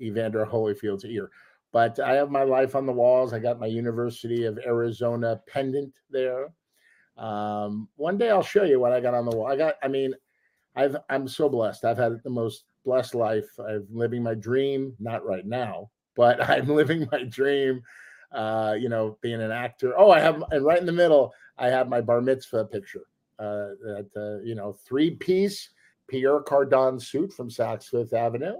Evander 0.00 0.46
Holyfield's 0.46 1.04
ear. 1.04 1.30
But 1.72 2.00
I 2.00 2.14
have 2.14 2.30
my 2.30 2.44
life 2.44 2.74
on 2.74 2.86
the 2.86 2.92
walls. 2.92 3.32
I 3.32 3.38
got 3.38 3.60
my 3.60 3.66
University 3.66 4.44
of 4.44 4.58
Arizona 4.64 5.40
pendant 5.46 5.92
there. 6.10 6.48
Um, 7.16 7.88
one 7.96 8.16
day 8.16 8.30
I'll 8.30 8.42
show 8.42 8.62
you 8.62 8.80
what 8.80 8.92
I 8.92 9.00
got 9.00 9.14
on 9.14 9.26
the 9.26 9.36
wall. 9.36 9.48
I 9.48 9.56
got, 9.56 9.74
I 9.82 9.88
mean, 9.88 10.14
I've 10.76 10.96
I'm 11.10 11.26
so 11.26 11.48
blessed. 11.48 11.84
I've 11.84 11.98
had 11.98 12.22
the 12.22 12.30
most 12.30 12.64
blessed 12.84 13.14
life. 13.14 13.48
I'm 13.58 13.86
living 13.90 14.22
my 14.22 14.34
dream, 14.34 14.94
not 15.00 15.26
right 15.26 15.44
now, 15.44 15.90
but 16.14 16.40
I'm 16.48 16.68
living 16.68 17.06
my 17.10 17.24
dream. 17.24 17.82
Uh, 18.30 18.76
you 18.78 18.88
know, 18.88 19.18
being 19.22 19.40
an 19.40 19.50
actor. 19.50 19.94
Oh, 19.96 20.10
I 20.10 20.20
have, 20.20 20.44
and 20.50 20.64
right 20.64 20.78
in 20.78 20.84
the 20.84 20.92
middle, 20.92 21.32
I 21.56 21.68
have 21.68 21.88
my 21.88 22.02
bar 22.02 22.20
mitzvah 22.20 22.66
picture. 22.66 23.06
Uh, 23.38 23.72
that 23.82 24.08
uh, 24.16 24.44
you 24.44 24.54
know, 24.54 24.72
three 24.86 25.12
piece 25.12 25.70
Pierre 26.08 26.40
Cardin 26.40 27.00
suit 27.00 27.32
from 27.32 27.48
Saks 27.48 27.84
Fifth 27.84 28.12
Avenue. 28.12 28.56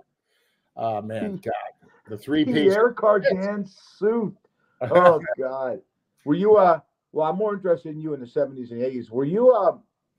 Oh 0.79 1.03
man, 1.03 1.37
God, 1.45 1.91
the 2.09 2.17
three 2.17 2.45
piece. 2.45 2.55
Pierre 2.55 2.93
Cardin 2.95 3.69
suit. 3.99 4.35
Oh 4.81 5.21
God. 5.37 5.81
Were 6.25 6.37
you 6.37 6.57
uh 6.57 6.79
well 7.11 7.29
I'm 7.29 7.37
more 7.37 7.53
interested 7.55 7.91
in 7.97 8.01
you 8.01 8.15
in 8.15 8.21
the 8.21 8.27
70s 8.27 8.71
and 8.71 8.81
80s. 8.81 9.11
Were 9.11 9.25
you 9.25 9.51
uh, 9.51 9.77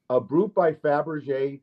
a 0.09 0.19
Brut 0.19 0.53
by 0.53 0.73
Fabergé 0.73 1.61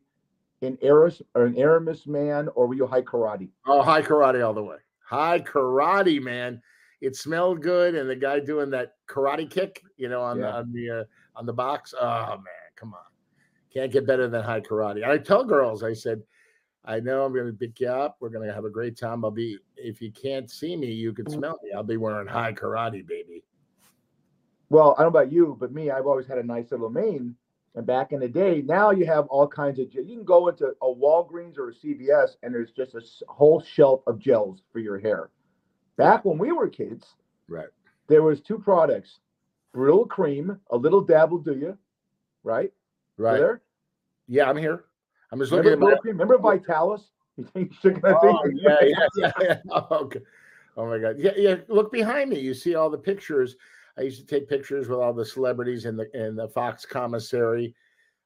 in 0.61 0.79
Eris 0.81 1.21
or 1.35 1.45
an 1.45 1.55
Aramis 1.57 2.07
man, 2.07 2.49
or 2.55 2.65
were 2.65 2.73
you 2.73 2.87
Hai 2.87 3.03
Karate? 3.03 3.49
Oh, 3.67 3.83
Hai 3.83 4.01
Karate 4.01 4.43
all 4.43 4.55
the 4.55 4.63
way. 4.63 4.77
Hai 5.05 5.39
Karate, 5.41 6.19
man. 6.19 6.59
It 7.01 7.15
smelled 7.15 7.61
good, 7.61 7.93
and 7.93 8.09
the 8.09 8.15
guy 8.15 8.39
doing 8.39 8.71
that 8.71 8.95
karate 9.07 9.47
kick, 9.47 9.83
you 9.97 10.09
know, 10.09 10.21
on 10.23 10.39
Yeah. 10.39 10.45
the 10.45 10.51
on 10.57 10.71
the 10.73 10.89
uh, 10.89 11.03
on 11.35 11.45
the 11.45 11.53
box. 11.53 11.93
Oh 11.99 12.29
man, 12.29 12.71
come 12.75 12.95
on, 12.95 12.99
can't 13.71 13.91
get 13.91 14.07
better 14.07 14.27
than 14.27 14.43
Hai 14.43 14.61
Karate. 14.61 15.07
I 15.07 15.19
tell 15.19 15.43
girls, 15.45 15.83
I 15.83 15.93
said, 15.93 16.23
I 16.87 17.01
know 17.01 17.25
I'm 17.25 17.33
going 17.33 17.47
to 17.47 17.53
pick 17.53 17.81
you 17.81 17.89
up. 17.89 18.15
We're 18.21 18.29
going 18.29 18.47
to 18.47 18.53
have 18.53 18.63
a 18.63 18.69
great 18.69 18.97
time. 18.97 19.25
I'll 19.25 19.31
be 19.31 19.59
if 19.75 20.01
you 20.01 20.09
can't 20.11 20.49
see 20.49 20.75
me, 20.77 20.87
you 20.87 21.11
can 21.11 21.25
mm. 21.25 21.33
smell 21.33 21.59
me. 21.61 21.71
I'll 21.73 21.83
be 21.83 21.97
wearing 21.97 22.27
Hai 22.27 22.53
Karate, 22.53 23.05
baby. 23.05 23.43
Well, 24.69 24.95
I 24.97 25.03
don't 25.03 25.13
know 25.13 25.19
about 25.19 25.31
you, 25.31 25.57
but 25.59 25.73
me, 25.73 25.91
I've 25.91 26.07
always 26.07 26.27
had 26.27 26.37
a 26.37 26.43
nice 26.43 26.71
little 26.71 26.89
mane. 26.89 27.35
And 27.75 27.85
back 27.85 28.11
in 28.11 28.21
the 28.21 28.27
day, 28.27 28.63
now 28.65 28.91
you 28.91 29.05
have 29.05 29.27
all 29.27 29.47
kinds 29.47 29.79
of. 29.79 29.93
You 29.93 30.03
can 30.03 30.23
go 30.23 30.47
into 30.47 30.67
a 30.81 30.85
Walgreens 30.85 31.57
or 31.57 31.69
a 31.69 31.73
CVS, 31.73 32.37
and 32.41 32.53
there's 32.53 32.71
just 32.71 32.95
a 32.95 33.01
whole 33.31 33.61
shelf 33.61 34.01
of 34.07 34.17
gels 34.17 34.63
for 34.71 34.79
your 34.79 34.97
hair. 34.97 35.29
Back 35.97 36.25
when 36.25 36.37
we 36.37 36.51
were 36.51 36.69
kids, 36.69 37.05
Right. 37.47 37.67
there 38.07 38.23
was 38.23 38.41
two 38.41 38.57
products: 38.57 39.19
Brylcreem, 39.75 40.57
a 40.71 40.77
little 40.77 41.01
dab 41.01 41.31
will 41.31 41.39
do 41.39 41.53
you, 41.53 41.77
right? 42.43 42.71
You 43.17 43.25
Right. 43.25 43.37
There? 43.37 43.61
Yeah, 44.27 44.49
I'm 44.49 44.57
here. 44.57 44.85
I'm 45.31 45.39
just 45.39 45.51
Remember 45.51 45.71
looking 45.85 46.11
at 46.11 46.15
my. 46.17 46.23
Remember 46.23 46.37
Vitalis? 46.37 47.09
You 47.37 47.43
think 47.53 47.69
you 47.71 47.77
should 47.79 48.03
I 48.03 48.13
think 48.19 48.23
Oh, 48.23 48.49
yeah, 48.55 48.77
yeah, 48.81 49.07
yeah, 49.15 49.31
yeah. 49.41 49.57
Oh, 49.69 49.87
okay. 50.05 50.21
Oh 50.75 50.87
my 50.87 50.97
God. 50.97 51.17
Yeah, 51.19 51.33
yeah. 51.37 51.57
Look 51.67 51.91
behind 51.91 52.31
me. 52.31 52.39
You 52.39 52.55
see 52.55 52.73
all 52.73 52.89
the 52.89 52.97
pictures. 52.97 53.55
I 53.95 54.01
used 54.01 54.19
to 54.19 54.25
take 54.25 54.49
pictures 54.49 54.87
with 54.87 54.97
all 54.97 55.13
the 55.13 55.23
celebrities 55.25 55.85
in 55.85 55.95
the 55.97 56.09
in 56.19 56.35
the 56.35 56.47
Fox 56.47 56.83
commissary. 56.83 57.75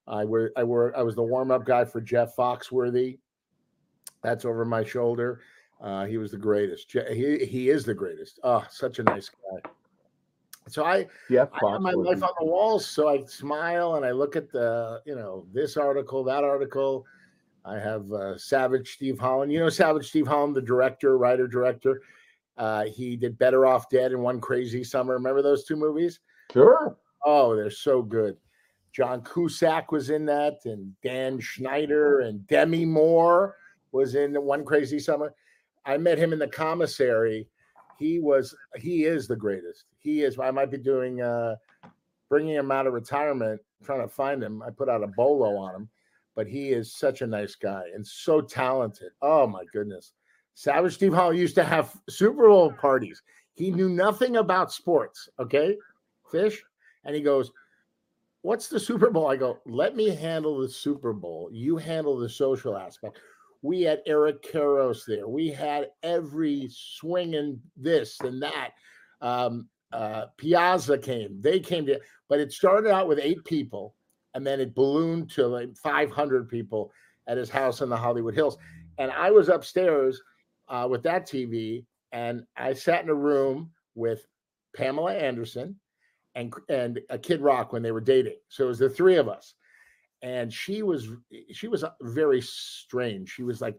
I 0.07 0.23
were 0.23 0.53
I 0.55 0.63
were 0.63 0.95
I 0.97 1.01
was 1.01 1.15
the 1.15 1.23
warm 1.23 1.51
up 1.51 1.65
guy 1.65 1.83
for 1.83 1.99
Jeff 1.99 2.37
Foxworthy. 2.37 3.17
That's 4.23 4.45
over 4.45 4.63
my 4.63 4.83
shoulder. 4.83 5.41
Uh, 5.81 6.05
he 6.05 6.17
was 6.17 6.31
the 6.31 6.37
greatest. 6.37 6.89
Je- 6.89 7.13
He 7.13 7.45
he 7.45 7.69
is 7.69 7.83
the 7.83 7.93
greatest. 7.93 8.39
Oh, 8.43 8.65
such 8.69 8.99
a 8.99 9.03
nice 9.03 9.29
guy. 9.29 9.69
So 10.71 10.85
I 10.85 11.05
Jeff 11.29 11.49
I 11.53 11.71
have 11.71 11.81
my 11.81 11.91
life 11.91 12.23
on 12.23 12.31
the 12.39 12.45
walls, 12.45 12.85
so 12.85 13.09
I 13.09 13.23
smile 13.25 13.95
and 13.95 14.05
I 14.05 14.11
look 14.11 14.35
at 14.35 14.51
the, 14.51 15.01
you 15.05 15.15
know, 15.15 15.45
this 15.53 15.75
article, 15.77 16.23
that 16.23 16.43
article. 16.43 17.05
I 17.65 17.77
have 17.77 18.11
uh, 18.11 18.37
Savage 18.37 18.93
Steve 18.93 19.19
Holland. 19.19 19.51
You 19.51 19.59
know, 19.59 19.69
Savage 19.69 20.07
Steve 20.07 20.27
Holland, 20.27 20.55
the 20.55 20.61
director, 20.61 21.17
writer, 21.17 21.47
director. 21.47 22.01
Uh, 22.57 22.85
he 22.85 23.15
did 23.15 23.37
Better 23.37 23.65
Off 23.65 23.89
Dead 23.89 24.11
and 24.11 24.21
One 24.21 24.39
Crazy 24.39 24.83
Summer. 24.83 25.13
Remember 25.13 25.41
those 25.41 25.63
two 25.63 25.75
movies? 25.75 26.19
Sure. 26.51 26.97
Oh, 27.25 27.55
they're 27.55 27.69
so 27.69 28.01
good. 28.01 28.37
John 28.93 29.21
Cusack 29.21 29.91
was 29.91 30.09
in 30.09 30.25
that, 30.25 30.59
and 30.65 30.93
Dan 31.01 31.39
Schneider 31.39 32.21
and 32.21 32.45
Demi 32.47 32.85
Moore 32.85 33.55
was 33.91 34.15
in 34.15 34.33
One 34.35 34.65
Crazy 34.65 34.99
Summer. 34.99 35.33
I 35.85 35.97
met 35.97 36.17
him 36.17 36.33
in 36.33 36.39
the 36.39 36.47
commissary. 36.47 37.47
He 38.01 38.19
was, 38.19 38.55
he 38.77 39.05
is 39.05 39.27
the 39.27 39.35
greatest. 39.35 39.85
He 39.99 40.23
is. 40.23 40.39
I 40.39 40.49
might 40.49 40.71
be 40.71 40.77
doing, 40.77 41.21
uh, 41.21 41.55
bringing 42.29 42.55
him 42.55 42.71
out 42.71 42.87
of 42.87 42.93
retirement, 42.93 43.61
trying 43.83 44.01
to 44.01 44.07
find 44.07 44.41
him. 44.41 44.63
I 44.63 44.71
put 44.71 44.89
out 44.89 45.03
a 45.03 45.07
bolo 45.07 45.55
on 45.55 45.75
him, 45.75 45.89
but 46.35 46.47
he 46.47 46.69
is 46.69 46.95
such 46.95 47.21
a 47.21 47.27
nice 47.27 47.53
guy 47.53 47.83
and 47.93 48.05
so 48.05 48.41
talented. 48.41 49.11
Oh 49.21 49.45
my 49.45 49.65
goodness. 49.71 50.13
Savage 50.55 50.95
Steve 50.95 51.13
Holland 51.13 51.37
used 51.37 51.55
to 51.55 51.63
have 51.63 51.95
Super 52.09 52.47
Bowl 52.47 52.71
parties. 52.71 53.21
He 53.53 53.69
knew 53.69 53.89
nothing 53.89 54.37
about 54.37 54.71
sports. 54.71 55.29
Okay, 55.39 55.77
fish, 56.31 56.63
and 57.05 57.15
he 57.15 57.21
goes, 57.21 57.51
"What's 58.41 58.67
the 58.67 58.79
Super 58.79 59.09
Bowl?" 59.09 59.27
I 59.27 59.35
go, 59.35 59.59
"Let 59.65 59.95
me 59.95 60.09
handle 60.09 60.59
the 60.59 60.69
Super 60.69 61.13
Bowl. 61.13 61.49
You 61.51 61.77
handle 61.77 62.17
the 62.17 62.29
social 62.29 62.75
aspect." 62.75 63.19
We 63.61 63.81
had 63.81 64.01
Eric 64.05 64.43
Karros 64.43 65.05
there. 65.05 65.27
We 65.27 65.49
had 65.49 65.89
every 66.03 66.69
swinging 66.71 67.61
this 67.77 68.19
and 68.21 68.41
that. 68.41 68.71
Um, 69.21 69.67
uh, 69.93 70.25
Piazza 70.37 70.97
came. 70.97 71.41
They 71.41 71.59
came 71.59 71.85
to, 71.85 71.99
but 72.29 72.39
it 72.39 72.51
started 72.51 72.89
out 72.89 73.07
with 73.07 73.19
eight 73.19 73.43
people, 73.45 73.95
and 74.33 74.45
then 74.45 74.59
it 74.59 74.73
ballooned 74.73 75.29
to 75.31 75.47
like 75.47 75.75
500 75.77 76.49
people 76.49 76.91
at 77.27 77.37
his 77.37 77.49
house 77.49 77.81
in 77.81 77.89
the 77.89 77.97
Hollywood 77.97 78.33
Hills. 78.33 78.57
And 78.97 79.11
I 79.11 79.31
was 79.31 79.49
upstairs 79.49 80.21
uh, 80.69 80.87
with 80.89 81.03
that 81.03 81.27
TV, 81.27 81.85
and 82.11 82.43
I 82.57 82.73
sat 82.73 83.03
in 83.03 83.09
a 83.09 83.15
room 83.15 83.71
with 83.95 84.25
Pamela 84.75 85.13
Anderson 85.13 85.75
and 86.35 86.53
and 86.69 86.99
a 87.09 87.17
Kid 87.17 87.41
Rock 87.41 87.73
when 87.73 87.81
they 87.81 87.91
were 87.91 88.01
dating. 88.01 88.37
So 88.47 88.65
it 88.65 88.67
was 88.67 88.79
the 88.79 88.89
three 88.89 89.17
of 89.17 89.27
us, 89.27 89.53
and 90.21 90.53
she 90.53 90.83
was 90.83 91.09
she 91.51 91.67
was 91.67 91.83
uh, 91.83 91.91
very 92.01 92.41
strange. 92.41 93.29
She 93.29 93.43
was 93.43 93.61
like 93.61 93.77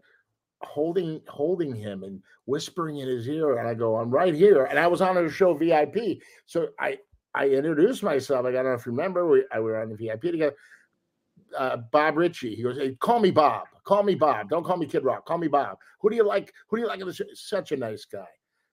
holding 0.61 1.21
holding 1.27 1.75
him 1.75 2.03
and 2.03 2.21
whispering 2.45 2.97
in 2.97 3.07
his 3.07 3.27
ear, 3.27 3.57
and 3.57 3.67
I 3.67 3.73
go, 3.73 3.97
"I'm 3.97 4.11
right 4.11 4.33
here," 4.33 4.65
and 4.65 4.77
I 4.77 4.87
was 4.87 5.01
on 5.01 5.15
her 5.15 5.29
show 5.29 5.53
VIP. 5.53 6.21
So 6.45 6.69
I 6.79 6.99
I 7.33 7.49
introduced 7.49 8.03
myself. 8.03 8.45
I 8.45 8.51
don't 8.51 8.65
know 8.65 8.73
if 8.73 8.85
you 8.85 8.91
remember, 8.91 9.27
we 9.27 9.45
I 9.51 9.59
were 9.59 9.81
on 9.81 9.89
the 9.89 9.95
VIP 9.95 10.21
together. 10.21 10.55
Uh, 11.57 11.77
Bob 11.77 12.17
Ritchie. 12.17 12.55
He 12.55 12.63
goes, 12.63 12.77
"Hey, 12.77 12.95
call 12.99 13.19
me 13.19 13.31
Bob. 13.31 13.67
Call 13.83 14.03
me 14.03 14.15
Bob. 14.15 14.49
Don't 14.49 14.63
call 14.63 14.77
me 14.77 14.85
Kid 14.85 15.03
Rock. 15.03 15.25
Call 15.25 15.37
me 15.37 15.47
Bob. 15.47 15.77
Who 16.01 16.09
do 16.09 16.15
you 16.15 16.25
like? 16.25 16.53
Who 16.67 16.77
do 16.77 16.81
you 16.81 16.87
like 16.87 16.99
in 16.99 17.07
the 17.07 17.13
show?" 17.13 17.25
Such 17.33 17.71
a 17.71 17.77
nice 17.77 18.05
guy, 18.05 18.27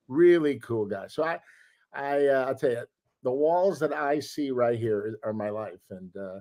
really 0.09 0.59
cool 0.59 0.87
guy. 0.87 1.07
So 1.09 1.23
I, 1.23 1.39
I, 1.93 2.27
uh, 2.27 2.47
I'll 2.49 2.55
tell 2.55 2.71
you, 2.71 2.85
the 3.23 3.31
walls 3.31 3.79
that 3.81 3.93
I 3.93 4.19
see 4.21 4.51
right 4.51 4.79
here 4.79 5.19
are 5.23 5.33
my 5.33 5.51
life, 5.51 5.81
and 5.91 6.15
uh, 6.17 6.41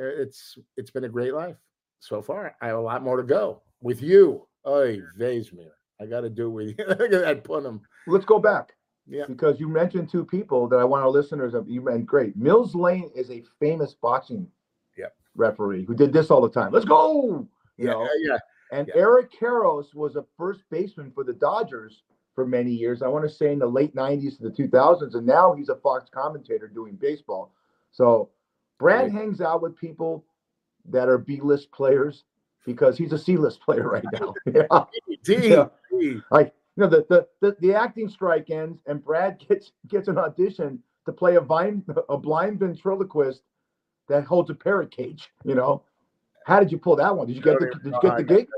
Uh, 0.00 0.04
it's 0.22 0.56
it's 0.76 0.90
been 0.90 1.04
a 1.04 1.08
great 1.08 1.34
life 1.34 1.56
so 1.98 2.22
far. 2.22 2.56
I 2.60 2.68
have 2.68 2.76
a 2.78 2.80
lot 2.80 3.02
more 3.02 3.16
to 3.18 3.22
go 3.22 3.62
with 3.82 4.00
you. 4.02 4.46
Oy, 4.66 5.00
Vesmir. 5.18 5.70
I 6.00 6.06
got 6.06 6.22
to 6.22 6.30
do 6.30 6.46
it 6.46 6.50
with 6.50 6.68
you. 6.68 6.74
Look 6.88 7.00
at 7.00 7.10
that 7.10 7.44
Punim. 7.44 7.80
Let's 8.06 8.24
go 8.24 8.38
back. 8.38 8.72
Yeah. 9.06 9.24
Because 9.26 9.58
you 9.60 9.68
mentioned 9.68 10.08
two 10.08 10.24
people 10.24 10.68
that 10.68 10.76
I 10.78 10.84
want 10.84 11.02
our 11.02 11.10
listeners 11.10 11.52
of 11.54 11.68
you 11.68 11.82
meant 11.82 12.06
great. 12.06 12.36
Mills 12.36 12.74
Lane 12.74 13.10
is 13.14 13.30
a 13.30 13.42
famous 13.58 13.94
boxing 13.94 14.46
Yep. 14.96 15.14
referee 15.34 15.84
who 15.84 15.94
did 15.94 16.12
this 16.12 16.30
all 16.30 16.40
the 16.40 16.48
time. 16.50 16.72
Let's 16.72 16.84
go. 16.86 17.46
You 17.76 17.86
Yeah, 17.86 17.90
know, 17.92 18.08
yeah. 18.20 18.38
and 18.72 18.88
yeah. 18.88 19.00
Eric 19.00 19.30
Karros 19.32 19.94
was 19.94 20.16
a 20.16 20.24
first 20.36 20.62
baseman 20.70 21.10
for 21.10 21.24
the 21.24 21.32
Dodgers 21.32 22.02
for 22.34 22.46
many 22.46 22.70
years. 22.70 23.02
I 23.02 23.08
want 23.08 23.28
to 23.28 23.34
say 23.34 23.52
in 23.52 23.58
the 23.58 23.66
late 23.66 23.94
90s 23.94 24.36
to 24.38 24.44
the 24.44 24.50
2000s, 24.50 25.14
and 25.14 25.26
now 25.26 25.52
he's 25.54 25.68
a 25.70 25.76
Fox 25.76 26.08
commentator 26.08 26.68
doing 26.68 26.94
baseball. 26.94 27.52
So 27.90 28.30
Brad 28.80 29.02
Right. 29.04 29.12
hangs 29.12 29.40
out 29.40 29.62
with 29.62 29.76
people 29.76 30.24
that 30.86 31.08
are 31.08 31.18
B-list 31.18 31.70
players 31.70 32.24
because 32.64 32.96
he's 32.98 33.12
a 33.12 33.18
C-list 33.18 33.60
player 33.64 33.88
right 33.88 34.04
now. 34.12 34.34
yeah. 34.46 34.84
D, 35.22 35.48
Yeah. 35.50 35.68
Like 36.30 36.54
you 36.76 36.84
know, 36.84 36.88
the, 36.88 37.04
the 37.08 37.28
the 37.40 37.56
the 37.60 37.74
acting 37.74 38.08
strike 38.08 38.48
ends, 38.50 38.80
and 38.86 39.04
Brad 39.04 39.38
gets 39.48 39.72
gets 39.86 40.08
an 40.08 40.18
audition 40.18 40.82
to 41.04 41.12
play 41.12 41.36
a 41.36 41.40
vine 41.40 41.84
a 42.08 42.16
blind 42.16 42.58
ventriloquist 42.58 43.42
that 44.08 44.24
holds 44.24 44.50
a 44.50 44.54
parrot 44.54 44.90
cage. 44.90 45.28
You 45.44 45.54
know, 45.54 45.84
how 46.46 46.58
did 46.58 46.72
you 46.72 46.78
pull 46.78 46.96
that 46.96 47.14
one? 47.14 47.26
Did 47.26 47.36
you 47.36 47.42
get 47.42 47.60
the 47.60 47.66
did 47.66 47.92
you 47.92 48.00
get 48.02 48.16
the 48.16 48.24
gig? 48.24 48.48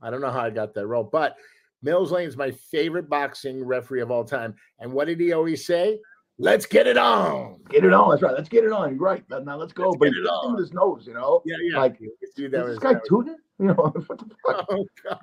I 0.00 0.10
don't 0.10 0.22
know 0.22 0.30
how 0.30 0.40
I 0.40 0.50
got 0.50 0.74
that 0.74 0.86
role, 0.86 1.04
but 1.04 1.36
Mills 1.82 2.10
Lane 2.12 2.26
is 2.26 2.36
my 2.36 2.50
favorite 2.50 3.10
boxing 3.10 3.62
referee 3.62 4.00
of 4.00 4.10
all 4.10 4.24
time. 4.24 4.54
And 4.78 4.90
what 4.92 5.06
did 5.06 5.20
he 5.20 5.32
always 5.32 5.66
say? 5.66 6.00
Let's 6.38 6.66
get 6.66 6.86
it 6.86 6.98
on. 6.98 7.56
Get 7.70 7.84
it 7.84 7.92
on. 7.92 8.10
That's 8.10 8.22
right. 8.22 8.34
Let's 8.34 8.48
get 8.48 8.64
it 8.64 8.72
on. 8.72 8.90
You're 8.90 8.98
right. 8.98 9.24
Now, 9.30 9.56
let's 9.56 9.72
go. 9.72 9.90
Let's 9.90 9.98
but 9.98 10.04
get 10.06 10.14
he 10.14 10.20
it 10.20 10.26
on. 10.26 10.52
with 10.52 10.60
his 10.60 10.72
nose. 10.72 11.04
You 11.06 11.14
know, 11.14 11.42
Yeah, 11.46 11.56
yeah. 11.62 11.78
Like, 11.78 11.96
You 11.98 12.12
see 12.34 12.44
is 12.44 12.52
that 12.52 12.66
this 12.66 12.78
guy 12.78 12.94
that 12.94 13.02
tooting? 13.08 13.36
You 13.58 13.68
know, 13.68 13.74
what 13.74 14.18
the 14.18 14.34
fuck? 14.46 14.66
Oh 14.68 14.84
God. 15.02 15.18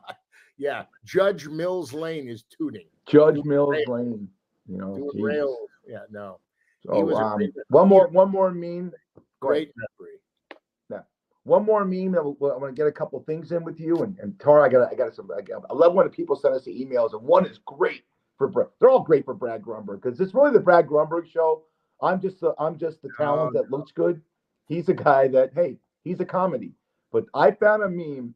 Yeah. 0.58 0.86
Judge 1.06 1.48
Mills 1.48 1.94
Lane 1.94 2.28
is 2.28 2.44
tooting. 2.44 2.88
Judge 3.08 3.36
Doing 3.36 3.48
Mills. 3.48 3.76
Lane. 3.88 4.28
You 4.68 4.78
know. 4.78 5.68
Yeah, 5.88 6.00
no. 6.10 6.40
So, 6.84 7.16
um, 7.16 7.40
one 7.70 7.88
more 7.88 8.08
one 8.08 8.32
more 8.32 8.50
meme. 8.50 8.92
Great 9.40 9.72
referee. 9.78 11.04
one 11.44 11.64
more 11.64 11.86
meme 11.86 12.14
that 12.14 12.24
we'll, 12.24 12.52
I'm 12.52 12.60
going 12.60 12.74
to 12.74 12.78
get 12.78 12.88
a 12.88 12.92
couple 12.92 13.22
things 13.22 13.52
in 13.52 13.64
with 13.64 13.80
you. 13.80 13.98
And, 13.98 14.18
and 14.18 14.40
Tara, 14.40 14.64
I 14.64 14.70
got 14.70 14.92
I 14.92 14.96
got 14.96 15.14
some. 15.14 15.30
I, 15.38 15.42
got, 15.42 15.64
I 15.70 15.74
love 15.74 15.94
when 15.94 16.10
people 16.10 16.36
send 16.36 16.56
us 16.56 16.64
the 16.64 16.72
emails, 16.72 17.14
and 17.14 17.22
one 17.22 17.46
is 17.46 17.60
great 17.66 18.04
for 18.38 18.48
Brad. 18.48 18.68
They're 18.80 18.90
all 18.90 19.04
great 19.04 19.26
for 19.26 19.34
Brad 19.34 19.62
Grunberg 19.62 20.02
because 20.02 20.20
it's 20.20 20.34
really 20.34 20.52
the 20.52 20.60
Brad 20.60 20.88
Grunberg 20.88 21.28
show. 21.28 21.64
I'm 22.02 22.20
just 22.22 22.40
the 22.40 22.54
I'm 22.60 22.78
just 22.78 23.02
the 23.02 23.10
talent 23.18 23.56
Oh, 23.56 23.62
that 23.62 23.72
looks 23.72 23.92
good. 23.92 24.22
He's 24.68 24.90
a 24.90 24.94
guy 24.94 25.28
that 25.30 25.52
hey, 25.56 25.78
he's 26.04 26.20
a 26.20 26.26
comedy. 26.26 26.74
But 27.12 27.26
I 27.34 27.52
found 27.52 27.84
a 27.84 27.90
meme 27.90 28.34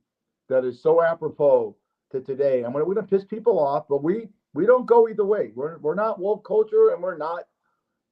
that 0.50 0.64
is 0.64 0.82
so 0.82 1.02
apropos 1.02 1.76
to 2.12 2.22
today. 2.22 2.64
I'm 2.64 2.72
gonna 2.74 2.86
we're 2.86 2.96
gonna 2.96 3.08
piss 3.08 3.26
people 3.26 3.60
off, 3.60 3.86
but 3.90 4.04
we 4.04 4.30
we 4.54 4.66
don't 4.66 4.86
go 4.86 5.08
either 5.10 5.26
way. 5.26 5.52
We're 5.56 5.78
we're 5.80 5.96
not 5.96 6.20
woke 6.20 6.46
culture, 6.46 6.92
and 6.94 7.02
we're 7.02 7.18
not, 7.18 7.44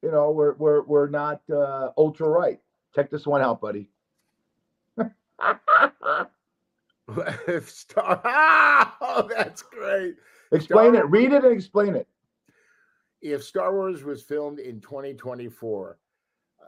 you 0.02 0.10
know, 0.10 0.30
we're 0.30 0.54
we're 0.54 0.82
we're 0.82 1.08
not 1.08 1.40
uh, 1.50 1.90
ultra 1.96 2.28
right. 2.28 2.60
Check 2.94 3.10
this 3.10 3.26
one 3.26 3.42
out, 3.42 3.60
buddy. 3.60 3.88
Star, 7.66 8.20
oh, 9.00 9.28
that's 9.34 9.62
great. 9.62 10.16
Explain 10.52 10.92
Star- 10.94 11.04
it. 11.04 11.10
Read 11.10 11.32
it 11.32 11.44
and 11.44 11.52
explain 11.52 11.94
it. 11.94 12.06
If 13.22 13.42
Star 13.42 13.72
Wars 13.74 14.04
was 14.04 14.22
filmed 14.22 14.58
in 14.58 14.80
2024, 14.80 15.98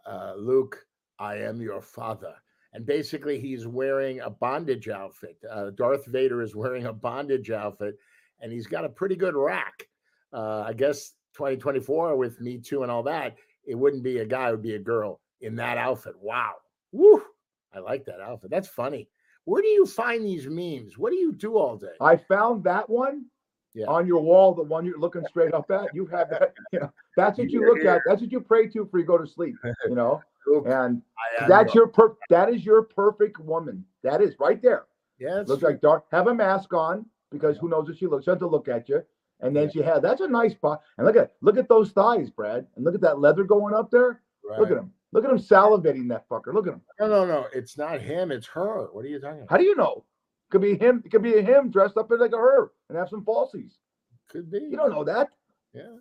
uh, 0.06 0.34
Luke, 0.36 0.84
I 1.18 1.36
am 1.36 1.60
your 1.60 1.82
father. 1.82 2.34
And 2.72 2.84
basically, 2.84 3.38
he's 3.40 3.66
wearing 3.66 4.20
a 4.20 4.30
bondage 4.30 4.88
outfit. 4.88 5.38
Uh, 5.50 5.70
Darth 5.70 6.06
Vader 6.06 6.42
is 6.42 6.54
wearing 6.54 6.86
a 6.86 6.92
bondage 6.92 7.50
outfit, 7.50 7.98
and 8.40 8.52
he's 8.52 8.66
got 8.66 8.84
a 8.84 8.88
pretty 8.88 9.16
good 9.16 9.34
rack. 9.34 9.88
Uh, 10.32 10.64
I 10.66 10.72
guess 10.74 11.12
2024 11.34 12.16
with 12.16 12.40
Me 12.40 12.58
Too 12.58 12.82
and 12.82 12.92
all 12.92 13.02
that, 13.04 13.36
it 13.64 13.74
wouldn't 13.74 14.02
be 14.02 14.18
a 14.18 14.26
guy, 14.26 14.48
it 14.48 14.52
would 14.52 14.62
be 14.62 14.74
a 14.74 14.78
girl 14.78 15.20
in 15.40 15.54
that 15.56 15.78
outfit. 15.78 16.14
Wow. 16.20 16.54
Woo. 16.92 17.22
I 17.72 17.78
like 17.78 18.04
that 18.06 18.20
outfit. 18.20 18.50
That's 18.50 18.68
funny. 18.68 19.08
Where 19.44 19.62
do 19.62 19.68
you 19.68 19.86
find 19.86 20.24
these 20.26 20.46
memes? 20.46 20.98
What 20.98 21.10
do 21.10 21.16
you 21.16 21.32
do 21.32 21.56
all 21.56 21.76
day? 21.76 21.94
I 22.00 22.16
found 22.16 22.64
that 22.64 22.88
one 22.88 23.26
Yeah. 23.74 23.86
on 23.86 24.06
your 24.06 24.20
wall, 24.20 24.54
the 24.54 24.62
one 24.62 24.84
you're 24.84 24.98
looking 24.98 25.22
straight 25.28 25.52
up 25.54 25.70
at. 25.70 25.94
You 25.94 26.06
have 26.06 26.30
that. 26.30 26.54
You 26.72 26.80
know, 26.80 26.92
that's 27.16 27.38
what 27.38 27.50
you 27.50 27.64
look 27.66 27.84
at. 27.84 28.02
That's 28.06 28.20
what 28.20 28.32
you 28.32 28.40
pray 28.40 28.66
to 28.68 28.84
before 28.84 29.00
you 29.00 29.06
go 29.06 29.18
to 29.18 29.26
sleep. 29.26 29.54
You 29.88 29.94
know, 29.94 30.20
and 30.66 31.02
that's 31.48 31.74
your- 31.74 31.84
your 31.84 31.88
per. 31.92 32.16
That 32.30 32.48
is 32.52 32.64
your 32.64 32.82
perfect 32.82 33.38
woman. 33.38 33.84
That 34.02 34.20
is 34.22 34.34
right 34.40 34.60
there. 34.62 34.86
yeah, 35.18 35.34
that's 35.34 35.48
Looks 35.48 35.60
true. 35.60 35.70
like 35.70 35.80
dark. 35.80 36.04
Have 36.12 36.26
a 36.28 36.34
mask 36.34 36.72
on 36.72 37.04
because 37.30 37.58
who 37.58 37.68
knows 37.68 37.88
if 37.88 37.98
she 37.98 38.06
looks. 38.06 38.24
She 38.24 38.30
has 38.30 38.38
to 38.40 38.46
look 38.46 38.68
at 38.68 38.88
you, 38.88 39.02
and 39.40 39.54
then 39.54 39.64
Yeah. 39.64 39.70
she 39.72 39.82
had. 39.82 40.02
That's 40.02 40.20
a 40.22 40.28
nice 40.28 40.52
spot. 40.52 40.80
And 40.96 41.06
look 41.06 41.16
at 41.16 41.32
look 41.42 41.56
at 41.58 41.68
those 41.68 41.90
thighs, 41.92 42.30
Brad, 42.30 42.66
and 42.76 42.84
look 42.84 42.94
at 42.94 43.00
that 43.02 43.18
leather 43.20 43.44
going 43.44 43.74
up 43.74 43.90
there. 43.90 44.22
Look 44.58 44.70
at 44.70 44.78
him. 44.78 44.92
Look 45.12 45.24
at 45.24 45.30
him 45.30 45.38
salivating 45.38 46.08
that 46.08 46.28
fucker. 46.28 46.52
Look 46.54 46.66
at 46.66 46.74
him. 46.74 46.82
No, 47.00 47.06
no, 47.08 47.24
no. 47.26 47.46
It's 47.54 47.76
not 47.78 48.00
him. 48.00 48.30
It's 48.32 48.46
her. 48.48 48.88
What 48.92 49.04
are 49.04 49.08
you 49.08 49.18
talking 49.20 49.38
about? 49.40 49.50
How 49.50 49.56
do 49.58 49.64
you 49.64 49.74
know? 49.76 50.04
Could 50.50 50.62
be 50.62 50.76
him. 50.76 51.02
It 51.04 51.10
could 51.10 51.22
be 51.22 51.40
him 51.40 51.70
dressed 51.70 51.96
up 51.96 52.10
as 52.10 52.20
like 52.20 52.32
a 52.32 52.36
her 52.36 52.70
and 52.88 52.96
have 52.98 53.08
some 53.08 53.24
falsies. 53.24 53.72
Could 54.30 54.50
be. 54.50 54.58
You 54.58 54.76
don't 54.76 54.90
know 54.90 55.04
that. 55.04 55.28
Yeah. 55.74 55.96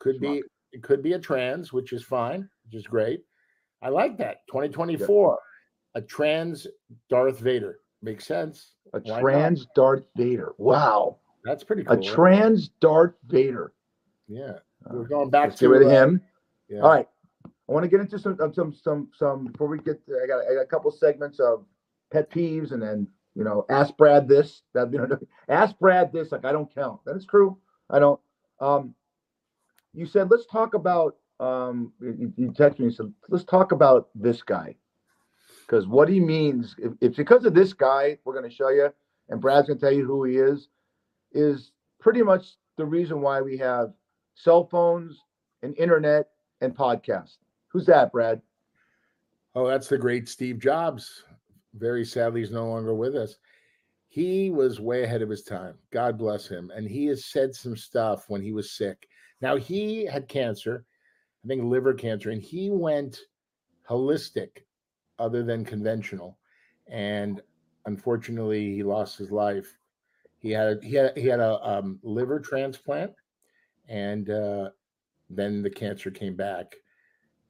Could 0.00 0.20
be. 0.20 0.42
It 0.72 0.82
could 0.82 1.02
be 1.02 1.14
a 1.14 1.18
trans, 1.18 1.72
which 1.72 1.92
is 1.92 2.02
fine, 2.02 2.48
which 2.64 2.74
is 2.74 2.86
great. 2.86 3.22
I 3.82 3.88
like 3.88 4.18
that. 4.18 4.46
2024, 4.48 5.38
a 5.94 6.02
trans 6.02 6.66
Darth 7.08 7.38
Vader 7.38 7.78
makes 8.02 8.26
sense. 8.26 8.72
A 8.92 9.00
Why 9.00 9.14
not? 9.14 9.20
trans 9.20 9.66
Darth 9.74 10.04
Vader. 10.16 10.54
Wow. 10.58 11.18
That's 11.44 11.64
pretty 11.64 11.84
cool. 11.84 11.98
A 11.98 12.02
trans 12.02 12.68
Darth 12.80 13.14
Vader. 13.28 13.72
yeah. 14.28 14.52
Uh, 14.84 14.94
We're 14.94 15.08
going 15.08 15.30
back 15.30 15.50
Let's 15.50 15.60
to 15.60 15.64
get 15.66 15.70
rid 15.70 15.82
of 15.82 15.90
him. 15.90 16.20
Yeah. 16.68 16.80
All 16.80 16.90
right. 16.90 17.08
I 17.46 17.72
want 17.72 17.84
to 17.84 17.88
get 17.88 18.00
into 18.00 18.18
some, 18.18 18.36
uh, 18.40 18.52
some, 18.52 18.74
some, 18.74 19.08
some. 19.16 19.46
Before 19.46 19.68
we 19.68 19.78
get, 19.78 20.00
I 20.22 20.26
got, 20.26 20.40
I 20.50 20.54
got 20.54 20.60
a 20.60 20.66
couple 20.66 20.90
segments 20.90 21.40
of 21.40 21.64
pet 22.12 22.30
peeves, 22.30 22.72
and 22.72 22.82
then 22.82 23.08
you 23.36 23.44
know, 23.44 23.66
ask 23.68 23.96
Brad 23.96 24.26
this. 24.26 24.62
That 24.72 24.92
you 24.92 24.98
know, 24.98 25.18
ask 25.48 25.78
Brad 25.78 26.12
this. 26.12 26.32
Like 26.32 26.44
I 26.44 26.52
don't 26.52 26.74
count. 26.74 27.00
That 27.04 27.16
is 27.16 27.26
true. 27.26 27.58
I 27.90 27.98
don't. 27.98 28.18
Um, 28.60 28.94
you 29.92 30.06
said 30.06 30.30
let's 30.30 30.46
talk 30.46 30.74
about. 30.74 31.16
Um, 31.38 31.92
you, 32.00 32.32
you 32.38 32.50
texted 32.52 32.78
me. 32.78 32.86
and 32.86 32.94
said 32.94 33.12
let's 33.28 33.44
talk 33.44 33.72
about 33.72 34.08
this 34.14 34.42
guy, 34.42 34.74
because 35.66 35.86
what 35.86 36.08
he 36.08 36.18
means. 36.18 36.74
If 36.78 36.92
it's 37.02 37.16
because 37.16 37.44
of 37.44 37.54
this 37.54 37.74
guy, 37.74 38.18
we're 38.24 38.32
going 38.32 38.48
to 38.48 38.56
show 38.56 38.70
you, 38.70 38.88
and 39.28 39.40
Brad's 39.40 39.68
going 39.68 39.78
to 39.78 39.84
tell 39.84 39.94
you 39.94 40.06
who 40.06 40.24
he 40.24 40.38
is. 40.38 40.68
Is 41.32 41.72
pretty 42.00 42.22
much 42.22 42.54
the 42.78 42.86
reason 42.86 43.20
why 43.20 43.42
we 43.42 43.58
have 43.58 43.92
cell 44.34 44.66
phones 44.66 45.22
and 45.62 45.76
internet 45.78 46.28
and 46.62 46.74
podcasts. 46.74 47.36
Who's 47.68 47.84
that, 47.86 48.12
Brad? 48.12 48.40
Oh, 49.54 49.66
that's 49.66 49.88
the 49.88 49.98
great 49.98 50.28
Steve 50.28 50.58
Jobs. 50.58 51.24
Very 51.76 52.04
sadly, 52.04 52.40
he's 52.40 52.50
no 52.50 52.68
longer 52.68 52.94
with 52.94 53.16
us. 53.16 53.36
He 54.08 54.50
was 54.50 54.80
way 54.80 55.02
ahead 55.02 55.22
of 55.22 55.28
his 55.28 55.42
time. 55.42 55.74
God 55.90 56.16
bless 56.16 56.46
him. 56.46 56.70
And 56.74 56.88
he 56.88 57.06
has 57.06 57.26
said 57.26 57.54
some 57.54 57.76
stuff 57.76 58.24
when 58.28 58.42
he 58.42 58.52
was 58.52 58.72
sick. 58.72 59.06
Now, 59.40 59.56
he 59.56 60.04
had 60.06 60.28
cancer, 60.28 60.84
I 61.44 61.48
think 61.48 61.64
liver 61.64 61.92
cancer, 61.92 62.30
and 62.30 62.40
he 62.40 62.70
went 62.70 63.20
holistic 63.88 64.64
other 65.18 65.42
than 65.42 65.64
conventional. 65.64 66.38
And 66.88 67.42
unfortunately, 67.84 68.74
he 68.74 68.82
lost 68.82 69.18
his 69.18 69.30
life. 69.30 69.76
He 70.38 70.50
had 70.50 70.82
he 70.82 70.94
had 70.94 71.16
he 71.16 71.26
had 71.26 71.40
a 71.40 71.60
um, 71.66 71.98
liver 72.02 72.38
transplant, 72.38 73.12
and 73.88 74.30
uh, 74.30 74.70
then 75.28 75.62
the 75.62 75.70
cancer 75.70 76.10
came 76.10 76.36
back 76.36 76.76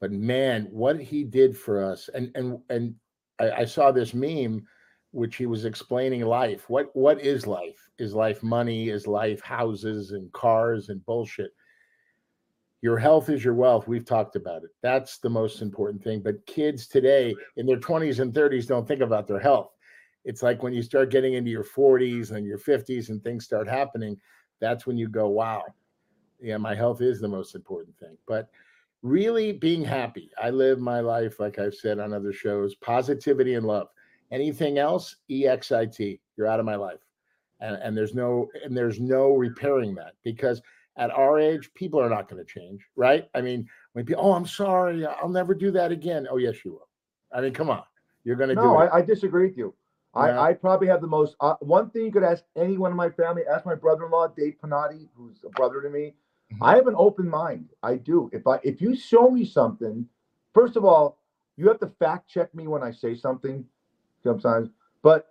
but 0.00 0.12
man, 0.12 0.68
what 0.70 1.00
he 1.00 1.24
did 1.24 1.56
for 1.56 1.82
us, 1.82 2.08
and 2.12 2.30
and 2.34 2.58
and 2.68 2.94
I, 3.38 3.50
I 3.50 3.64
saw 3.64 3.92
this 3.92 4.14
meme, 4.14 4.66
which 5.12 5.36
he 5.36 5.46
was 5.46 5.64
explaining 5.64 6.22
life. 6.22 6.68
What 6.68 6.90
what 6.94 7.20
is 7.20 7.46
life? 7.46 7.88
Is 7.98 8.14
life 8.14 8.42
money? 8.42 8.88
Is 8.88 9.06
life 9.06 9.40
houses 9.40 10.12
and 10.12 10.30
cars 10.32 10.88
and 10.88 11.04
bullshit? 11.06 11.52
Your 12.82 12.98
health 12.98 13.30
is 13.30 13.44
your 13.44 13.54
wealth. 13.54 13.88
We've 13.88 14.04
talked 14.04 14.36
about 14.36 14.62
it. 14.62 14.70
That's 14.82 15.18
the 15.18 15.30
most 15.30 15.62
important 15.62 16.04
thing. 16.04 16.20
But 16.20 16.44
kids 16.46 16.86
today, 16.86 17.34
oh, 17.36 17.42
in 17.56 17.66
their 17.66 17.78
twenties 17.78 18.20
and 18.20 18.34
thirties, 18.34 18.66
don't 18.66 18.86
think 18.86 19.00
about 19.00 19.26
their 19.26 19.40
health. 19.40 19.70
It's 20.24 20.42
like 20.42 20.62
when 20.62 20.74
you 20.74 20.82
start 20.82 21.10
getting 21.10 21.34
into 21.34 21.50
your 21.50 21.64
forties 21.64 22.32
and 22.32 22.46
your 22.46 22.58
fifties, 22.58 23.10
and 23.10 23.22
things 23.22 23.44
start 23.44 23.68
happening. 23.68 24.20
That's 24.60 24.86
when 24.86 24.98
you 24.98 25.08
go, 25.08 25.28
"Wow, 25.28 25.64
yeah, 26.40 26.58
my 26.58 26.74
health 26.74 27.00
is 27.00 27.20
the 27.20 27.28
most 27.28 27.54
important 27.54 27.96
thing." 27.98 28.16
But 28.26 28.50
really 29.06 29.52
being 29.52 29.84
happy. 29.84 30.30
I 30.42 30.50
live 30.50 30.78
my 30.80 31.00
life, 31.00 31.38
like 31.38 31.58
I've 31.58 31.74
said 31.74 31.98
on 31.98 32.12
other 32.12 32.32
shows, 32.32 32.74
positivity 32.76 33.54
and 33.54 33.66
love. 33.66 33.88
Anything 34.30 34.78
else, 34.78 35.16
EXIT, 35.30 36.20
you're 36.36 36.46
out 36.46 36.60
of 36.60 36.66
my 36.66 36.76
life. 36.76 36.98
And, 37.60 37.76
and 37.76 37.96
there's 37.96 38.14
no 38.14 38.48
and 38.64 38.76
there's 38.76 39.00
no 39.00 39.34
repairing 39.34 39.94
that 39.94 40.12
because 40.24 40.60
at 40.98 41.10
our 41.10 41.38
age, 41.38 41.70
people 41.74 42.00
are 42.00 42.10
not 42.10 42.28
going 42.28 42.44
to 42.44 42.52
change, 42.52 42.86
right? 42.96 43.28
I 43.34 43.40
mean, 43.40 43.68
when 43.92 44.04
people, 44.04 44.24
oh, 44.26 44.32
I'm 44.32 44.46
sorry, 44.46 45.06
I'll 45.06 45.28
never 45.28 45.54
do 45.54 45.70
that 45.72 45.92
again. 45.92 46.26
Oh, 46.30 46.38
yes, 46.38 46.64
you 46.64 46.72
will. 46.72 46.88
I 47.32 47.40
mean, 47.40 47.52
come 47.52 47.70
on, 47.70 47.82
you're 48.24 48.36
going 48.36 48.48
to 48.48 48.54
No, 48.54 48.62
do 48.62 48.80
it. 48.80 48.90
I, 48.92 48.98
I 48.98 49.02
disagree 49.02 49.46
with 49.46 49.56
you. 49.56 49.74
Yeah. 50.14 50.22
I, 50.22 50.48
I 50.48 50.52
probably 50.54 50.88
have 50.88 51.02
the 51.02 51.06
most. 51.06 51.36
Uh, 51.40 51.54
one 51.60 51.90
thing 51.90 52.06
you 52.06 52.12
could 52.12 52.24
ask 52.24 52.44
anyone 52.56 52.90
in 52.90 52.96
my 52.96 53.10
family. 53.10 53.42
Ask 53.50 53.66
my 53.66 53.74
brother-in-law, 53.74 54.28
Dave 54.28 54.56
Panati, 54.62 55.08
who's 55.14 55.44
a 55.44 55.50
brother 55.50 55.82
to 55.82 55.90
me. 55.90 56.14
Mhm. 56.52 56.58
I 56.62 56.76
have 56.76 56.86
an 56.86 56.94
open 56.96 57.28
mind. 57.28 57.70
I 57.82 57.96
do. 57.96 58.30
If 58.32 58.46
I 58.46 58.60
if 58.62 58.80
you 58.80 58.94
show 58.96 59.30
me 59.30 59.44
something, 59.44 60.08
first 60.54 60.76
of 60.76 60.84
all, 60.84 61.18
you 61.56 61.68
have 61.68 61.80
to 61.80 61.88
fact 61.88 62.28
check 62.28 62.54
me 62.54 62.66
when 62.68 62.82
I 62.82 62.90
say 62.92 63.14
something 63.14 63.64
sometimes. 64.22 64.70
But 65.02 65.26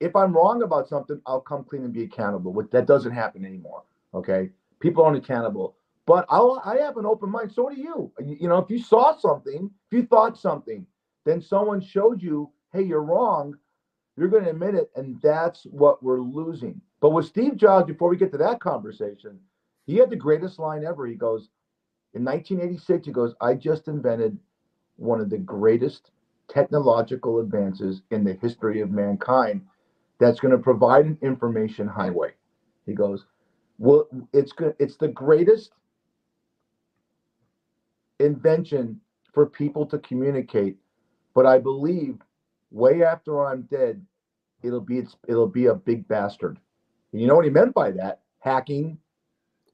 if 0.00 0.16
I'm 0.16 0.32
wrong 0.34 0.62
about 0.62 0.88
something, 0.88 1.20
I'll 1.26 1.40
come 1.40 1.64
clean 1.64 1.84
and 1.84 1.92
be 1.92 2.04
accountable. 2.04 2.52
Which 2.52 2.70
that 2.70 2.86
doesn't 2.86 3.12
happen 3.12 3.44
anymore. 3.44 3.84
Okay, 4.14 4.50
people 4.80 5.04
aren't 5.04 5.18
accountable. 5.18 5.76
But 6.06 6.26
I'll 6.28 6.60
I 6.64 6.78
have 6.78 6.96
an 6.96 7.06
open 7.06 7.30
mind. 7.30 7.52
So 7.52 7.68
do 7.70 7.76
you. 7.80 8.12
You 8.20 8.36
you 8.42 8.48
know, 8.48 8.58
if 8.58 8.70
you 8.70 8.78
saw 8.78 9.16
something, 9.16 9.70
if 9.90 9.96
you 9.98 10.06
thought 10.06 10.38
something, 10.38 10.86
then 11.24 11.40
someone 11.40 11.80
showed 11.80 12.22
you, 12.22 12.50
hey, 12.72 12.82
you're 12.82 13.02
wrong. 13.02 13.56
You're 14.16 14.28
going 14.28 14.44
to 14.44 14.50
admit 14.50 14.74
it, 14.74 14.90
and 14.96 15.20
that's 15.22 15.64
what 15.66 16.02
we're 16.02 16.20
losing. 16.20 16.80
But 17.00 17.10
with 17.10 17.26
Steve 17.26 17.56
Jobs, 17.56 17.86
before 17.86 18.10
we 18.10 18.16
get 18.18 18.32
to 18.32 18.38
that 18.38 18.60
conversation, 18.60 19.40
he 19.86 19.96
had 19.96 20.10
the 20.10 20.16
greatest 20.16 20.58
line 20.58 20.84
ever. 20.84 21.06
He 21.06 21.14
goes, 21.14 21.48
in 22.14 22.24
1986, 22.24 23.06
he 23.06 23.12
goes, 23.12 23.34
I 23.40 23.54
just 23.54 23.88
invented 23.88 24.38
one 24.96 25.20
of 25.20 25.30
the 25.30 25.38
greatest 25.38 26.10
technological 26.48 27.40
advances 27.40 28.02
in 28.10 28.24
the 28.24 28.34
history 28.34 28.80
of 28.80 28.90
mankind 28.90 29.62
that's 30.18 30.40
going 30.40 30.52
to 30.52 30.58
provide 30.58 31.06
an 31.06 31.18
information 31.22 31.88
highway. 31.88 32.32
He 32.86 32.92
goes, 32.94 33.24
well, 33.78 34.06
it's 34.32 34.52
good. 34.52 34.76
It's 34.78 34.96
the 34.96 35.08
greatest 35.08 35.72
invention 38.20 39.00
for 39.32 39.46
people 39.46 39.86
to 39.86 39.98
communicate. 39.98 40.76
But 41.34 41.46
I 41.46 41.58
believe 41.58 42.18
way 42.70 43.02
after 43.02 43.44
I'm 43.44 43.62
dead, 43.62 44.04
it'll 44.62 44.80
be 44.80 45.02
it'll 45.26 45.48
be 45.48 45.66
a 45.66 45.74
big 45.74 46.06
bastard. 46.06 46.58
And 47.12 47.20
you 47.20 47.26
know 47.26 47.34
what 47.34 47.44
he 47.44 47.50
meant 47.50 47.74
by 47.74 47.90
that? 47.92 48.20
Hacking, 48.40 48.98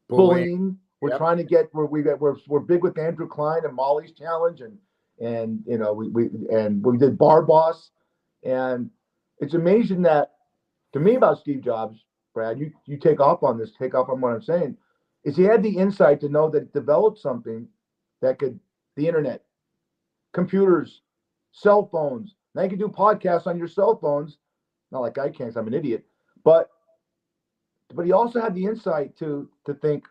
Bullying. 0.09 0.47
bullying. 0.47 0.79
We're 1.01 1.11
Yep. 1.11 1.19
trying 1.19 1.37
to 1.39 1.45
get 1.45 1.69
where 1.73 1.87
we 1.87 2.03
we're 2.03 2.37
we're 2.49 2.61
big 2.61 2.83
with 2.83 2.99
Andrew 2.99 3.29
Klein 3.29 3.65
and 3.65 3.75
Molly's 3.75 4.13
challenge 4.13 4.61
and 4.63 4.79
and 5.21 5.63
you 5.67 5.79
know 5.79 5.93
we, 5.93 6.09
we 6.09 6.31
and 6.53 6.85
we 6.85 6.97
did 6.99 7.19
Bar 7.19 7.43
Boss 7.43 7.91
and 8.45 8.91
it's 9.41 9.55
amazing 9.55 10.03
that 10.03 10.33
to 10.93 11.01
me 11.01 11.15
about 11.17 11.39
Steve 11.39 11.61
Jobs, 11.63 12.05
Brad, 12.35 12.59
you 12.59 12.73
you 12.87 12.97
take 12.99 13.21
off 13.21 13.43
on 13.43 13.59
this, 13.59 13.73
take 13.73 13.95
off 13.95 14.09
on 14.09 14.21
what 14.21 14.33
I'm 14.33 14.43
saying, 14.43 14.77
is 15.25 15.37
he 15.37 15.43
had 15.45 15.63
the 15.63 15.77
insight 15.77 16.21
to 16.21 16.29
know 16.29 16.51
that 16.51 16.73
developed 16.73 17.19
something 17.19 17.69
that 18.23 18.39
could 18.39 18.59
the 18.97 19.07
internet, 19.07 19.43
computers, 20.33 21.03
cell 21.53 21.89
phones. 21.93 22.35
Now 22.55 22.63
you 22.63 22.69
can 22.71 22.79
do 22.79 22.89
podcasts 22.89 23.47
on 23.47 23.59
your 23.59 23.69
cell 23.69 23.97
phones. 23.97 24.39
Not 24.91 25.01
like 25.01 25.19
I 25.19 25.31
can, 25.31 25.47
'cause 25.47 25.57
I'm 25.57 25.67
an 25.69 25.75
idiot, 25.75 26.05
but 26.45 26.71
but 27.95 28.05
he 28.05 28.13
also 28.13 28.41
had 28.41 28.55
the 28.55 28.65
insight 28.65 29.17
to 29.19 29.49
to 29.65 29.75
think 29.75 30.05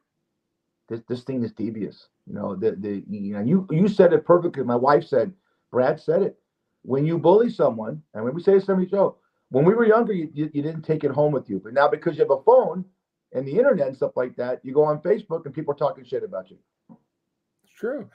this 0.89 1.01
this 1.07 1.23
thing 1.23 1.43
is 1.43 1.51
devious. 1.51 2.07
You 2.25 2.33
know, 2.33 2.55
the 2.55 2.71
the 2.71 3.03
you 3.09 3.33
know 3.33 3.41
you 3.41 3.67
you 3.69 3.87
said 3.87 4.13
it 4.13 4.25
perfectly. 4.25 4.63
My 4.63 4.75
wife 4.75 5.05
said, 5.05 5.33
Brad 5.71 5.99
said 5.99 6.21
it. 6.23 6.39
When 6.83 7.05
you 7.05 7.17
bully 7.17 7.49
someone, 7.49 8.01
and 8.13 8.23
when 8.23 8.33
we 8.33 8.41
say 8.41 8.53
this 8.53 8.69
every 8.69 8.87
show, 8.87 9.17
when 9.49 9.65
we 9.65 9.73
were 9.73 9.85
younger, 9.85 10.13
you, 10.13 10.29
you, 10.33 10.49
you 10.53 10.61
didn't 10.61 10.83
take 10.83 11.03
it 11.03 11.11
home 11.11 11.33
with 11.33 11.49
you. 11.49 11.59
But 11.59 11.73
now 11.73 11.87
because 11.87 12.15
you 12.15 12.21
have 12.21 12.31
a 12.31 12.43
phone 12.43 12.85
and 13.33 13.47
the 13.47 13.57
internet 13.57 13.87
and 13.87 13.95
stuff 13.95 14.13
like 14.15 14.35
that, 14.37 14.61
you 14.63 14.73
go 14.73 14.83
on 14.83 15.01
Facebook 15.01 15.45
and 15.45 15.53
people 15.53 15.73
are 15.73 15.77
talking 15.77 16.05
shit 16.05 16.23
about 16.23 16.49
you. 16.49 16.57
It's 17.63 17.73
true. 17.77 18.09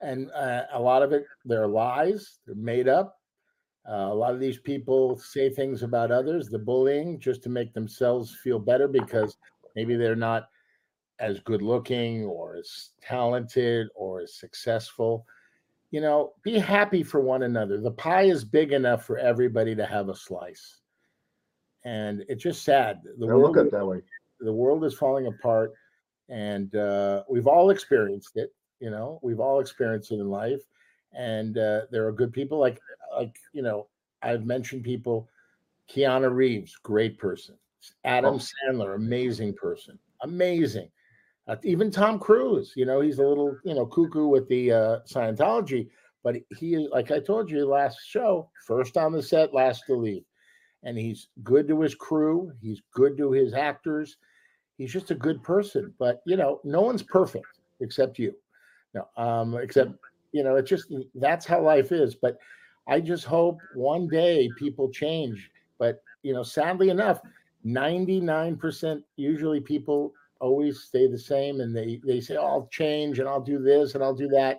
And 0.00 0.30
uh, 0.32 0.64
a 0.72 0.80
lot 0.80 1.02
of 1.02 1.12
it, 1.12 1.26
they're 1.44 1.66
lies, 1.66 2.38
they're 2.46 2.54
made 2.54 2.88
up. 2.88 3.18
Uh, 3.88 4.08
a 4.10 4.14
lot 4.14 4.32
of 4.32 4.40
these 4.40 4.58
people 4.58 5.18
say 5.18 5.50
things 5.50 5.82
about 5.82 6.10
others, 6.10 6.48
the 6.48 6.58
bullying, 6.58 7.20
just 7.20 7.42
to 7.42 7.48
make 7.50 7.72
themselves 7.74 8.34
feel 8.42 8.58
better 8.58 8.88
because 8.88 9.36
maybe 9.76 9.96
they're 9.96 10.16
not 10.16 10.48
as 11.18 11.40
good 11.40 11.62
looking 11.62 12.24
or 12.24 12.56
as 12.56 12.90
talented 13.02 13.88
or 13.94 14.20
as 14.20 14.34
successful. 14.34 15.26
You 15.90 16.00
know, 16.00 16.32
be 16.42 16.58
happy 16.58 17.02
for 17.02 17.20
one 17.20 17.42
another. 17.42 17.80
The 17.80 17.90
pie 17.90 18.24
is 18.24 18.44
big 18.44 18.72
enough 18.72 19.04
for 19.04 19.18
everybody 19.18 19.74
to 19.76 19.86
have 19.86 20.08
a 20.08 20.14
slice. 20.16 20.80
And 21.84 22.24
it's 22.28 22.42
just 22.42 22.64
sad. 22.64 23.00
The 23.18 23.26
world, 23.26 23.42
look 23.42 23.56
at 23.58 23.66
it 23.66 23.72
that 23.72 23.86
way. 23.86 24.00
the 24.40 24.52
world 24.52 24.84
is 24.84 24.94
falling 24.94 25.26
apart 25.26 25.74
and 26.28 26.74
uh, 26.74 27.22
we've 27.28 27.46
all 27.46 27.70
experienced 27.70 28.36
it 28.36 28.52
you 28.80 28.90
know 28.90 29.18
we've 29.22 29.40
all 29.40 29.60
experienced 29.60 30.10
it 30.10 30.16
in 30.16 30.28
life 30.30 30.62
and 31.12 31.58
uh, 31.58 31.82
there 31.90 32.06
are 32.06 32.12
good 32.12 32.32
people 32.32 32.58
like 32.58 32.80
like 33.16 33.36
you 33.52 33.62
know 33.62 33.86
i've 34.22 34.44
mentioned 34.46 34.84
people. 34.84 35.28
Keanu 35.90 36.34
reeves 36.34 36.76
great 36.82 37.18
person. 37.18 37.56
Adam 38.04 38.34
Oh. 38.36 38.38
sandler 38.70 38.94
amazing 38.94 39.52
person. 39.54 39.98
Amazing. 40.22 40.90
Uh, 41.46 41.56
even 41.62 41.90
tom 41.90 42.18
cruise 42.18 42.72
you 42.74 42.86
know 42.86 43.02
he's 43.02 43.18
a 43.18 43.22
little 43.22 43.54
you 43.64 43.74
know 43.74 43.84
cuckoo 43.84 44.26
with 44.28 44.48
the 44.48 44.72
uh, 44.72 44.98
scientology 45.00 45.90
but 46.22 46.36
he 46.56 46.74
is 46.74 46.88
like 46.90 47.10
i 47.10 47.20
told 47.20 47.50
you 47.50 47.66
last 47.66 47.98
show 48.06 48.48
first 48.66 48.96
on 48.96 49.12
the 49.12 49.22
set 49.22 49.52
last 49.52 49.82
to 49.86 49.94
leave. 49.94 50.24
And 50.84 50.96
he's 50.96 51.28
good 51.42 51.68
to 51.68 51.80
his 51.80 51.94
crew. 51.94 52.50
He's 52.62 52.80
good 52.92 53.16
to 53.18 53.30
his 53.32 53.52
actors. 53.54 54.16
He's 54.78 54.92
just 54.92 55.10
a 55.10 55.14
good 55.14 55.42
person 55.42 55.92
but 55.98 56.22
you 56.24 56.36
know 56.38 56.60
no 56.64 56.80
one's 56.80 57.02
perfect 57.02 57.46
except 57.80 58.18
you. 58.18 58.34
No 58.94 59.06
um 59.18 59.54
except 59.58 59.92
you 60.32 60.42
know 60.44 60.56
it's 60.56 60.70
just 60.70 60.90
that's 61.16 61.44
how 61.44 61.60
life 61.60 61.92
is. 61.92 62.14
But 62.14 62.38
i 62.88 63.00
just 63.00 63.24
hope 63.24 63.58
one 63.74 64.06
day 64.08 64.50
people 64.56 64.90
change 64.90 65.50
but 65.78 66.02
you 66.22 66.32
know 66.32 66.42
sadly 66.42 66.90
enough 66.90 67.20
99% 67.66 69.02
usually 69.16 69.60
people 69.60 70.12
always 70.40 70.80
stay 70.82 71.06
the 71.06 71.18
same 71.18 71.60
and 71.60 71.74
they 71.74 72.00
they 72.04 72.20
say 72.20 72.36
oh, 72.36 72.46
i'll 72.46 72.68
change 72.70 73.18
and 73.18 73.28
i'll 73.28 73.40
do 73.40 73.58
this 73.58 73.94
and 73.94 74.04
i'll 74.04 74.14
do 74.14 74.28
that 74.28 74.58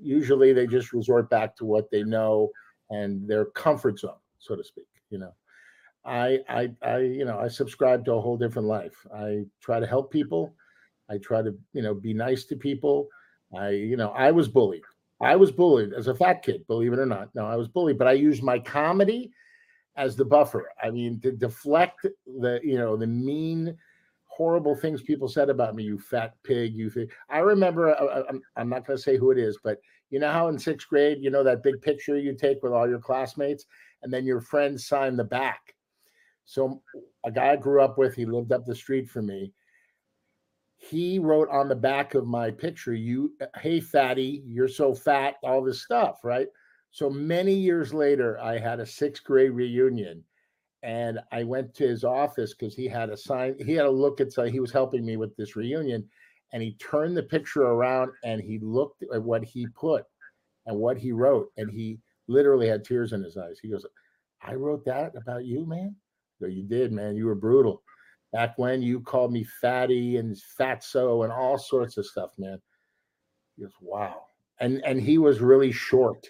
usually 0.00 0.52
they 0.52 0.66
just 0.66 0.92
resort 0.92 1.28
back 1.28 1.54
to 1.56 1.64
what 1.64 1.90
they 1.90 2.02
know 2.02 2.48
and 2.90 3.28
their 3.28 3.44
comfort 3.46 3.98
zone 3.98 4.12
so 4.38 4.56
to 4.56 4.64
speak 4.64 4.86
you 5.10 5.18
know 5.18 5.32
I, 6.04 6.40
I, 6.48 6.70
I, 6.82 6.98
you 6.98 7.24
know, 7.24 7.38
I 7.38 7.48
subscribe 7.48 8.04
to 8.04 8.12
a 8.12 8.20
whole 8.20 8.36
different 8.36 8.68
life. 8.68 8.94
I 9.14 9.44
try 9.60 9.80
to 9.80 9.86
help 9.86 10.12
people. 10.12 10.54
I 11.10 11.18
try 11.18 11.42
to, 11.42 11.54
you 11.72 11.82
know, 11.82 11.94
be 11.94 12.12
nice 12.12 12.44
to 12.46 12.56
people. 12.56 13.08
I, 13.56 13.70
you 13.70 13.96
know, 13.96 14.10
I 14.10 14.30
was 14.30 14.48
bullied. 14.48 14.82
I 15.24 15.36
was 15.36 15.50
bullied 15.50 15.92
as 15.92 16.06
a 16.06 16.14
fat 16.14 16.42
kid, 16.42 16.66
believe 16.66 16.92
it 16.92 16.98
or 16.98 17.06
not. 17.06 17.34
No, 17.34 17.46
I 17.46 17.56
was 17.56 17.68
bullied, 17.68 17.98
but 17.98 18.08
I 18.08 18.12
used 18.12 18.42
my 18.42 18.58
comedy 18.58 19.32
as 19.96 20.16
the 20.16 20.24
buffer. 20.24 20.70
I 20.82 20.90
mean, 20.90 21.20
to 21.20 21.32
deflect 21.32 22.06
the, 22.26 22.60
you 22.62 22.76
know, 22.76 22.96
the 22.96 23.06
mean, 23.06 23.76
horrible 24.26 24.74
things 24.74 25.02
people 25.02 25.28
said 25.28 25.48
about 25.48 25.74
me. 25.74 25.84
You 25.84 25.98
fat 25.98 26.34
pig. 26.42 26.74
You. 26.74 26.90
Fi-. 26.90 27.08
I 27.30 27.38
remember. 27.38 27.94
I, 27.94 28.22
I'm, 28.28 28.42
I'm 28.56 28.68
not 28.68 28.86
going 28.86 28.96
to 28.96 29.02
say 29.02 29.16
who 29.16 29.30
it 29.30 29.38
is, 29.38 29.58
but 29.62 29.78
you 30.10 30.18
know 30.18 30.30
how 30.30 30.48
in 30.48 30.58
sixth 30.58 30.88
grade, 30.88 31.18
you 31.20 31.30
know 31.30 31.42
that 31.42 31.62
big 31.62 31.80
picture 31.80 32.18
you 32.18 32.34
take 32.34 32.62
with 32.62 32.72
all 32.72 32.88
your 32.88 32.98
classmates, 32.98 33.66
and 34.02 34.12
then 34.12 34.24
your 34.24 34.40
friends 34.40 34.86
sign 34.86 35.16
the 35.16 35.24
back. 35.24 35.74
So 36.44 36.82
a 37.24 37.30
guy 37.30 37.52
I 37.52 37.56
grew 37.56 37.80
up 37.80 37.96
with, 37.96 38.14
he 38.14 38.26
lived 38.26 38.52
up 38.52 38.66
the 38.66 38.74
street 38.74 39.08
from 39.08 39.26
me. 39.26 39.52
He 40.90 41.18
wrote 41.18 41.48
on 41.48 41.68
the 41.68 41.74
back 41.74 42.14
of 42.14 42.26
my 42.26 42.50
picture, 42.50 42.92
"You, 42.94 43.32
hey 43.56 43.80
fatty, 43.80 44.42
you're 44.46 44.68
so 44.68 44.94
fat," 44.94 45.36
all 45.42 45.62
this 45.62 45.82
stuff, 45.82 46.20
right? 46.24 46.48
So 46.90 47.08
many 47.08 47.54
years 47.54 47.94
later, 47.94 48.38
I 48.38 48.58
had 48.58 48.80
a 48.80 48.86
sixth 48.86 49.24
grade 49.24 49.52
reunion, 49.52 50.24
and 50.82 51.20
I 51.32 51.42
went 51.44 51.74
to 51.74 51.88
his 51.88 52.04
office 52.04 52.52
because 52.54 52.74
he 52.74 52.86
had 52.86 53.10
a 53.10 53.16
sign. 53.16 53.56
He 53.58 53.72
had 53.72 53.86
a 53.86 53.90
look 53.90 54.20
at. 54.20 54.32
He 54.50 54.60
was 54.60 54.72
helping 54.72 55.04
me 55.04 55.16
with 55.16 55.34
this 55.36 55.56
reunion, 55.56 56.08
and 56.52 56.62
he 56.62 56.74
turned 56.74 57.16
the 57.16 57.22
picture 57.22 57.62
around 57.62 58.12
and 58.22 58.40
he 58.40 58.58
looked 58.58 59.02
at 59.12 59.22
what 59.22 59.42
he 59.44 59.66
put 59.68 60.04
and 60.66 60.76
what 60.76 60.98
he 60.98 61.12
wrote, 61.12 61.50
and 61.56 61.70
he 61.70 61.98
literally 62.28 62.68
had 62.68 62.84
tears 62.84 63.12
in 63.12 63.22
his 63.22 63.36
eyes. 63.36 63.58
He 63.60 63.68
goes, 63.68 63.86
"I 64.42 64.54
wrote 64.54 64.84
that 64.84 65.16
about 65.16 65.46
you, 65.46 65.64
man." 65.66 65.96
So 66.40 66.46
you 66.46 66.62
did, 66.62 66.92
man. 66.92 67.16
You 67.16 67.26
were 67.26 67.34
brutal. 67.34 67.82
Back 68.34 68.58
when 68.58 68.82
you 68.82 69.00
called 69.00 69.32
me 69.32 69.44
fatty 69.44 70.16
and 70.16 70.36
fatso 70.60 71.24
and 71.24 71.32
all 71.32 71.56
sorts 71.56 71.96
of 71.96 72.04
stuff, 72.04 72.32
man. 72.36 72.60
He 73.56 73.62
goes, 73.62 73.72
wow. 73.80 74.26
And 74.60 74.84
and 74.84 75.00
he 75.00 75.18
was 75.18 75.40
really 75.40 75.72
short. 75.72 76.26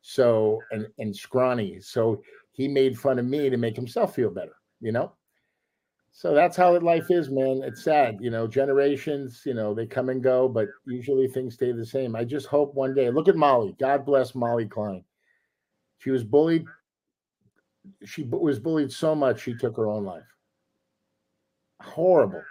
So 0.00 0.60
and 0.70 0.86
and 0.98 1.14
scrawny. 1.14 1.80
So 1.80 2.22
he 2.52 2.68
made 2.68 2.98
fun 2.98 3.18
of 3.18 3.26
me 3.26 3.50
to 3.50 3.56
make 3.56 3.76
himself 3.76 4.14
feel 4.14 4.30
better, 4.30 4.54
you 4.80 4.92
know? 4.92 5.12
So 6.12 6.32
that's 6.32 6.56
how 6.56 6.78
life 6.78 7.10
is, 7.10 7.28
man. 7.28 7.60
It's 7.64 7.84
sad, 7.84 8.18
you 8.20 8.30
know, 8.30 8.46
generations, 8.46 9.42
you 9.44 9.54
know, 9.54 9.74
they 9.74 9.86
come 9.86 10.08
and 10.08 10.22
go, 10.22 10.48
but 10.48 10.68
usually 10.86 11.28
things 11.28 11.54
stay 11.54 11.70
the 11.72 11.86
same. 11.86 12.16
I 12.16 12.24
just 12.24 12.46
hope 12.46 12.74
one 12.74 12.94
day. 12.94 13.10
Look 13.10 13.28
at 13.28 13.36
Molly. 13.36 13.76
God 13.78 14.06
bless 14.06 14.34
Molly 14.34 14.66
Klein. 14.66 15.04
She 15.98 16.10
was 16.10 16.24
bullied 16.24 16.64
she 18.04 18.24
was 18.24 18.58
bullied 18.58 18.92
so 18.92 19.14
much 19.14 19.40
she 19.42 19.54
took 19.54 19.76
her 19.76 19.88
own 19.88 20.04
life. 20.04 20.22
Horrible. 21.82 22.42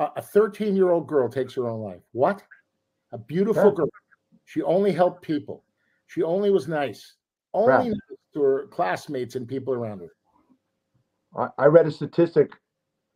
A 0.00 0.20
13 0.20 0.76
year 0.76 0.90
old 0.90 1.06
girl 1.06 1.28
takes 1.28 1.54
her 1.54 1.66
own 1.66 1.80
life. 1.80 2.02
What? 2.12 2.42
A 3.12 3.18
beautiful 3.18 3.70
Yeah. 3.70 3.74
girl. 3.76 3.88
She 4.44 4.62
only 4.62 4.92
helped 4.92 5.22
people. 5.22 5.64
She 6.06 6.22
only 6.22 6.50
was 6.50 6.68
nice. 6.68 7.16
Only 7.54 7.72
Right. 7.72 7.88
nice 7.90 8.18
to 8.34 8.42
her 8.42 8.66
classmates 8.66 9.34
and 9.34 9.48
people 9.48 9.72
around 9.74 10.00
her. 10.00 10.12
I, 11.36 11.64
I 11.64 11.66
read 11.66 11.86
a 11.86 11.90
statistic 11.90 12.52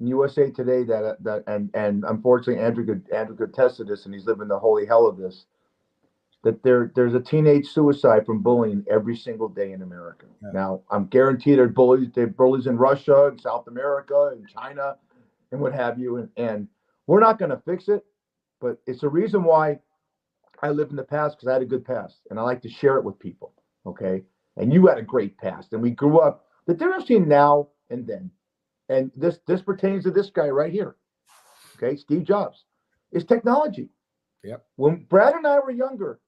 in 0.00 0.06
USA 0.06 0.50
Today 0.50 0.82
that 0.84 1.04
uh, 1.04 1.16
that 1.20 1.44
and 1.46 1.70
and 1.74 2.04
unfortunately 2.04 2.62
Andrew 2.62 2.84
could 2.84 3.10
Andrew 3.10 3.36
could 3.36 3.50
attest 3.50 3.76
to 3.78 3.84
this, 3.84 4.04
and 4.04 4.14
he's 4.14 4.26
living 4.26 4.48
the 4.48 4.58
holy 4.58 4.86
hell 4.86 5.06
of 5.06 5.16
this. 5.16 5.46
That 6.44 6.62
there 6.62 6.90
there's 6.94 7.14
a 7.14 7.20
teenage 7.20 7.68
suicide 7.68 8.26
from 8.26 8.42
bullying 8.42 8.84
every 8.90 9.16
single 9.16 9.48
day 9.48 9.72
in 9.72 9.82
America. 9.82 10.26
Yeah. 10.42 10.50
Now 10.52 10.82
I'm 10.90 11.06
guaranteed 11.06 11.58
there's 11.58 11.72
bullies 11.72 12.08
there's 12.14 12.32
bullies 12.32 12.66
in 12.66 12.76
Russia 12.76 13.28
and 13.28 13.40
South 13.40 13.68
America 13.68 14.30
and 14.32 14.48
China 14.48 14.96
and 15.52 15.60
what 15.60 15.72
have 15.72 15.98
you, 15.98 16.16
and 16.16 16.28
and 16.36 16.68
we're 17.06 17.20
not 17.20 17.38
going 17.38 17.50
to 17.50 17.62
fix 17.64 17.88
it, 17.88 18.04
but 18.60 18.78
it's 18.86 19.02
a 19.04 19.08
reason 19.08 19.44
why 19.44 19.78
I 20.62 20.70
lived 20.70 20.90
in 20.90 20.96
the 20.96 21.04
past 21.04 21.36
because 21.36 21.48
I 21.48 21.52
had 21.52 21.62
a 21.62 21.66
good 21.66 21.84
past, 21.84 22.20
and 22.30 22.38
I 22.38 22.42
like 22.42 22.62
to 22.62 22.68
share 22.68 22.96
it 22.96 23.04
with 23.04 23.18
people. 23.18 23.52
Okay, 23.86 24.22
and 24.56 24.72
you 24.72 24.86
had 24.86 24.98
a 24.98 25.02
great 25.02 25.36
past, 25.38 25.72
and 25.72 25.82
we 25.82 25.90
grew 25.90 26.18
up. 26.18 26.46
The 26.66 26.74
difference 26.74 27.04
between 27.04 27.28
now 27.28 27.68
and 27.90 28.06
then 28.06 28.30
and 28.88 29.10
this 29.16 29.38
this 29.46 29.62
pertains 29.62 30.04
to 30.04 30.10
this 30.10 30.30
guy 30.30 30.48
right 30.48 30.72
here 30.72 30.96
okay 31.76 31.96
steve 31.96 32.24
jobs 32.24 32.64
is 33.12 33.24
technology 33.24 33.90
Yep. 34.44 34.64
when 34.76 35.04
brad 35.08 35.34
and 35.34 35.46
i 35.46 35.58
were 35.60 35.70
younger 35.70 36.18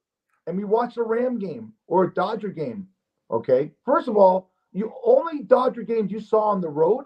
and 0.47 0.57
we 0.57 0.63
watched 0.63 0.97
a 0.97 1.03
ram 1.03 1.37
game 1.39 1.73
or 1.87 2.05
a 2.05 2.13
dodger 2.13 2.49
game 2.49 2.87
okay 3.31 3.71
first 3.83 4.07
of 4.07 4.17
all 4.17 4.49
you 4.73 4.91
only 5.03 5.43
dodger 5.43 5.83
games 5.83 6.11
you 6.11 6.19
saw 6.19 6.49
on 6.49 6.61
the 6.61 6.69
road 6.69 7.05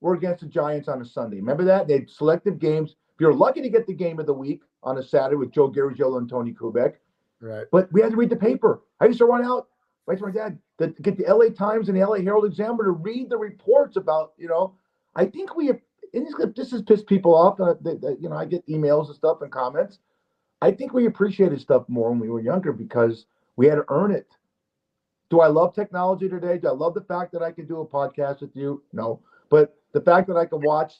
were 0.00 0.14
against 0.14 0.40
the 0.42 0.46
giants 0.48 0.88
on 0.88 1.00
a 1.00 1.04
sunday 1.04 1.36
remember 1.36 1.64
that 1.64 1.86
they 1.88 1.94
had 1.94 2.10
selective 2.10 2.58
games 2.58 2.90
if 3.14 3.20
you're 3.20 3.32
lucky 3.34 3.62
to 3.62 3.68
get 3.70 3.86
the 3.86 3.94
game 3.94 4.18
of 4.18 4.26
the 4.26 4.32
week 4.34 4.62
on 4.82 4.98
a 4.98 5.02
saturday 5.02 5.36
with 5.36 5.50
joe 5.52 5.70
garagiola 5.70 6.18
and 6.18 6.28
tony 6.28 6.52
kubek 6.52 6.94
Right. 7.38 7.66
but 7.70 7.92
we 7.92 8.00
had 8.00 8.12
to 8.12 8.16
read 8.16 8.30
the 8.30 8.36
paper. 8.36 8.80
I 8.98 9.04
used 9.04 9.18
to 9.18 9.26
run 9.26 9.44
out, 9.44 9.68
right 10.06 10.16
to 10.16 10.24
my 10.24 10.30
dad, 10.30 10.58
to 10.78 10.88
get 11.02 11.18
the 11.18 11.24
LA 11.30 11.50
Times 11.50 11.90
and 11.90 11.96
the 11.96 12.02
LA 12.02 12.16
Herald 12.20 12.46
Examiner 12.46 12.84
to 12.84 12.90
read 12.92 13.28
the 13.28 13.36
reports 13.36 13.96
about, 13.96 14.32
you 14.38 14.48
know, 14.48 14.74
I 15.14 15.26
think 15.26 15.54
we 15.54 15.66
have, 15.66 15.78
and 16.14 16.26
this, 16.26 16.34
this 16.56 16.70
has 16.70 16.80
pissed 16.80 17.06
people 17.06 17.34
off. 17.34 17.60
Uh, 17.60 17.74
you 18.18 18.30
know, 18.30 18.36
I 18.36 18.46
get 18.46 18.66
emails 18.68 19.08
and 19.08 19.16
stuff 19.16 19.42
and 19.42 19.52
comments. 19.52 19.98
I 20.66 20.72
think 20.72 20.92
we 20.92 21.06
appreciated 21.06 21.60
stuff 21.60 21.84
more 21.88 22.10
when 22.10 22.18
we 22.18 22.28
were 22.28 22.40
younger 22.40 22.72
because 22.72 23.26
we 23.54 23.66
had 23.66 23.76
to 23.76 23.84
earn 23.88 24.10
it. 24.10 24.26
Do 25.30 25.38
I 25.40 25.46
love 25.46 25.74
technology 25.74 26.28
today? 26.28 26.58
Do 26.58 26.66
I 26.68 26.72
love 26.72 26.94
the 26.94 27.02
fact 27.02 27.30
that 27.32 27.42
I 27.42 27.52
can 27.52 27.66
do 27.66 27.80
a 27.82 27.86
podcast 27.86 28.40
with 28.40 28.54
you? 28.56 28.82
No. 28.92 29.20
But 29.48 29.76
the 29.92 30.00
fact 30.00 30.26
that 30.26 30.36
I 30.36 30.44
can 30.44 30.60
watch, 30.62 30.94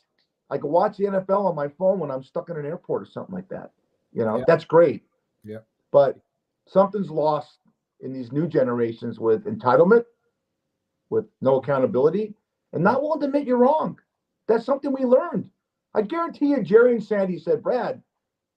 I 0.51 0.59
can 0.59 0.71
watch 0.71 0.97
the 0.97 1.07
NFL 1.07 1.45
on 1.47 1.57
my 1.57 1.67
phone 1.67 1.99
when 1.99 2.13
I'm 2.13 2.23
stuck 2.23 2.49
in 2.49 2.57
an 2.57 2.65
airport 2.65 3.03
or 3.03 3.07
something 3.07 3.35
like 3.35 3.49
that. 3.49 3.73
You 4.13 4.25
know, 4.25 4.37
Yeah. 4.39 4.45
that's 4.47 4.65
great. 4.65 5.05
Yeah. 5.43 5.59
But 5.91 6.17
something's 6.67 7.11
lost 7.11 7.59
in 8.01 8.13
these 8.13 8.31
new 8.31 8.47
generations 8.47 9.19
with 9.19 9.47
entitlement, 9.47 10.05
with 11.11 11.27
no 11.41 11.57
accountability, 11.57 12.35
and 12.73 12.85
not 12.85 13.03
willing 13.03 13.19
to 13.21 13.27
admit 13.27 13.49
you're 13.49 13.57
wrong. 13.57 13.99
That's 14.47 14.65
something 14.65 14.93
we 14.93 15.05
learned. 15.05 15.51
I 15.93 16.03
guarantee 16.03 16.51
you, 16.51 16.63
Jerry 16.63 16.93
and 16.93 17.03
Sandy 17.03 17.39
said, 17.39 17.65
Brad, 17.65 18.01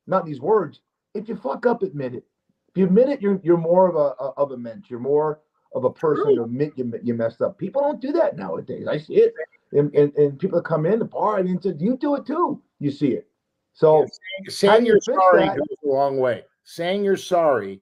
not 0.06 0.24
in 0.26 0.28
these 0.32 0.42
words, 0.42 0.82
if 1.14 1.28
you 1.28 1.36
fuck 1.36 1.66
up, 1.66 1.84
admit 1.84 2.16
it. 2.16 2.24
If 2.70 2.78
you 2.78 2.86
admit 2.86 3.10
it, 3.10 3.22
you're 3.22 3.40
you're 3.44 3.58
more 3.58 3.90
of 3.90 3.96
a 3.96 4.24
of 4.38 4.52
a 4.52 4.58
mensch. 4.58 4.90
You're 4.90 5.00
more 5.00 5.42
of 5.74 5.84
a 5.84 5.90
person 5.90 6.36
to 6.36 6.44
admit 6.44 6.74
you, 6.76 6.92
you 7.04 7.14
messed 7.14 7.42
up. 7.42 7.58
People 7.58 7.82
don't 7.82 8.02
do 8.02 8.12
that 8.12 8.38
nowadays. 8.38 8.88
I 8.88 8.98
see 8.98 9.16
it. 9.16 9.34
And, 9.72 9.94
and, 9.94 10.14
and 10.16 10.40
people 10.40 10.62
come 10.62 10.86
in 10.86 11.00
the 11.00 11.06
bar 11.06 11.38
and 11.38 11.62
say, 11.62 11.74
you 11.78 11.96
do 11.96 12.16
it 12.16 12.26
too. 12.26 12.62
You 12.80 12.90
see 12.90 13.10
it. 13.10 13.28
So 13.74 14.02
yeah, 14.02 14.50
saying 14.50 14.86
you're 14.86 15.00
sorry 15.02 15.46
that? 15.46 15.58
goes 15.58 15.78
a 15.86 15.88
long 15.88 16.18
way. 16.18 16.44
Saying 16.64 17.04
you're 17.04 17.18
sorry, 17.18 17.82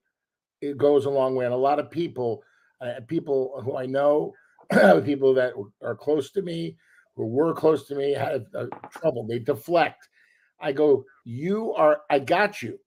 it 0.62 0.78
goes 0.78 1.06
a 1.06 1.10
long 1.10 1.36
way. 1.36 1.46
And 1.46 1.54
a 1.54 1.58
lot 1.58 1.80
of 1.80 1.90
people, 1.90 2.44
uh, 2.82 2.96
people 3.08 3.62
who 3.64 3.78
I 3.78 3.86
know, 3.86 4.34
people 5.06 5.34
that 5.36 5.54
are 5.82 5.96
close 5.96 6.32
to 6.32 6.42
me, 6.42 6.76
who 7.16 7.26
were 7.26 7.54
close 7.54 7.88
to 7.88 7.96
me, 7.96 8.12
have 8.12 8.46
uh, 8.54 8.66
trouble. 8.90 9.26
They 9.26 9.40
deflect. 9.40 10.10
I 10.60 10.74
go, 10.74 11.06
you 11.24 11.74
are. 11.74 12.02
I 12.10 12.20
got 12.20 12.62
you 12.62 12.80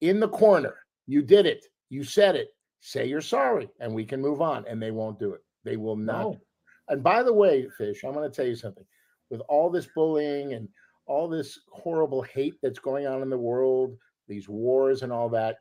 in 0.00 0.20
the 0.20 0.28
corner. 0.28 0.74
You 1.06 1.22
did 1.22 1.46
it. 1.46 1.66
You 1.88 2.04
said 2.04 2.36
it. 2.36 2.48
Say 2.80 3.06
you're 3.06 3.20
sorry, 3.20 3.68
and 3.80 3.94
we 3.94 4.04
can 4.04 4.20
move 4.20 4.40
on. 4.40 4.64
And 4.66 4.82
they 4.82 4.90
won't 4.90 5.18
do 5.18 5.32
it. 5.34 5.42
They 5.64 5.76
will 5.76 5.96
not. 5.96 6.22
No. 6.22 6.40
And 6.88 7.02
by 7.02 7.22
the 7.22 7.32
way, 7.32 7.68
Fish, 7.76 8.04
I'm 8.04 8.14
going 8.14 8.28
to 8.28 8.34
tell 8.34 8.46
you 8.46 8.56
something. 8.56 8.84
With 9.30 9.40
all 9.48 9.70
this 9.70 9.86
bullying 9.94 10.54
and 10.54 10.68
all 11.06 11.28
this 11.28 11.58
horrible 11.70 12.22
hate 12.22 12.54
that's 12.62 12.78
going 12.78 13.06
on 13.06 13.22
in 13.22 13.30
the 13.30 13.38
world, 13.38 13.96
these 14.28 14.48
wars 14.48 15.02
and 15.02 15.12
all 15.12 15.28
that, 15.30 15.58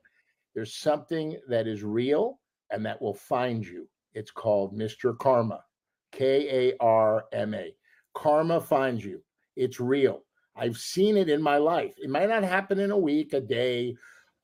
there's 0.55 0.75
something 0.75 1.37
that 1.47 1.67
is 1.67 1.83
real 1.83 2.39
and 2.71 2.85
that 2.85 3.01
will 3.01 3.13
find 3.13 3.65
you. 3.65 3.87
It's 4.13 4.31
called 4.31 4.77
Mr. 4.77 5.17
Karma, 5.17 5.63
K 6.11 6.69
A 6.69 6.77
R 6.79 7.25
M 7.31 7.53
A. 7.53 7.75
Karma 8.15 8.59
finds 8.59 9.05
you. 9.05 9.21
It's 9.55 9.79
real. 9.79 10.23
I've 10.55 10.77
seen 10.77 11.15
it 11.15 11.29
in 11.29 11.41
my 11.41 11.57
life. 11.57 11.93
It 11.97 12.09
might 12.09 12.29
not 12.29 12.43
happen 12.43 12.79
in 12.79 12.91
a 12.91 12.97
week, 12.97 13.33
a 13.33 13.41
day, 13.41 13.95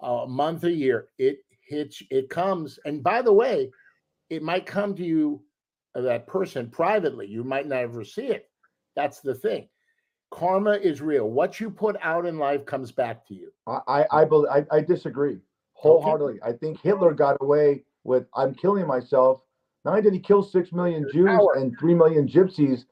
a 0.01 0.25
month, 0.27 0.63
a 0.63 0.71
year. 0.71 1.07
It 1.17 1.39
hits, 1.67 2.01
it 2.09 2.29
comes. 2.29 2.79
And 2.85 3.03
by 3.03 3.21
the 3.21 3.33
way, 3.33 3.71
it 4.29 4.43
might 4.43 4.65
come 4.65 4.95
to 4.95 5.03
you, 5.03 5.41
uh, 5.95 6.01
that 6.01 6.27
person 6.27 6.69
privately. 6.69 7.27
You 7.27 7.43
might 7.43 7.67
never 7.67 8.03
see 8.03 8.27
it. 8.27 8.49
That's 8.95 9.21
the 9.21 9.35
thing. 9.35 9.67
Karma 10.31 10.71
is 10.71 11.01
real. 11.01 11.29
What 11.29 11.59
you 11.59 11.69
put 11.69 11.95
out 12.01 12.25
in 12.25 12.37
life 12.37 12.65
comes 12.65 12.91
back 12.91 13.25
to 13.27 13.33
you. 13.33 13.51
I 13.67 13.79
I 13.87 14.05
I, 14.21 14.25
believe, 14.25 14.49
I, 14.51 14.65
I 14.71 14.81
disagree 14.81 15.37
wholeheartedly. 15.73 16.39
Okay. 16.41 16.49
I 16.49 16.53
think 16.53 16.81
Hitler 16.81 17.13
got 17.13 17.37
away 17.41 17.83
with 18.03 18.25
"I'm 18.35 18.53
killing 18.53 18.87
myself." 18.87 19.41
Not 19.85 19.91
only 19.91 20.01
did 20.01 20.13
he 20.13 20.19
kill 20.19 20.41
six 20.43 20.71
million 20.71 21.05
Jews 21.13 21.27
power. 21.27 21.53
and 21.55 21.77
three 21.79 21.93
million 21.93 22.27
Gypsies, 22.27 22.85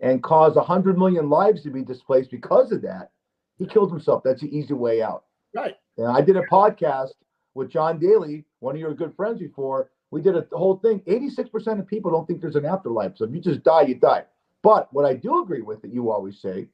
and 0.00 0.22
cause 0.22 0.56
a 0.56 0.62
hundred 0.62 0.96
million 0.96 1.28
lives 1.28 1.62
to 1.64 1.70
be 1.70 1.82
displaced 1.82 2.30
because 2.30 2.72
of 2.72 2.82
that, 2.82 3.10
he 3.58 3.66
killed 3.66 3.90
himself. 3.90 4.22
That's 4.24 4.40
the 4.40 4.56
easy 4.56 4.74
way 4.74 5.02
out. 5.02 5.24
Right. 5.54 5.74
And 5.98 6.06
I 6.08 6.20
did 6.20 6.36
a 6.36 6.42
podcast 6.42 7.12
with 7.54 7.70
John 7.70 7.98
Daly, 7.98 8.44
one 8.60 8.74
of 8.74 8.80
your 8.80 8.94
good 8.94 9.14
friends 9.16 9.40
before. 9.40 9.90
We 10.10 10.20
did 10.20 10.36
a 10.36 10.46
whole 10.52 10.76
thing. 10.76 11.00
86% 11.00 11.80
of 11.80 11.86
people 11.86 12.10
don't 12.10 12.26
think 12.26 12.40
there's 12.40 12.56
an 12.56 12.66
afterlife. 12.66 13.16
So 13.16 13.24
if 13.24 13.32
you 13.32 13.40
just 13.40 13.62
die, 13.62 13.82
you 13.82 13.94
die. 13.96 14.24
But 14.62 14.92
what 14.92 15.04
I 15.04 15.14
do 15.14 15.42
agree 15.42 15.62
with 15.62 15.82
that 15.82 15.92
you 15.92 16.10
always 16.10 16.40
say, 16.40 16.68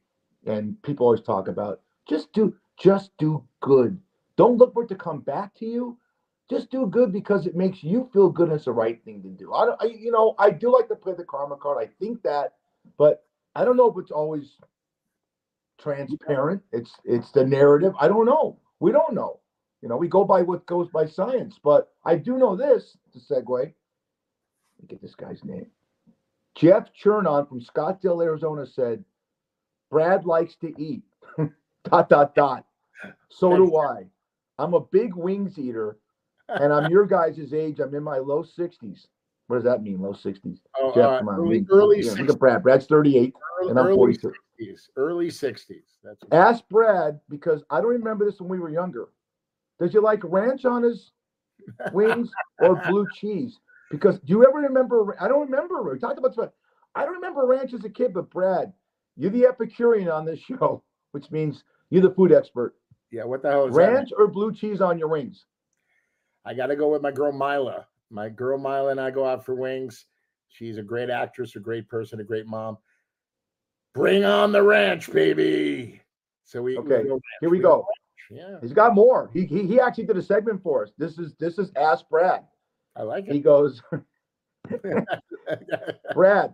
and 0.45 0.81
people 0.83 1.05
always 1.05 1.21
talk 1.21 1.47
about, 1.47 1.81
just 2.07 2.31
do 2.33 2.55
just 2.79 3.11
do 3.17 3.43
good. 3.61 3.99
Don't 4.35 4.57
look 4.57 4.73
for 4.73 4.83
it 4.83 4.89
to 4.89 4.95
come 4.95 5.21
back 5.21 5.53
to 5.55 5.65
you. 5.65 5.97
Just 6.49 6.69
do 6.71 6.87
good 6.87 7.13
because 7.13 7.45
it 7.47 7.55
makes 7.55 7.83
you 7.83 8.09
feel 8.11 8.29
good 8.29 8.47
and 8.49 8.55
it's 8.55 8.65
the 8.65 8.71
right 8.71 9.03
thing 9.05 9.21
to 9.23 9.29
do. 9.29 9.53
I 9.53 9.65
don't, 9.65 9.81
I, 9.81 9.85
you 9.85 10.11
know, 10.11 10.35
I 10.37 10.49
do 10.49 10.71
like 10.73 10.87
to 10.89 10.95
play 10.95 11.13
the 11.13 11.23
karma 11.23 11.55
card. 11.55 11.77
I 11.79 11.89
think 11.99 12.21
that, 12.23 12.53
but 12.97 13.23
I 13.55 13.63
don't 13.63 13.77
know 13.77 13.89
if 13.89 13.97
it's 13.97 14.11
always 14.11 14.57
transparent. 15.79 16.61
It's 16.71 16.91
it's 17.05 17.31
the 17.31 17.45
narrative. 17.45 17.93
I 17.99 18.07
don't 18.07 18.25
know. 18.25 18.57
We 18.83 18.91
don't 18.91 19.13
know. 19.13 19.39
You 19.81 19.87
know, 19.87 19.95
we 19.95 20.09
go 20.09 20.25
by 20.25 20.41
what 20.41 20.65
goes 20.65 20.89
by 20.89 21.05
science. 21.05 21.57
But 21.63 21.93
I 22.03 22.17
do 22.17 22.37
know 22.37 22.57
this. 22.57 22.97
To 23.13 23.19
segue, 23.19 23.47
let 23.47 23.71
me 24.81 24.87
get 24.89 25.01
this 25.01 25.15
guy's 25.15 25.41
name. 25.45 25.67
Jeff 26.53 26.89
Chernon 26.93 27.47
from 27.47 27.61
Scottsdale, 27.61 28.21
Arizona 28.21 28.65
said, 28.67 29.05
"Brad 29.89 30.25
likes 30.25 30.55
to 30.57 30.73
eat." 30.77 31.03
dot 31.85 32.09
dot 32.09 32.35
dot. 32.35 32.65
So 33.29 33.55
do 33.55 33.77
I. 33.77 34.03
I'm 34.59 34.73
a 34.73 34.81
big 34.81 35.15
wings 35.15 35.57
eater, 35.57 35.97
and 36.49 36.73
I'm 36.73 36.91
your 36.91 37.05
guys' 37.05 37.53
age. 37.53 37.79
I'm 37.79 37.95
in 37.95 38.03
my 38.03 38.17
low 38.17 38.43
60s. 38.43 39.07
What 39.47 39.57
does 39.57 39.65
that 39.65 39.83
mean, 39.83 40.01
low 40.01 40.13
60s? 40.13 40.59
Oh, 40.79 40.93
Jeff, 40.95 41.05
uh, 41.05 41.19
come 41.19 41.29
on. 41.29 41.35
Early, 41.35 41.65
early 41.69 42.01
yeah, 42.01 42.13
look 42.13 42.29
at 42.29 42.39
Brad. 42.39 42.63
Brad's 42.63 42.85
38, 42.85 43.33
early, 43.61 43.69
and 43.69 43.79
I'm 43.79 43.93
46. 43.93 44.37
60s, 44.61 44.89
early 44.95 45.27
60s. 45.27 45.81
That's 46.03 46.19
Ask 46.31 46.63
Brad 46.69 47.19
because 47.29 47.63
I 47.69 47.81
don't 47.81 47.91
remember 47.91 48.25
this 48.25 48.39
when 48.39 48.49
we 48.49 48.59
were 48.59 48.69
younger. 48.69 49.09
Does 49.79 49.91
he 49.91 49.99
like 49.99 50.21
ranch 50.23 50.65
on 50.65 50.83
his 50.83 51.11
wings 51.93 52.31
or 52.59 52.81
blue 52.87 53.05
cheese? 53.13 53.59
Because 53.91 54.17
do 54.19 54.33
you 54.33 54.45
ever 54.47 54.59
remember? 54.59 55.15
I 55.19 55.27
don't 55.27 55.49
remember. 55.49 55.83
We 55.83 55.99
talked 55.99 56.17
about 56.17 56.35
this. 56.35 56.49
I 56.95 57.05
don't 57.05 57.15
remember 57.15 57.45
ranch 57.45 57.73
as 57.73 57.83
a 57.83 57.89
kid, 57.89 58.13
but 58.13 58.29
Brad, 58.29 58.71
you're 59.17 59.31
the 59.31 59.45
Epicurean 59.45 60.09
on 60.09 60.25
this 60.25 60.39
show, 60.47 60.83
which 61.11 61.29
means 61.31 61.63
you're 61.89 62.01
the 62.01 62.13
food 62.13 62.31
expert. 62.31 62.75
Yeah, 63.11 63.25
what 63.25 63.43
the 63.43 63.51
hell 63.51 63.67
is 63.67 63.75
ranch 63.75 64.09
or 64.17 64.27
blue 64.27 64.53
cheese 64.53 64.81
on 64.81 64.97
your 64.97 65.09
wings? 65.09 65.45
I 66.45 66.53
got 66.53 66.67
to 66.67 66.75
go 66.75 66.89
with 66.91 67.01
my 67.01 67.11
girl 67.11 67.31
Mila. 67.31 67.85
My 68.13 68.29
girl 68.29 68.59
Mila 68.59 68.89
and 68.89 69.01
I 69.01 69.09
go 69.09 69.25
out 69.25 69.43
for 69.43 69.55
wings. 69.55 70.05
She's 70.47 70.77
a 70.77 70.83
great 70.83 71.09
actress, 71.09 71.55
a 71.55 71.59
great 71.59 71.89
person, 71.89 72.19
a 72.19 72.23
great 72.23 72.45
mom. 72.45 72.77
Bring 73.95 74.23
on 74.23 74.51
the 74.51 74.61
ranch, 74.61 75.11
baby. 75.11 75.99
So 76.45 76.61
we 76.61 76.77
okay. 76.77 77.01
We 77.03 77.09
here 77.41 77.49
we, 77.49 77.57
we 77.57 77.59
go. 77.59 77.87
Yeah, 78.29 78.57
he's 78.61 78.73
got 78.73 78.93
more. 78.93 79.31
He, 79.33 79.45
he 79.45 79.65
he 79.65 79.79
actually 79.79 80.05
did 80.05 80.17
a 80.17 80.21
segment 80.21 80.61
for 80.61 80.83
us. 80.83 80.91
This 80.97 81.17
is 81.17 81.33
this 81.39 81.57
is 81.57 81.71
Ask 81.75 82.07
Brad. 82.07 82.43
I 82.95 83.01
like 83.01 83.27
it. 83.27 83.33
He 83.33 83.39
goes, 83.39 83.81
Brad, 86.13 86.53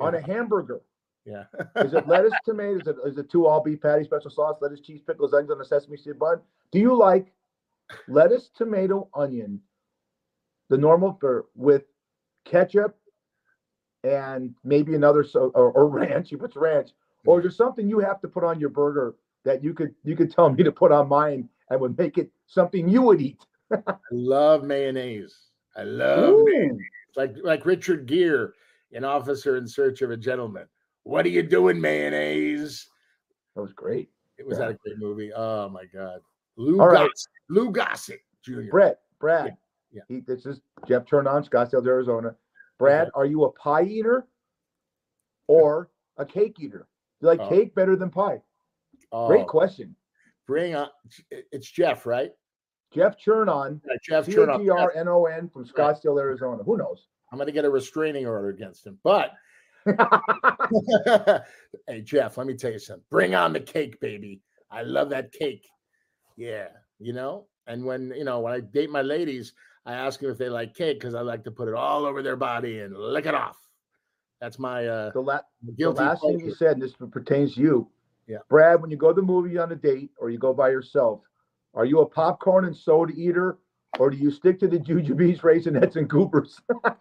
on 0.00 0.14
a 0.14 0.22
hamburger, 0.22 0.80
yeah. 1.26 1.44
is 1.76 1.92
it 1.92 2.08
lettuce, 2.08 2.32
tomatoes? 2.46 2.80
Is 2.82 2.88
it, 2.88 2.96
is 3.04 3.18
it 3.18 3.30
two 3.30 3.46
all 3.46 3.62
beef 3.62 3.82
patty, 3.82 4.04
special 4.04 4.30
sauce, 4.30 4.56
lettuce, 4.62 4.80
cheese, 4.80 5.02
pickles, 5.06 5.34
onions 5.34 5.50
on 5.50 5.60
a 5.60 5.64
sesame 5.64 5.98
seed 5.98 6.18
bun? 6.18 6.40
Do 6.72 6.78
you 6.78 6.96
like 6.96 7.32
lettuce, 8.08 8.48
tomato, 8.56 9.08
onion, 9.14 9.60
the 10.68 10.78
normal 10.78 11.16
for 11.20 11.46
with 11.54 11.84
ketchup 12.44 12.96
and 14.04 14.54
maybe 14.64 14.94
another 14.94 15.24
so 15.24 15.50
or, 15.54 15.70
or 15.72 15.88
ranch? 15.88 16.30
You 16.30 16.38
put 16.38 16.56
ranch, 16.56 16.90
or 17.24 17.38
mm-hmm. 17.38 17.46
is 17.48 17.56
there 17.56 17.66
something 17.66 17.88
you 17.88 17.98
have 18.00 18.20
to 18.20 18.28
put 18.28 18.44
on 18.44 18.60
your 18.60 18.70
burger 18.70 19.14
that 19.44 19.62
you 19.62 19.74
could 19.74 19.94
you 20.04 20.16
could 20.16 20.32
tell 20.32 20.50
me 20.50 20.62
to 20.62 20.72
put 20.72 20.92
on 20.92 21.08
mine 21.08 21.48
and 21.70 21.80
would 21.80 21.96
make 21.98 22.18
it 22.18 22.30
something 22.46 22.88
you 22.88 23.02
would 23.02 23.20
eat? 23.20 23.44
I 23.70 23.94
love 24.12 24.64
mayonnaise. 24.64 25.36
I 25.76 25.82
love 25.82 26.30
Ooh. 26.30 26.44
mayonnaise. 26.46 26.80
Like 27.16 27.34
like 27.42 27.66
Richard 27.66 28.06
Gere 28.06 28.52
an 28.92 29.04
Officer 29.04 29.56
in 29.56 29.66
Search 29.66 30.02
of 30.02 30.10
a 30.10 30.16
Gentleman. 30.16 30.66
What 31.04 31.26
are 31.26 31.30
you 31.30 31.42
doing, 31.42 31.80
mayonnaise? 31.80 32.88
That 33.54 33.62
was 33.62 33.72
great. 33.72 34.10
It 34.38 34.46
was 34.46 34.58
yeah. 34.58 34.66
that 34.66 34.70
a 34.72 34.78
great 34.84 34.98
movie. 34.98 35.32
Oh 35.34 35.68
my 35.68 35.84
god. 35.86 36.20
Lou 36.56 36.80
All 36.80 36.88
right. 36.88 37.08
Gossett, 37.08 37.32
Lou 37.48 37.70
Gossett 37.70 38.20
Jr. 38.42 38.70
Brett, 38.70 39.00
Brad. 39.18 39.46
Yeah. 39.46 39.52
Yeah. 39.92 40.02
He, 40.08 40.20
this 40.20 40.46
is 40.46 40.60
Jeff 40.86 41.06
Chernon, 41.06 41.48
Scottsdale, 41.48 41.86
Arizona. 41.86 42.34
Brad, 42.78 43.08
are 43.14 43.26
you 43.26 43.44
a 43.44 43.52
pie 43.52 43.84
eater 43.84 44.26
or 45.46 45.90
a 46.16 46.24
cake 46.24 46.56
eater? 46.60 46.86
Do 47.20 47.26
You 47.26 47.28
like 47.28 47.40
oh. 47.40 47.48
cake 47.48 47.74
better 47.74 47.96
than 47.96 48.10
pie? 48.10 48.40
Oh. 49.10 49.26
Great 49.26 49.46
question. 49.46 49.96
Bring 50.46 50.74
on. 50.74 50.88
It's 51.30 51.70
Jeff, 51.70 52.06
right? 52.06 52.30
Jeff 52.92 53.18
Chernon. 53.18 53.80
Yeah, 53.86 53.96
Jeff 54.02 54.26
Chernon. 54.26 54.60
C-H-E-R-N-O-N 54.60 55.50
from 55.50 55.66
Scottsdale, 55.66 56.20
Arizona. 56.20 56.62
Who 56.62 56.76
knows? 56.78 57.06
I'm 57.30 57.38
going 57.38 57.46
to 57.46 57.52
get 57.52 57.64
a 57.64 57.70
restraining 57.70 58.26
order 58.26 58.48
against 58.48 58.86
him, 58.86 58.98
but 59.04 59.32
hey, 61.86 62.00
Jeff, 62.02 62.38
let 62.38 62.46
me 62.46 62.54
tell 62.54 62.72
you 62.72 62.78
something. 62.78 63.04
Bring 63.10 63.34
on 63.34 63.52
the 63.52 63.60
cake, 63.60 64.00
baby. 64.00 64.40
I 64.70 64.82
love 64.82 65.10
that 65.10 65.32
cake. 65.32 65.66
Yeah, 66.36 66.68
you 66.98 67.12
know. 67.12 67.46
And 67.66 67.84
when 67.84 68.12
you 68.16 68.24
know 68.24 68.40
when 68.40 68.52
I 68.54 68.60
date 68.60 68.90
my 68.90 69.02
ladies, 69.02 69.52
I 69.86 69.94
ask 69.94 70.20
them 70.20 70.30
if 70.30 70.38
they 70.38 70.48
like 70.48 70.74
cake 70.74 71.00
because 71.00 71.14
I 71.14 71.20
like 71.20 71.44
to 71.44 71.50
put 71.50 71.68
it 71.68 71.74
all 71.74 72.04
over 72.04 72.22
their 72.22 72.36
body 72.36 72.80
and 72.80 72.96
lick 72.96 73.26
it 73.26 73.34
off. 73.34 73.56
That's 74.40 74.58
my 74.58 74.86
uh 74.86 75.10
the, 75.12 75.20
la- 75.20 75.40
the 75.62 75.90
last 75.90 76.20
pleasure. 76.20 76.38
thing 76.38 76.46
you 76.46 76.54
said, 76.54 76.72
and 76.72 76.82
this 76.82 76.94
pertains 77.10 77.54
to 77.54 77.60
you. 77.60 77.90
Yeah. 78.26 78.38
Brad, 78.48 78.80
when 78.82 78.90
you 78.90 78.96
go 78.96 79.08
to 79.08 79.14
the 79.14 79.26
movie 79.26 79.58
on 79.58 79.72
a 79.72 79.76
date 79.76 80.10
or 80.18 80.30
you 80.30 80.38
go 80.38 80.52
by 80.52 80.68
yourself, 80.68 81.22
are 81.74 81.84
you 81.84 82.00
a 82.00 82.06
popcorn 82.06 82.66
and 82.66 82.76
soda 82.76 83.12
eater 83.14 83.58
or 83.98 84.10
do 84.10 84.16
you 84.16 84.30
stick 84.30 84.60
to 84.60 84.68
the 84.68 84.78
jujubes, 84.78 85.40
raisinets, 85.40 85.96
and 85.96 86.08
goobers? 86.08 86.60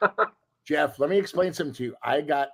Jeff, 0.65 0.99
let 0.99 1.09
me 1.09 1.17
explain 1.17 1.53
something 1.53 1.73
to 1.75 1.83
you. 1.83 1.95
I 2.03 2.21
got 2.21 2.49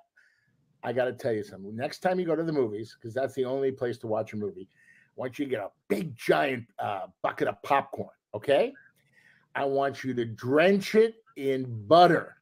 I 0.84 0.92
got 0.92 1.06
to 1.06 1.14
tell 1.14 1.32
you 1.32 1.44
something. 1.44 1.76
Next 1.76 2.00
time 2.00 2.20
you 2.20 2.26
go 2.26 2.36
to 2.36 2.44
the 2.44 2.52
movies, 2.52 2.96
because 3.00 3.14
that's 3.14 3.34
the 3.36 3.46
only 3.46 3.72
place 3.72 3.98
to 4.00 4.08
watch 4.08 4.34
a 4.34 4.36
movie, 4.36 4.68
I 4.72 5.12
want 5.16 5.40
you 5.40 5.46
to 5.46 5.52
get 5.52 5.62
a 5.62 5.70
big 5.88 6.16
giant 6.18 6.66
uh, 6.78 7.08
bucket 7.22 7.48
of 7.48 7.62
popcorn. 7.64 8.10
Okay, 8.36 8.74
I 9.56 9.66
want 9.66 10.04
you 10.04 10.14
to 10.14 10.26
drench 10.26 10.96
it 10.96 11.16
in 11.36 11.86
butter, 11.88 12.38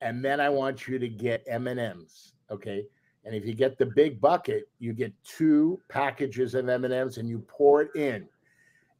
and 0.00 0.24
then 0.24 0.40
I 0.40 0.48
want 0.48 0.88
you 0.88 0.98
to 0.98 1.08
get 1.08 1.44
M 1.46 1.66
and 1.66 1.80
M's. 1.80 2.34
Okay, 2.50 2.84
and 3.24 3.34
if 3.34 3.44
you 3.44 3.54
get 3.54 3.78
the 3.78 3.86
big 3.86 4.20
bucket, 4.20 4.68
you 4.78 4.92
get 4.92 5.12
two 5.24 5.80
packages 5.88 6.54
of 6.54 6.68
M 6.68 6.84
and 6.84 6.94
M's, 6.94 7.18
and 7.18 7.28
you 7.28 7.40
pour 7.48 7.82
it 7.82 7.94
in. 7.94 8.28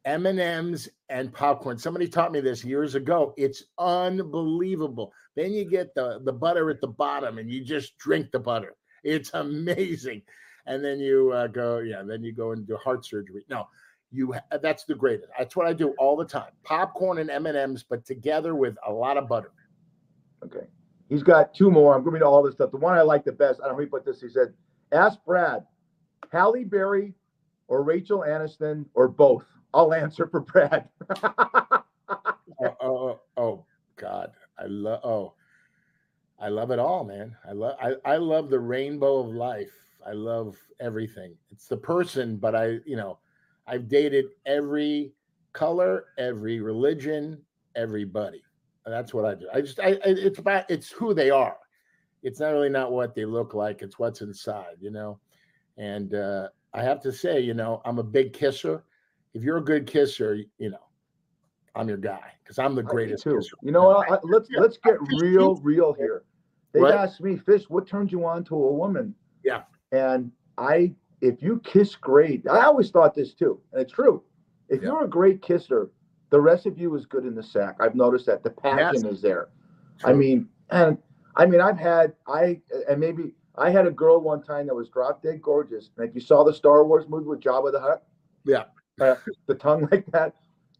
M 0.05 0.25
and 0.25 0.39
M's 0.39 0.87
and 1.09 1.33
popcorn. 1.33 1.77
Somebody 1.77 2.07
taught 2.07 2.31
me 2.31 2.39
this 2.39 2.63
years 2.63 2.95
ago. 2.95 3.33
It's 3.37 3.63
unbelievable. 3.77 5.11
Then 5.35 5.51
you 5.51 5.65
get 5.65 5.93
the 5.95 6.19
the 6.23 6.33
butter 6.33 6.69
at 6.69 6.81
the 6.81 6.87
bottom, 6.87 7.37
and 7.37 7.51
you 7.51 7.63
just 7.63 7.97
drink 7.97 8.31
the 8.31 8.39
butter. 8.39 8.75
It's 9.03 9.31
amazing. 9.33 10.21
And 10.65 10.83
then 10.83 10.99
you 10.99 11.31
uh, 11.31 11.47
go, 11.47 11.79
yeah. 11.79 12.03
Then 12.03 12.23
you 12.23 12.33
go 12.33 12.51
and 12.51 12.67
do 12.67 12.75
heart 12.75 13.05
surgery. 13.05 13.43
No, 13.49 13.67
you. 14.11 14.33
Uh, 14.33 14.57
that's 14.57 14.83
the 14.85 14.95
greatest. 14.95 15.29
That's 15.37 15.55
what 15.55 15.67
I 15.67 15.73
do 15.73 15.93
all 15.99 16.15
the 16.15 16.25
time. 16.25 16.51
Popcorn 16.63 17.19
and 17.19 17.29
M 17.29 17.45
and 17.45 17.57
M's, 17.57 17.83
but 17.83 18.05
together 18.05 18.55
with 18.55 18.75
a 18.85 18.91
lot 18.91 19.17
of 19.17 19.27
butter. 19.27 19.51
Okay. 20.43 20.67
He's 21.09 21.23
got 21.23 21.53
two 21.53 21.71
more. 21.71 21.95
I'm 21.95 22.03
going 22.03 22.19
to 22.19 22.25
all 22.25 22.43
this 22.43 22.55
stuff. 22.55 22.71
The 22.71 22.77
one 22.77 22.97
I 22.97 23.01
like 23.01 23.23
the 23.23 23.31
best. 23.31 23.59
I 23.63 23.67
don't 23.67 23.77
know 23.77 23.81
he 23.81 23.87
put 23.87 24.05
this. 24.05 24.21
He 24.21 24.29
said, 24.29 24.53
"Ask 24.91 25.19
Brad, 25.25 25.65
Halle 26.31 26.63
Berry, 26.65 27.13
or 27.67 27.83
Rachel 27.83 28.25
Aniston, 28.27 28.85
or 28.93 29.07
both." 29.07 29.45
I'll 29.73 29.93
answer 29.93 30.27
for 30.27 30.41
Brad. 30.41 30.89
Oh, 32.59 32.75
oh, 32.81 32.97
oh, 32.97 33.19
oh, 33.37 33.65
God, 33.97 34.31
I 34.57 34.65
love. 34.65 35.01
Oh, 35.03 35.33
I 36.39 36.47
love 36.49 36.71
it 36.71 36.79
all, 36.79 37.03
man. 37.03 37.35
I 37.47 37.51
love. 37.51 37.75
I, 37.79 37.93
I 38.03 38.17
love 38.17 38.49
the 38.49 38.59
rainbow 38.59 39.19
of 39.19 39.27
life. 39.27 39.73
I 40.03 40.13
love 40.13 40.57
everything. 40.79 41.35
It's 41.51 41.67
the 41.67 41.77
person, 41.77 42.37
but 42.37 42.55
I, 42.55 42.79
you 42.85 42.95
know, 42.95 43.19
I've 43.67 43.87
dated 43.87 44.27
every 44.45 45.13
color, 45.53 46.05
every 46.17 46.59
religion, 46.59 47.41
everybody. 47.75 48.43
And 48.85 48.93
that's 48.93 49.13
what 49.13 49.25
I 49.25 49.35
do. 49.35 49.47
I 49.53 49.61
just, 49.61 49.79
I, 49.79 49.97
it's 50.03 50.39
about, 50.39 50.69
it's 50.69 50.89
who 50.89 51.13
they 51.13 51.29
are. 51.29 51.57
It's 52.23 52.39
not 52.39 52.49
really 52.49 52.69
not 52.69 52.91
what 52.91 53.13
they 53.13 53.25
look 53.25 53.53
like. 53.53 53.81
It's 53.81 53.99
what's 53.99 54.21
inside, 54.21 54.77
you 54.79 54.91
know. 54.91 55.19
And 55.77 56.15
uh, 56.15 56.49
I 56.73 56.83
have 56.83 57.01
to 57.01 57.11
say, 57.11 57.39
you 57.39 57.53
know, 57.53 57.81
I'm 57.85 57.99
a 57.99 58.03
big 58.03 58.33
kisser. 58.33 58.83
If 59.33 59.43
you're 59.43 59.57
a 59.57 59.63
good 59.63 59.85
kisser, 59.85 60.39
you 60.57 60.69
know, 60.69 60.87
I'm 61.75 61.87
your 61.87 61.97
guy 61.97 62.31
because 62.43 62.57
I'm 62.57 62.73
the 62.75 62.83
greatest. 62.83 63.23
Too. 63.23 63.41
You 63.61 63.71
know 63.71 63.83
what? 63.83 64.11
I, 64.11 64.17
let's 64.23 64.49
yeah. 64.51 64.61
let's 64.61 64.77
get 64.77 64.95
real, 65.21 65.55
real 65.57 65.93
here. 65.93 66.23
They 66.73 66.81
right? 66.81 66.93
asked 66.93 67.21
me, 67.21 67.37
Fish, 67.37 67.63
what 67.69 67.87
turns 67.87 68.11
you 68.11 68.25
on 68.25 68.43
to 68.45 68.55
a 68.55 68.73
woman? 68.73 69.13
Yeah. 69.43 69.63
And 69.91 70.31
I, 70.57 70.93
if 71.21 71.41
you 71.41 71.59
kiss 71.63 71.95
great, 71.95 72.47
I 72.47 72.65
always 72.65 72.89
thought 72.89 73.15
this 73.15 73.33
too, 73.33 73.59
and 73.71 73.81
it's 73.81 73.91
true. 73.91 74.23
If 74.69 74.81
yeah. 74.81 74.89
you're 74.89 75.05
a 75.05 75.09
great 75.09 75.41
kisser, 75.41 75.89
the 76.29 76.39
rest 76.39 76.65
of 76.65 76.77
you 76.77 76.93
is 76.95 77.05
good 77.05 77.25
in 77.25 77.35
the 77.35 77.43
sack. 77.43 77.77
I've 77.79 77.95
noticed 77.95 78.25
that 78.25 78.43
the 78.43 78.49
passion 78.49 79.03
yes. 79.03 79.13
is 79.13 79.21
there. 79.21 79.49
True. 79.99 80.11
I 80.11 80.13
mean, 80.13 80.49
and 80.69 80.97
I 81.35 81.45
mean, 81.45 81.61
I've 81.61 81.77
had 81.77 82.13
I 82.27 82.59
and 82.89 82.99
maybe 82.99 83.31
I 83.55 83.69
had 83.69 83.87
a 83.87 83.91
girl 83.91 84.19
one 84.19 84.43
time 84.43 84.67
that 84.67 84.75
was 84.75 84.89
drop 84.89 85.23
dead 85.23 85.41
gorgeous. 85.41 85.89
Like 85.97 86.13
you 86.13 86.21
saw 86.21 86.43
the 86.43 86.53
Star 86.53 86.85
Wars 86.85 87.05
movie 87.07 87.27
with 87.27 87.41
Jabba 87.41 87.71
the 87.71 87.79
Hutt. 87.79 88.05
Yeah. 88.45 88.65
Uh, 88.99 89.15
the 89.45 89.55
tongue 89.55 89.87
like 89.91 90.05
that 90.07 90.35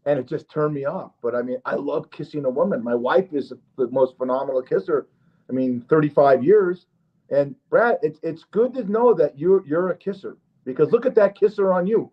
and 0.08 0.18
it 0.18 0.26
just 0.26 0.48
turned 0.48 0.74
me 0.74 0.86
off. 0.86 1.12
But 1.22 1.34
I 1.34 1.42
mean, 1.42 1.58
I 1.66 1.74
love 1.74 2.10
kissing 2.10 2.46
a 2.46 2.50
woman. 2.50 2.82
My 2.82 2.94
wife 2.94 3.32
is 3.32 3.52
the 3.76 3.88
most 3.88 4.16
phenomenal 4.16 4.62
kisser. 4.62 5.06
I 5.50 5.52
mean, 5.52 5.84
35 5.88 6.42
years. 6.42 6.86
And 7.30 7.54
Brad, 7.68 7.98
it's 8.02 8.18
it's 8.22 8.44
good 8.44 8.72
to 8.74 8.84
know 8.84 9.12
that 9.14 9.38
you're 9.38 9.66
you're 9.66 9.90
a 9.90 9.96
kisser 9.96 10.38
because 10.64 10.92
look 10.92 11.06
at 11.06 11.14
that 11.16 11.38
kisser 11.38 11.72
on 11.72 11.86
you. 11.86 12.10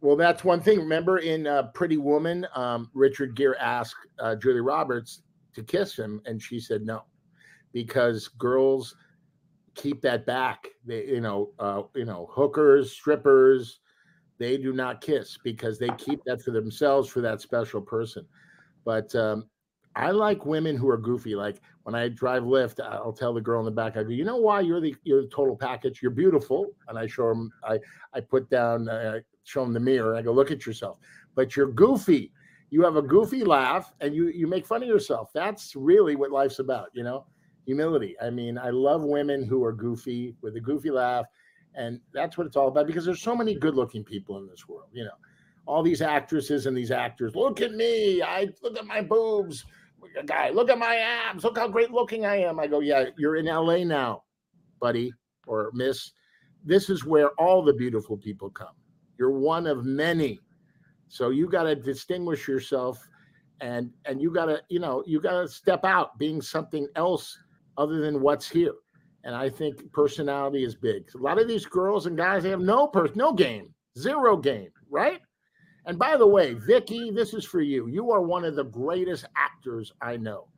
Well, 0.00 0.16
that's 0.16 0.42
one 0.42 0.60
thing. 0.60 0.80
Remember 0.80 1.18
in 1.18 1.46
uh, 1.46 1.64
Pretty 1.74 1.96
Woman, 1.96 2.46
um, 2.54 2.90
Richard 2.92 3.36
Gere 3.36 3.56
asked 3.58 3.94
uh, 4.18 4.34
Julia 4.34 4.62
Roberts 4.62 5.22
to 5.54 5.62
kiss 5.62 5.96
him, 5.96 6.20
and 6.26 6.42
she 6.42 6.58
said 6.58 6.82
no, 6.82 7.04
because 7.72 8.28
girls 8.28 8.96
keep 9.74 10.00
that 10.02 10.26
back. 10.26 10.68
They, 10.84 11.06
you 11.06 11.20
know, 11.20 11.50
uh, 11.58 11.82
you 11.94 12.04
know, 12.04 12.28
hookers, 12.32 12.92
strippers, 12.92 13.78
they 14.38 14.56
do 14.56 14.72
not 14.72 15.00
kiss 15.00 15.38
because 15.42 15.78
they 15.78 15.90
keep 15.98 16.24
that 16.24 16.42
for 16.42 16.50
themselves 16.50 17.08
for 17.08 17.20
that 17.20 17.40
special 17.40 17.80
person. 17.80 18.26
But 18.84 19.14
um, 19.14 19.46
I 19.94 20.10
like 20.10 20.44
women 20.44 20.76
who 20.76 20.88
are 20.88 20.98
goofy. 20.98 21.36
Like 21.36 21.60
when 21.84 21.94
I 21.94 22.08
drive 22.08 22.44
Lyft, 22.44 22.80
I'll 22.80 23.12
tell 23.12 23.34
the 23.34 23.40
girl 23.40 23.58
in 23.60 23.64
the 23.64 23.70
back, 23.70 23.96
I 23.96 24.02
go, 24.02 24.10
you 24.10 24.24
know 24.24 24.36
why 24.36 24.60
you're 24.60 24.80
the 24.80 24.94
you're 25.04 25.22
the 25.22 25.28
total 25.28 25.56
package. 25.56 26.00
You're 26.02 26.12
beautiful, 26.12 26.68
and 26.88 26.98
I 26.98 27.06
show 27.06 27.28
them. 27.28 27.50
I 27.64 27.78
I 28.12 28.20
put 28.20 28.48
down, 28.50 28.88
uh, 28.88 29.20
show 29.44 29.62
them 29.64 29.72
the 29.72 29.80
mirror. 29.80 30.14
I 30.14 30.22
go, 30.22 30.32
look 30.32 30.50
at 30.50 30.66
yourself. 30.66 30.98
But 31.34 31.56
you're 31.56 31.70
goofy. 31.70 32.32
You 32.70 32.82
have 32.82 32.96
a 32.96 33.02
goofy 33.02 33.44
laugh, 33.44 33.92
and 34.00 34.14
you 34.14 34.28
you 34.28 34.46
make 34.46 34.66
fun 34.66 34.82
of 34.82 34.88
yourself. 34.88 35.30
That's 35.32 35.74
really 35.76 36.16
what 36.16 36.30
life's 36.30 36.58
about, 36.58 36.88
you 36.92 37.02
know. 37.02 37.26
Humility. 37.64 38.16
I 38.20 38.30
mean, 38.30 38.58
I 38.58 38.70
love 38.70 39.04
women 39.04 39.44
who 39.44 39.62
are 39.64 39.72
goofy 39.72 40.34
with 40.42 40.56
a 40.56 40.60
goofy 40.60 40.90
laugh 40.90 41.26
and 41.74 42.00
that's 42.12 42.36
what 42.36 42.46
it's 42.46 42.56
all 42.56 42.68
about 42.68 42.86
because 42.86 43.04
there's 43.04 43.22
so 43.22 43.34
many 43.34 43.54
good 43.54 43.74
looking 43.74 44.04
people 44.04 44.38
in 44.38 44.46
this 44.46 44.68
world, 44.68 44.88
you 44.92 45.04
know. 45.04 45.10
All 45.64 45.82
these 45.82 46.02
actresses 46.02 46.66
and 46.66 46.76
these 46.76 46.90
actors, 46.90 47.36
look 47.36 47.60
at 47.60 47.72
me. 47.72 48.20
I 48.20 48.48
look 48.62 48.76
at 48.76 48.84
my 48.84 49.00
boobs. 49.00 49.64
A 50.18 50.24
guy, 50.24 50.50
look 50.50 50.70
at 50.70 50.78
my 50.78 50.96
abs. 50.96 51.44
Look 51.44 51.58
how 51.58 51.68
great 51.68 51.90
looking 51.90 52.26
I 52.26 52.36
am. 52.36 52.58
I 52.58 52.66
go, 52.66 52.80
yeah, 52.80 53.06
you're 53.16 53.36
in 53.36 53.46
LA 53.46 53.84
now, 53.84 54.24
buddy 54.80 55.12
or 55.46 55.70
miss. 55.74 56.12
This 56.64 56.90
is 56.90 57.04
where 57.04 57.30
all 57.40 57.62
the 57.62 57.72
beautiful 57.72 58.16
people 58.16 58.50
come. 58.50 58.74
You're 59.18 59.30
one 59.30 59.66
of 59.66 59.84
many. 59.84 60.40
So 61.08 61.30
you 61.30 61.48
got 61.48 61.64
to 61.64 61.74
distinguish 61.74 62.48
yourself 62.48 63.06
and 63.60 63.90
and 64.06 64.20
you 64.20 64.32
got 64.32 64.46
to, 64.46 64.60
you 64.68 64.80
know, 64.80 65.04
you 65.06 65.20
got 65.20 65.40
to 65.40 65.48
step 65.48 65.84
out 65.84 66.18
being 66.18 66.40
something 66.40 66.88
else 66.96 67.38
other 67.76 68.00
than 68.00 68.20
what's 68.20 68.48
here. 68.48 68.74
And 69.24 69.34
I 69.34 69.48
think 69.48 69.92
personality 69.92 70.64
is 70.64 70.74
big. 70.74 71.04
A 71.14 71.18
lot 71.18 71.40
of 71.40 71.46
these 71.46 71.64
girls 71.64 72.06
and 72.06 72.16
guys, 72.16 72.42
they 72.42 72.50
have 72.50 72.60
no 72.60 72.88
person, 72.88 73.16
no 73.16 73.32
game, 73.32 73.72
zero 73.96 74.36
game, 74.36 74.70
right? 74.90 75.20
And 75.86 75.98
by 75.98 76.16
the 76.16 76.26
way, 76.26 76.54
Vicky, 76.54 77.10
this 77.10 77.34
is 77.34 77.44
for 77.44 77.60
you. 77.60 77.88
You 77.88 78.10
are 78.12 78.22
one 78.22 78.44
of 78.44 78.54
the 78.54 78.64
greatest 78.64 79.24
actors 79.36 79.92
I 80.00 80.16
know. 80.16 80.48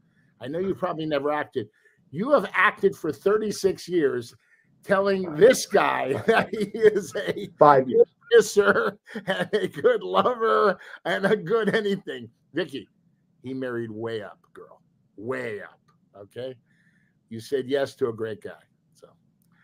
I 0.41 0.49
know 0.49 0.59
you 0.59 0.75
probably 0.75 1.07
never 1.07 1.33
acted. 1.33 1.69
You 2.11 2.31
have 2.33 2.51
acted 2.53 2.95
for 2.95 3.13
36 3.13 3.89
years, 3.89 4.35
telling 4.83 5.35
this 5.35 5.67
guy 5.67 6.13
that 6.27 6.51
he 6.51 6.67
is 6.79 7.15
a 7.17 7.49
five 7.59 7.89
years 7.89 8.07
kisser 8.33 8.99
and 9.27 9.49
a 9.53 9.69
good 9.69 10.03
lover 10.03 10.79
and 11.05 11.25
a 11.25 11.37
good 11.37 11.75
anything. 11.75 12.29
Vicky, 12.53 12.89
he 13.43 13.55
married 13.55 13.91
way 13.91 14.23
up, 14.23 14.39
girl, 14.53 14.83
way 15.17 15.63
up. 15.63 15.81
Okay 16.17 16.55
you 17.35 17.41
said 17.41 17.67
yes 17.67 17.95
to 17.97 18.09
a 18.09 18.13
great 18.13 18.41
guy. 18.41 18.63
So 18.95 19.09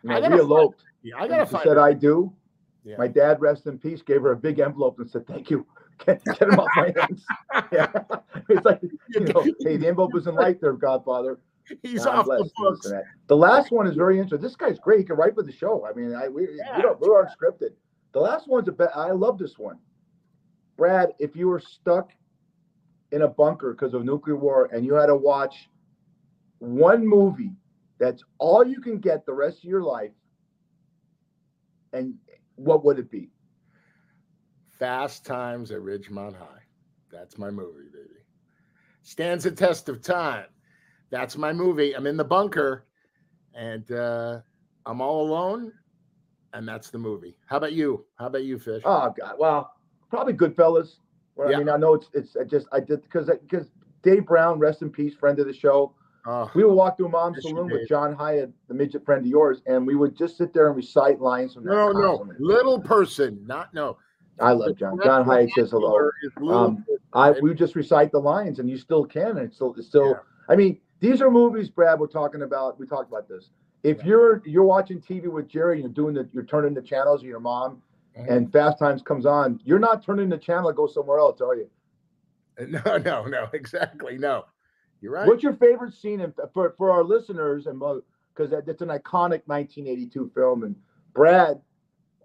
no, 0.03 0.17
I 0.17 0.29
we 0.29 0.41
eloped. 0.41 0.83
Yeah, 1.03 1.15
I 1.19 1.29
gotta 1.29 1.47
find. 1.47 1.65
Said 1.65 1.79
I 1.79 1.93
do. 1.93 2.33
Yeah. 2.85 2.97
My 2.99 3.09
dad, 3.09 3.41
rest 3.41 3.67
in 3.67 3.79
peace, 3.79 4.03
gave 4.03 4.23
her 4.23 4.33
a 4.33 4.37
big 4.37 4.59
envelope 4.59 4.99
and 4.99 5.11
said, 5.11 5.27
"Thank 5.27 5.51
you." 5.51 5.67
Get, 6.07 6.25
get 6.25 6.41
him 6.41 6.59
off 6.59 6.71
my 6.77 6.95
hands. 6.99 7.27
yeah, 7.71 7.93
it's 8.49 8.65
like 8.65 8.81
you 8.83 9.21
know, 9.21 9.45
hey, 9.61 9.77
the 9.77 9.87
envelope 9.87 10.17
isn't 10.17 10.35
light 10.35 10.59
there, 10.59 10.73
Godfather. 10.73 11.41
He's 11.83 12.07
God 12.07 12.21
off 12.21 12.25
the 12.25 12.51
books. 12.57 12.91
The 13.27 13.37
last 13.37 13.71
one 13.71 13.87
is 13.87 13.97
very 13.97 14.19
interesting. 14.19 14.41
This 14.41 14.57
guy's 14.57 14.79
great. 14.79 15.01
He 15.01 15.05
can 15.05 15.17
write 15.17 15.35
for 15.35 15.43
the 15.43 15.53
show. 15.53 15.87
I 15.87 15.93
mean, 15.93 16.15
I 16.15 16.27
we, 16.27 16.49
yeah, 16.57 16.75
we 16.75 16.83
don't 16.83 16.99
we're 17.01 17.23
unscripted. 17.23 17.73
The 18.13 18.21
last 18.21 18.49
one's 18.49 18.69
a 18.69 18.73
bit. 18.73 18.89
I 18.95 19.11
love 19.11 19.37
this 19.37 19.59
one. 19.59 19.77
Brad, 20.79 21.11
if 21.19 21.37
you 21.37 21.49
were 21.49 21.61
stuck 21.61 22.13
in 23.13 23.21
a 23.21 23.29
bunker 23.29 23.73
because 23.73 23.93
of 23.93 24.03
nuclear 24.03 24.37
war 24.37 24.71
and 24.73 24.87
you 24.87 24.95
had 24.95 25.07
to 25.07 25.17
watch 25.17 25.69
one 26.61 27.07
movie 27.07 27.53
that's 27.99 28.25
all 28.39 28.67
you 28.67 28.81
can 28.81 28.99
get 28.99 29.27
the 29.27 29.33
rest 29.33 29.59
of 29.59 29.65
your 29.65 29.83
life. 29.83 30.13
And 31.93 32.15
what 32.61 32.85
would 32.85 32.99
it 32.99 33.11
be? 33.11 33.31
Fast 34.79 35.25
Times 35.25 35.71
at 35.71 35.81
Ridgemont 35.81 36.37
High. 36.37 36.63
That's 37.11 37.39
my 37.39 37.51
movie, 37.51 37.89
baby. 37.93 38.21
Stands 39.03 39.45
the 39.45 39.51
test 39.51 39.89
of 39.89 40.03
time. 40.03 40.47
That's 41.11 41.37
my 41.37 41.53
movie. 41.53 41.95
I'm 41.97 42.07
in 42.07 42.17
the 42.17 42.25
bunker 42.25 42.87
and 43.55 43.91
uh, 43.91 44.41
I'm 44.87 45.01
all 45.01 45.27
alone. 45.27 45.73
And 46.53 46.67
that's 46.67 46.91
the 46.91 46.99
movie. 46.99 47.37
How 47.47 47.59
about 47.59 47.73
you? 47.73 48.05
How 48.19 48.27
about 48.27 48.43
you, 48.43 48.59
Fish? 48.59 48.83
Oh 48.85 49.15
God. 49.19 49.35
Well, 49.39 49.73
probably 50.09 50.33
Goodfellas. 50.33 50.97
Well, 51.37 51.49
yeah. 51.49 51.57
I 51.57 51.59
mean, 51.61 51.69
I 51.69 51.77
know 51.77 51.95
it's 51.95 52.09
it's 52.13 52.37
I 52.37 52.43
just 52.43 52.67
I 52.73 52.81
did 52.81 53.03
because 53.03 53.31
because 53.41 53.71
Dave 54.03 54.27
Brown, 54.27 54.59
rest 54.59 54.83
in 54.83 54.91
peace, 54.91 55.15
friend 55.15 55.39
of 55.39 55.47
the 55.47 55.53
show. 55.53 55.95
Oh, 56.27 56.51
we 56.55 56.65
would 56.65 56.75
walk 56.75 56.97
through 56.97 57.09
Mom's 57.09 57.39
yes, 57.43 57.51
Saloon 57.51 57.71
with 57.71 57.89
John 57.89 58.15
Hyatt, 58.15 58.53
the 58.69 58.75
midget 58.75 59.05
friend 59.05 59.23
of 59.23 59.27
yours, 59.27 59.63
and 59.67 59.87
we 59.87 59.95
would 59.95 60.17
just 60.17 60.37
sit 60.37 60.53
there 60.53 60.67
and 60.67 60.77
recite 60.77 61.21
lines 61.21 61.55
from 61.55 61.65
No, 61.65 61.93
no, 61.93 62.27
little 62.39 62.79
person, 62.81 63.43
not 63.47 63.73
no. 63.73 63.97
I 64.41 64.53
love 64.53 64.77
John. 64.77 64.99
John 65.03 65.25
Hyatt 65.25 65.51
says 65.55 65.71
hello. 65.71 66.11
Um, 66.51 66.85
I 67.13 67.33
we 67.33 67.55
just 67.55 67.75
recite 67.75 68.13
the 68.13 68.19
lines, 68.19 68.59
and 68.59 68.69
you 68.69 68.79
still 68.79 69.05
can. 69.05 69.29
And 69.29 69.41
it's 69.41 69.57
still, 69.57 69.75
it's 69.77 69.89
still. 69.89 70.11
Yeah. 70.11 70.15
I 70.49 70.57
mean, 70.57 70.81
these 71.01 71.21
are 71.21 71.31
movies, 71.31 71.69
Brad. 71.69 71.99
We're 71.99 72.07
talking 72.07 72.43
about. 72.43 72.79
We 72.79 72.87
talked 72.87 73.11
about 73.11 73.29
this. 73.29 73.51
If 73.83 73.99
yeah. 73.99 74.07
you're 74.07 74.43
you're 74.47 74.65
watching 74.65 75.01
TV 75.01 75.27
with 75.27 75.49
Jerry, 75.49 75.81
you're 75.81 75.89
doing 75.89 76.15
the, 76.15 76.29
you're 76.33 76.45
turning 76.45 76.75
the 76.75 76.83
channels, 76.83 77.21
and 77.21 77.29
your 77.29 77.41
mom, 77.41 77.83
mm-hmm. 78.19 78.33
and 78.33 78.53
Fast 78.53 78.79
Times 78.79 79.03
comes 79.03 79.27
on. 79.27 79.61
You're 79.65 79.79
not 79.79 80.05
turning 80.05 80.29
the 80.29 80.39
channel 80.39 80.71
to 80.71 80.75
go 80.75 80.87
somewhere 80.87 81.19
else, 81.19 81.41
are 81.41 81.55
you? 81.55 81.69
No, 82.69 82.99
no, 82.99 83.25
no, 83.25 83.49
exactly, 83.55 84.19
no. 84.19 84.45
You're 85.01 85.13
right. 85.13 85.27
What's 85.27 85.43
your 85.43 85.55
favorite 85.55 85.95
scene 85.95 86.21
in, 86.21 86.33
for 86.53 86.75
for 86.77 86.91
our 86.91 87.03
listeners 87.03 87.67
and 87.67 87.79
because 87.79 88.53
it's 88.67 88.83
an 88.83 88.89
iconic 88.89 89.43
1982 89.47 90.31
film 90.35 90.65
and 90.65 90.77
Brad, 91.15 91.61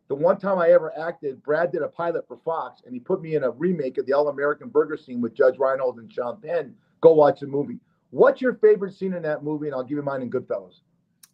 the 0.08 0.16
one 0.16 0.38
time 0.38 0.60
I 0.60 0.70
ever 0.70 0.98
acted, 0.98 1.42
Brad 1.42 1.72
did 1.72 1.82
a 1.82 1.88
pilot 1.88 2.28
for 2.28 2.38
Fox 2.46 2.82
and 2.86 2.94
he 2.94 3.00
put 3.00 3.22
me 3.22 3.36
in 3.36 3.44
a 3.44 3.50
remake 3.50 3.98
of 3.98 4.06
the 4.06 4.14
All 4.14 4.28
American 4.28 4.70
Burger 4.70 4.98
scene 4.98 5.22
with 5.22 5.34
Judge 5.34 5.58
Reinhold 5.58 5.98
and 6.00 6.12
Sean 6.12 6.40
Penn. 6.40 6.76
Go 7.02 7.14
watch 7.14 7.40
the 7.40 7.48
movie. 7.48 7.80
What's 8.12 8.42
your 8.42 8.56
favorite 8.56 8.94
scene 8.94 9.14
in 9.14 9.24
that 9.24 9.44
movie? 9.44 9.68
And 9.68 9.76
I'll 9.76 9.84
give 9.84 9.98
you 9.98 10.04
mine 10.04 10.22
in 10.22 10.30
Goodfellas. 10.30 10.82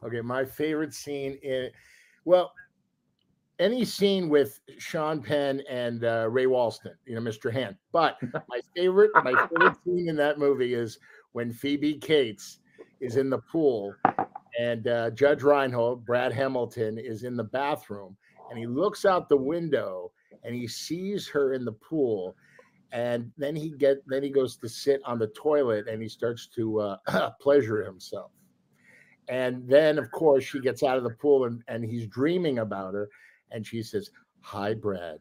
Okay, 0.03 0.21
my 0.21 0.45
favorite 0.45 0.93
scene 0.93 1.37
in 1.43 1.69
well, 2.25 2.53
any 3.59 3.85
scene 3.85 4.29
with 4.29 4.59
Sean 4.79 5.21
Penn 5.21 5.61
and 5.69 6.03
uh, 6.03 6.27
Ray 6.29 6.45
Walston, 6.45 6.93
you 7.05 7.15
know, 7.15 7.21
Mr. 7.21 7.51
Hand. 7.51 7.75
But 7.91 8.17
my 8.49 8.59
favorite, 8.75 9.11
my 9.15 9.47
favorite 9.47 9.75
scene 9.83 10.09
in 10.09 10.15
that 10.17 10.39
movie 10.39 10.73
is 10.73 10.97
when 11.33 11.51
Phoebe 11.51 11.95
Cates 11.95 12.59
is 12.99 13.15
in 13.15 13.29
the 13.29 13.37
pool 13.39 13.95
and 14.59 14.87
uh, 14.87 15.09
Judge 15.11 15.43
Reinhold, 15.43 16.05
Brad 16.05 16.33
Hamilton, 16.33 16.97
is 16.97 17.23
in 17.23 17.35
the 17.35 17.43
bathroom 17.43 18.15
and 18.49 18.59
he 18.59 18.67
looks 18.67 19.05
out 19.05 19.29
the 19.29 19.37
window 19.37 20.11
and 20.43 20.53
he 20.53 20.67
sees 20.67 21.27
her 21.29 21.53
in 21.53 21.65
the 21.65 21.71
pool 21.71 22.35
and 22.91 23.31
then 23.37 23.55
he 23.55 23.69
get 23.69 23.97
then 24.07 24.21
he 24.21 24.29
goes 24.29 24.57
to 24.57 24.67
sit 24.67 25.01
on 25.05 25.17
the 25.17 25.27
toilet 25.27 25.87
and 25.87 26.01
he 26.01 26.09
starts 26.09 26.47
to 26.47 26.79
uh, 26.79 27.29
pleasure 27.41 27.83
himself. 27.83 28.31
And 29.29 29.67
then 29.67 29.97
of 29.97 30.11
course 30.11 30.43
she 30.43 30.59
gets 30.59 30.83
out 30.83 30.97
of 30.97 31.03
the 31.03 31.11
pool 31.11 31.45
and, 31.45 31.63
and 31.67 31.85
he's 31.85 32.07
dreaming 32.07 32.59
about 32.59 32.93
her 32.93 33.09
and 33.51 33.65
she 33.65 33.81
says 33.81 34.09
hi 34.41 34.73
brad. 34.73 35.19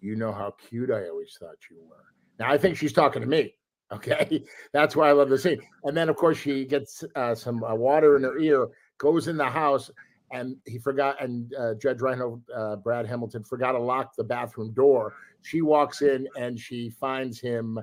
You 0.00 0.14
know 0.14 0.32
how 0.32 0.54
cute 0.68 0.90
i 0.90 1.08
always 1.08 1.36
thought 1.40 1.56
you 1.70 1.78
were. 1.88 2.04
Now 2.38 2.52
i 2.52 2.58
think 2.58 2.76
she's 2.76 2.92
talking 2.92 3.22
to 3.22 3.28
me 3.28 3.54
okay 3.92 4.44
that's 4.72 4.96
why 4.96 5.08
i 5.08 5.12
love 5.12 5.28
the 5.28 5.38
scene. 5.38 5.60
And 5.84 5.96
then 5.96 6.08
of 6.08 6.16
course 6.16 6.38
she 6.38 6.64
gets 6.64 7.04
uh, 7.14 7.34
some 7.34 7.62
uh, 7.62 7.74
water 7.74 8.16
in 8.16 8.22
her 8.24 8.38
ear 8.38 8.68
goes 8.98 9.28
in 9.28 9.36
the 9.36 9.44
house 9.48 9.90
and 10.32 10.56
he 10.64 10.78
forgot 10.78 11.22
and 11.22 11.54
uh, 11.54 11.74
judge 11.74 12.00
reinhold 12.00 12.42
uh, 12.54 12.76
brad 12.76 13.06
hamilton 13.06 13.44
forgot 13.44 13.72
to 13.72 13.78
lock 13.78 14.16
the 14.16 14.24
bathroom 14.24 14.72
door. 14.72 15.14
She 15.42 15.62
walks 15.62 16.02
in 16.02 16.26
and 16.36 16.58
she 16.58 16.90
finds 16.90 17.38
him 17.40 17.78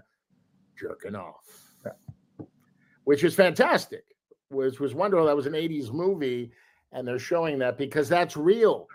jerking 0.77 1.15
off. 1.15 1.45
Which 3.05 3.23
is 3.23 3.35
fantastic. 3.35 4.03
Was 4.49 4.79
was 4.81 4.93
wonderful. 4.93 5.25
That 5.25 5.35
was 5.35 5.45
an 5.45 5.53
80s 5.53 5.91
movie 5.93 6.51
and 6.91 7.07
they're 7.07 7.19
showing 7.19 7.57
that 7.59 7.77
because 7.77 8.09
that's 8.09 8.35
real. 8.35 8.87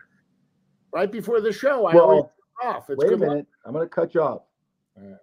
Right 0.93 1.11
before 1.11 1.41
the 1.41 1.53
show 1.53 1.87
i 1.87 1.93
always 1.95 1.95
Well, 1.95 2.33
jerk 2.63 2.77
off. 2.77 2.91
It's 2.91 2.99
wait 2.99 3.07
a 3.07 3.11
good 3.17 3.21
luck. 3.21 3.29
minute. 3.31 3.47
I'm 3.65 3.73
going 3.73 3.87
to 3.87 3.95
cut 3.95 4.15
you 4.15 4.23
off. 4.23 4.43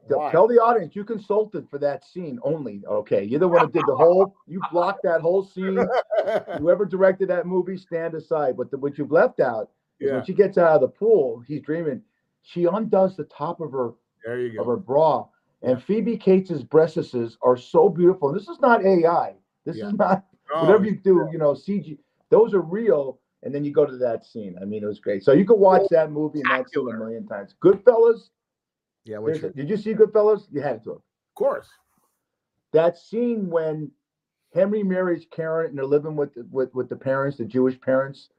Tell- 0.08 0.20
why? 0.20 0.32
Tell 0.32 0.48
the 0.48 0.56
audience 0.62 0.96
you 0.96 1.04
consulted 1.04 1.68
for 1.70 1.78
that 1.80 2.04
scene 2.06 2.40
only. 2.44 2.82
Okay, 2.88 3.24
you're 3.24 3.40
the 3.40 3.48
one 3.48 3.66
that 3.66 3.74
did 3.74 3.84
the 3.88 3.96
whole. 3.96 4.36
You 4.48 4.62
blocked 4.72 5.04
that 5.04 5.22
whole 5.22 5.44
scene. 5.44 5.78
Whoever 6.60 6.86
directed 6.86 7.28
that 7.30 7.46
movie, 7.46 7.78
stand 7.78 8.14
aside. 8.14 8.58
But 8.58 8.72
the, 8.72 8.78
what 8.78 8.98
you've 8.98 9.12
left 9.12 9.40
out 9.40 9.72
is 10.00 10.08
yeah 10.10 10.16
when 10.18 10.26
she 10.26 10.34
gets 10.34 10.58
out 10.58 10.76
of 10.76 10.82
the 10.82 10.88
pool, 10.88 11.44
he's 11.48 11.62
dreaming. 11.62 12.02
She 12.44 12.66
undoes 12.66 13.16
the 13.16 13.24
top 13.26 13.60
of 13.62 13.72
her 13.72 13.92
there 14.26 14.40
you 14.40 14.60
of 14.62 14.68
her 14.68 14.78
bra, 14.78 15.26
and 15.62 15.82
Phoebe 15.82 16.18
Cates' 16.18 16.62
breasts 16.64 17.16
are 17.42 17.58
so 17.58 17.90
beautiful. 17.90 18.30
And 18.30 18.40
this 18.40 18.48
is 18.48 18.60
not 18.60 18.86
AI. 18.86 19.36
This 19.66 19.78
Yeah. 19.78 19.88
is 19.88 19.94
not 19.94 20.26
Oh, 20.54 20.66
whatever 20.66 20.86
you 20.86 20.96
do. 20.96 21.28
You 21.32 21.38
know, 21.40 21.54
CG. 21.54 21.98
Those 22.30 22.54
are 22.54 22.62
real. 22.62 23.20
And 23.44 23.54
then 23.54 23.64
you 23.64 23.72
go 23.72 23.86
to 23.86 23.98
that 23.98 24.26
scene. 24.26 24.56
I 24.62 24.66
mean, 24.66 24.84
it 24.84 24.88
was 24.88 25.00
great. 25.00 25.24
So 25.24 25.32
you 25.34 25.46
could 25.46 25.60
watch 25.60 25.84
that 25.92 26.12
movie 26.12 26.42
and 26.42 26.50
that 26.52 26.70
scene 26.70 26.88
a 26.90 26.98
million 26.98 27.28
times. 27.28 27.56
Goodfellas. 27.64 28.30
Yeah 29.06 29.20
which, 29.20 29.42
there's 29.42 29.54
did 29.54 29.70
you 29.70 29.78
see 29.78 29.94
Goodfellas? 29.94 30.48
You 30.52 30.62
had 30.62 30.84
to. 30.84 30.90
have. 30.90 30.98
Of 30.98 31.36
course 31.36 31.68
that 32.76 32.98
scene 32.98 33.50
when 33.50 33.90
Henry 34.54 34.84
marries 34.84 35.26
Karen 35.32 35.70
and 35.70 35.78
they're 35.78 35.86
living 35.86 36.16
with 36.16 36.32
with 36.52 36.74
with 36.76 36.90
the 36.90 36.96
parents, 36.96 37.38
the 37.38 37.46
Jewish 37.46 37.80
parents, 37.80 38.30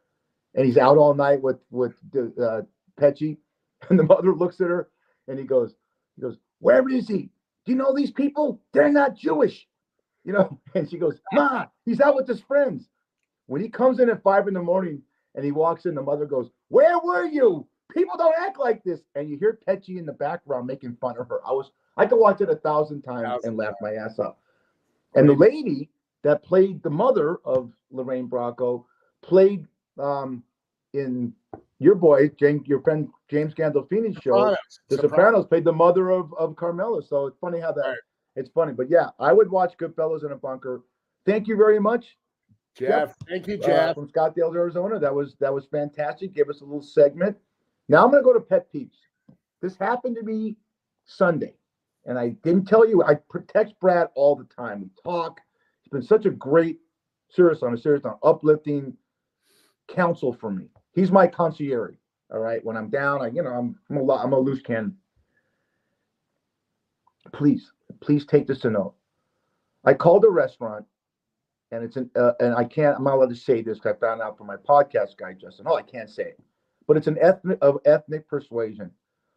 and 0.55 0.65
he's 0.65 0.77
out 0.77 0.99
all 0.99 1.15
night 1.15 1.43
with 1.43 1.59
with 1.71 1.95
the 2.13 2.33
uh, 2.41 3.01
Pesci, 3.01 3.39
and 3.91 3.99
the 3.99 4.05
mother 4.05 4.35
looks 4.35 4.61
at 4.61 4.69
her 4.69 4.89
and 5.29 5.39
he 5.39 5.45
goes, 5.45 5.75
he 6.15 6.23
goes, 6.23 6.39
where 6.61 6.89
is 6.89 7.09
he? 7.09 7.31
Do 7.65 7.73
you 7.73 7.75
know 7.75 7.95
these 7.95 8.13
people? 8.13 8.61
They're 8.73 8.93
not 8.93 9.17
Jewish, 9.17 9.67
you 10.25 10.33
know. 10.33 10.61
And 10.75 10.89
she 10.89 10.99
goes, 10.99 11.19
Ma, 11.33 11.67
he's 11.85 12.01
out 12.01 12.15
with 12.15 12.29
his 12.29 12.41
friends. 12.41 12.89
When 13.47 13.61
he 13.61 13.69
comes 13.69 13.99
in 13.99 14.11
at 14.11 14.23
five 14.23 14.47
in 14.49 14.55
the 14.55 14.63
morning 14.63 15.03
and 15.35 15.45
he 15.45 15.51
walks 15.51 15.87
in, 15.87 15.95
the 15.95 16.03
mother 16.03 16.27
goes, 16.27 16.51
Where 16.69 16.99
were 16.99 17.25
you? 17.25 17.67
People 17.97 18.19
don't 18.19 18.35
act 18.39 18.59
like 18.59 18.85
this. 18.85 19.01
And 19.15 19.31
you 19.31 19.39
hear 19.39 19.59
Pesci 19.67 19.99
in 19.99 20.05
the 20.05 20.13
background 20.13 20.67
making 20.67 20.97
fun 21.01 21.17
of 21.19 21.29
her. 21.29 21.41
I 21.47 21.53
was 21.53 21.71
I 21.97 22.05
could 22.05 22.19
watch 22.19 22.41
it 22.43 22.51
a 22.51 22.57
thousand 22.57 23.03
times 23.03 23.23
Thousand 23.23 23.49
and 23.49 23.57
laugh 23.57 23.75
my 23.81 23.95
ass 23.95 24.19
off. 24.19 24.37
And 25.15 25.27
the 25.27 25.33
lady 25.33 25.89
that 26.23 26.43
played 26.43 26.83
the 26.83 26.91
mother 26.91 27.39
of 27.45 27.73
Lorraine 27.91 28.29
Bracco 28.29 28.85
played 29.23 29.67
um, 29.99 30.43
in 30.93 31.33
your 31.79 31.95
boy, 31.95 32.29
James, 32.39 32.67
your 32.67 32.83
friend 32.83 33.09
James 33.31 33.55
Gandolfini's 33.55 34.17
show. 34.23 34.35
Sopranos. 34.35 34.81
The 34.91 34.97
Sopranos 34.99 35.47
played 35.47 35.65
the 35.65 35.73
mother 35.73 36.11
of, 36.11 36.35
of 36.35 36.55
Carmela. 36.55 37.03
So 37.03 37.27
it's 37.27 37.39
funny 37.39 37.61
how 37.61 37.73
that 37.73 37.81
Right. 37.81 37.99
it's 38.35 38.51
funny. 38.51 38.75
But 38.75 38.91
yeah, 38.91 39.09
I 39.19 39.33
would 39.33 39.51
watch 39.51 39.75
Goodfellas 39.79 40.23
in 40.23 40.33
a 40.33 40.37
bunker. 40.37 40.83
Thank 41.25 41.49
you 41.49 41.57
very 41.57 41.81
much. 41.81 42.19
jeff 42.77 43.15
thank 43.27 43.47
you 43.47 43.55
uh, 43.55 43.67
jeff 43.67 43.95
from 43.95 44.09
Scottsdale, 44.09 44.55
Arizona. 44.55 44.99
That 44.99 45.15
was 45.15 45.35
that 45.41 45.53
was 45.53 45.65
fantastic. 45.67 46.35
Give 46.35 46.51
us 46.51 46.61
a 46.61 46.65
little 46.65 46.83
segment. 46.83 47.39
Now 47.89 48.05
I'm 48.05 48.11
gonna 48.11 48.23
go 48.23 48.33
to 48.33 48.41
pet 48.41 48.67
peeves. 48.73 48.99
This 49.61 49.77
happened 49.77 50.17
to 50.17 50.23
me 50.23 50.57
Sunday, 51.05 51.55
and 52.05 52.19
I 52.19 52.31
didn't 52.43 52.67
tell 52.67 52.87
you. 52.87 53.03
I 53.03 53.15
protect 53.15 53.79
Brad 53.81 54.09
all 54.15 54.37
the 54.37 54.45
time. 54.45 54.83
We 54.83 54.91
talk. 55.03 55.41
He's 55.83 55.91
been 55.91 56.03
such 56.03 56.27
a 56.27 56.31
great, 56.31 56.81
serious 57.31 57.63
on 57.63 57.75
a 57.75 57.79
serious 57.79 58.05
on 58.05 58.17
uplifting 58.23 58.97
counsel 59.89 60.33
for 60.33 60.51
me. 60.51 60.69
He's 60.93 61.13
my 61.13 61.27
concierge. 61.27 61.97
All 62.33 62.41
right. 62.41 62.65
When 62.65 62.77
I'm 62.77 62.91
down, 62.91 63.23
I 63.23 63.29
you 63.29 63.43
know 63.43 63.51
I'm 63.51 63.79
I'm 63.91 63.97
a 63.97 64.15
I'm 64.15 64.33
a 64.33 64.39
loose 64.39 64.63
cannon. 64.63 64.97
Please, 67.33 67.73
please 68.01 68.25
take 68.25 68.47
this 68.47 68.61
to 68.61 68.71
note. 68.71 68.95
I 69.85 69.95
called 69.95 70.25
a 70.25 70.31
restaurant 70.31 70.85
and 71.71 71.85
it's 71.85 71.97
an 71.97 72.11
uh, 72.17 72.33
and 72.41 72.55
I 72.55 72.65
can't 72.65 72.97
I'm 72.97 73.05
not 73.05 73.15
allowed 73.15 73.31
to 73.31 73.37
say 73.37 73.63
this 73.63 73.79
I 73.85 73.93
found 73.95 74.21
out 74.21 74.39
from 74.39 74.47
my 74.47 74.57
podcast 74.57 75.17
guy 75.17 75.33
Justin. 75.33 75.67
Oh, 75.69 75.77
I 75.77 75.83
can't 75.83 76.11
say 76.11 76.25
it, 76.25 76.41
but 76.87 76.97
it's 76.97 77.07
an 77.07 77.19
ethnic 77.21 77.59
of 77.63 77.79
ethnic 77.85 78.29
persuasion. 78.29 78.91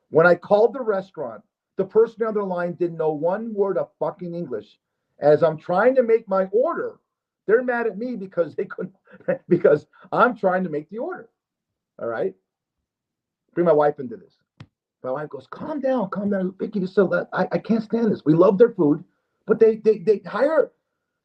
When 0.10 0.28
I 0.28 0.36
called 0.36 0.74
the 0.74 0.82
restaurant, 0.82 1.44
the 1.78 1.86
person 1.86 2.26
on 2.26 2.34
the 2.34 2.44
line 2.44 2.74
didn't 2.74 2.98
know 2.98 3.14
one 3.14 3.54
word 3.54 3.78
of 3.78 3.90
fucking 4.00 4.34
English. 4.34 4.80
As 5.20 5.44
I'm 5.44 5.58
trying 5.58 5.96
to 5.96 6.04
make 6.04 6.28
my 6.28 6.46
order, 6.46 7.00
they're 7.48 7.64
mad 7.64 7.88
at 7.88 7.98
me 7.98 8.16
because 8.16 8.56
they 8.56 8.66
couldn't 8.66 8.96
because 9.50 9.88
I'm 10.12 10.36
trying 10.38 10.64
to 10.64 10.70
make 10.70 10.90
the 10.90 11.00
order. 11.00 11.30
All 12.02 12.08
right, 12.08 12.36
bring 13.54 13.66
my 13.66 13.74
wife 13.74 14.00
into 14.00 14.18
this. 14.18 14.36
My 15.04 15.12
wife 15.12 15.30
goes, 15.30 15.48
"Calm 15.48 15.82
down, 15.82 16.10
calm 16.10 16.30
down, 16.32 16.56
Vicky. 16.60 16.80
Just 16.82 16.96
so 16.96 17.08
that 17.08 17.30
I, 17.34 17.48
I 17.52 17.58
can't 17.60 17.84
stand 17.84 18.12
this. 18.12 18.24
We 18.26 18.34
love 18.34 18.58
their 18.58 18.72
food, 18.72 19.04
but 19.48 19.60
they 19.60 19.78
they 19.78 20.00
they 20.00 20.20
hire 20.26 20.72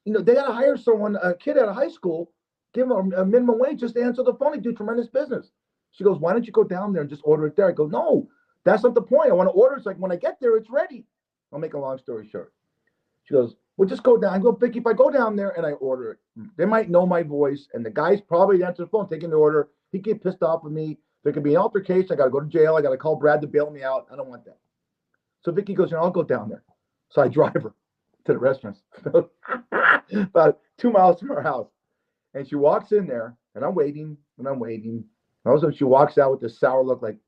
you 0.05 0.12
know, 0.12 0.20
they 0.20 0.35
got 0.35 0.49
to 0.49 0.53
hire 0.53 0.77
someone, 0.77 1.16
a 1.22 1.35
kid 1.35 1.59
out 1.59 1.68
of 1.68 1.75
high 1.75 1.89
school, 1.89 2.33
give 2.75 2.89
them 2.89 3.12
a, 3.12 3.22
a 3.22 3.27
minimum 3.27 3.59
wage 3.59 3.81
just 3.81 3.95
to 3.95 4.03
answer 4.03 4.22
the 4.22 4.35
phone. 4.35 4.53
They 4.53 4.59
do 4.61 4.72
tremendous 4.72 5.09
business. 5.09 5.51
She 5.95 6.05
goes, 6.05 6.18
Why 6.18 6.32
don't 6.32 6.47
you 6.47 6.53
go 6.53 6.64
down 6.64 6.92
there 6.92 7.03
and 7.03 7.11
just 7.11 7.22
order 7.24 7.47
it 7.47 7.57
there? 7.57 7.68
I 7.68 7.72
go, 7.72 7.86
No, 7.86 8.28
that's 8.64 8.82
not 8.82 8.95
the 8.95 9.03
point. 9.03 9.30
I 9.30 9.34
want 9.34 9.49
to 9.49 9.53
order. 9.53 9.76
It's 9.76 9.86
like 9.86 9.97
when 9.99 10.12
I 10.12 10.16
get 10.16 10.38
there, 10.40 10.57
it's 10.57 10.70
ready. 10.70 11.07
I'll 11.53 11.59
make 11.59 11.74
a 11.74 11.78
long 11.78 11.99
story 11.99 12.28
short. 12.30 12.53
She 13.24 13.34
goes, 13.34 13.55
Well, 13.76 13.88
just 13.88 14.03
go 14.03 14.16
down. 14.16 14.34
I 14.34 14.38
go, 14.38 14.53
Vicky, 14.53 14.80
if 14.80 14.86
I 14.86 14.92
go 14.92 15.11
down 15.11 15.36
there 15.36 15.51
and 15.51 15.64
I 15.64 15.72
order 15.72 16.12
it, 16.12 16.18
hmm, 16.36 16.47
they 16.57 16.64
might 16.64 16.90
know 16.90 17.07
my 17.07 17.22
voice, 17.22 17.68
and 17.72 17.84
the 17.86 17.90
guy's 17.90 18.20
probably 18.20 18.62
answering 18.62 18.86
the 18.86 18.90
phone, 18.90 19.09
taking 19.09 19.30
the 19.30 19.36
order. 19.36 19.68
He 19.92 19.99
get 19.99 20.22
pissed 20.22 20.42
off 20.42 20.64
with 20.64 20.72
me. 20.72 20.99
There 21.22 21.32
could 21.32 21.45
be 21.45 21.55
an 21.55 21.61
altercation. 21.61 22.12
I 22.12 22.16
got 22.16 22.24
to 22.24 22.30
go 22.30 22.40
to 22.40 22.47
jail. 22.47 22.76
I 22.76 22.82
got 22.82 22.90
to 22.90 22.99
call 22.99 23.16
Brad 23.16 23.40
to 23.40 23.47
bail 23.47 23.70
me 23.70 23.82
out. 23.82 24.07
I 24.12 24.16
don't 24.16 24.28
want 24.28 24.45
that. 24.45 24.59
So 25.42 25.53
Vicky 25.53 25.74
goes, 25.74 25.90
you 25.90 25.97
know, 25.97 26.03
I'll 26.03 26.11
go 26.11 26.22
down 26.22 26.49
there. 26.49 26.62
So 27.11 27.22
I 27.22 27.28
drive 27.28 27.55
her 27.55 27.74
to 28.24 28.32
the 28.32 28.38
restaurant, 28.38 28.78
about 30.12 30.59
two 30.78 30.90
miles 30.90 31.20
from 31.20 31.28
her 31.28 31.42
house. 31.42 31.68
And 32.34 32.49
she 32.49 32.57
walks 32.57 32.92
in 32.92 33.07
there, 33.07 33.36
and 33.55 33.64
I'm 33.64 33.74
waiting, 33.74 34.16
and 34.38 34.49
I'm 34.49 34.59
waiting. 34.59 35.05
And 35.45 35.51
all 35.51 35.57
of 35.57 35.59
a 35.59 35.66
sudden, 35.66 35.76
she 35.76 35.84
walks 35.84 36.18
out 36.18 36.30
with 36.30 36.40
this 36.40 36.59
sour 36.59 36.82
look, 36.82 37.03
like, 37.03 37.18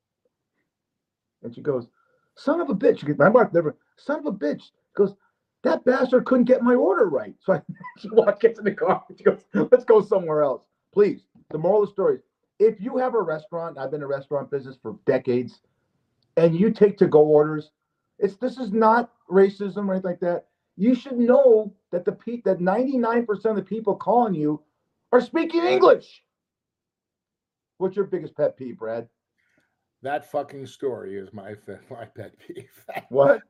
and 1.42 1.54
she 1.54 1.60
goes, 1.60 1.86
"Son 2.34 2.60
of 2.60 2.70
a 2.70 2.74
bitch!" 2.74 3.16
My 3.18 3.28
mark 3.28 3.52
never, 3.52 3.76
"Son 3.96 4.20
of 4.20 4.26
a 4.26 4.32
bitch." 4.32 4.70
Goes, 4.94 5.14
"That 5.62 5.84
bastard 5.84 6.24
couldn't 6.24 6.44
get 6.44 6.62
my 6.62 6.74
order 6.74 7.06
right." 7.06 7.34
So 7.40 7.54
I, 7.54 7.62
she 7.98 8.08
walks, 8.10 8.40
gets 8.40 8.58
in 8.58 8.64
the 8.64 8.74
car. 8.74 9.04
She 9.16 9.24
goes, 9.24 9.44
"Let's 9.54 9.84
go 9.84 10.00
somewhere 10.00 10.42
else, 10.42 10.64
please." 10.92 11.26
The 11.50 11.58
moral 11.58 11.82
of 11.82 11.88
the 11.88 11.92
story: 11.92 12.16
is, 12.16 12.22
If 12.58 12.80
you 12.80 12.96
have 12.98 13.14
a 13.14 13.22
restaurant, 13.22 13.78
I've 13.78 13.90
been 13.90 14.02
in 14.02 14.08
restaurant 14.08 14.50
business 14.50 14.76
for 14.80 14.96
decades, 15.06 15.60
and 16.36 16.54
you 16.54 16.70
take 16.70 16.98
to-go 16.98 17.20
orders, 17.20 17.70
it's 18.18 18.36
this 18.36 18.58
is 18.58 18.72
not 18.72 19.12
racism 19.30 19.88
or 19.88 19.92
anything 19.92 20.10
like 20.10 20.20
that 20.20 20.46
you 20.76 20.94
should 20.94 21.18
know 21.18 21.74
that 21.90 22.04
the 22.04 22.12
pe- 22.12 22.42
that 22.44 22.58
99% 22.58 23.44
of 23.46 23.56
the 23.56 23.62
people 23.62 23.96
calling 23.96 24.34
you 24.34 24.62
are 25.12 25.20
speaking 25.20 25.64
English. 25.64 26.22
What's 27.78 27.96
your 27.96 28.06
biggest 28.06 28.36
pet 28.36 28.56
peeve, 28.56 28.78
Brad? 28.78 29.08
that 30.02 30.30
fucking 30.30 30.66
story 30.66 31.16
is 31.16 31.32
my 31.32 31.54
my 31.90 32.04
pet 32.04 32.32
peeve 32.38 32.68
What? 33.08 33.40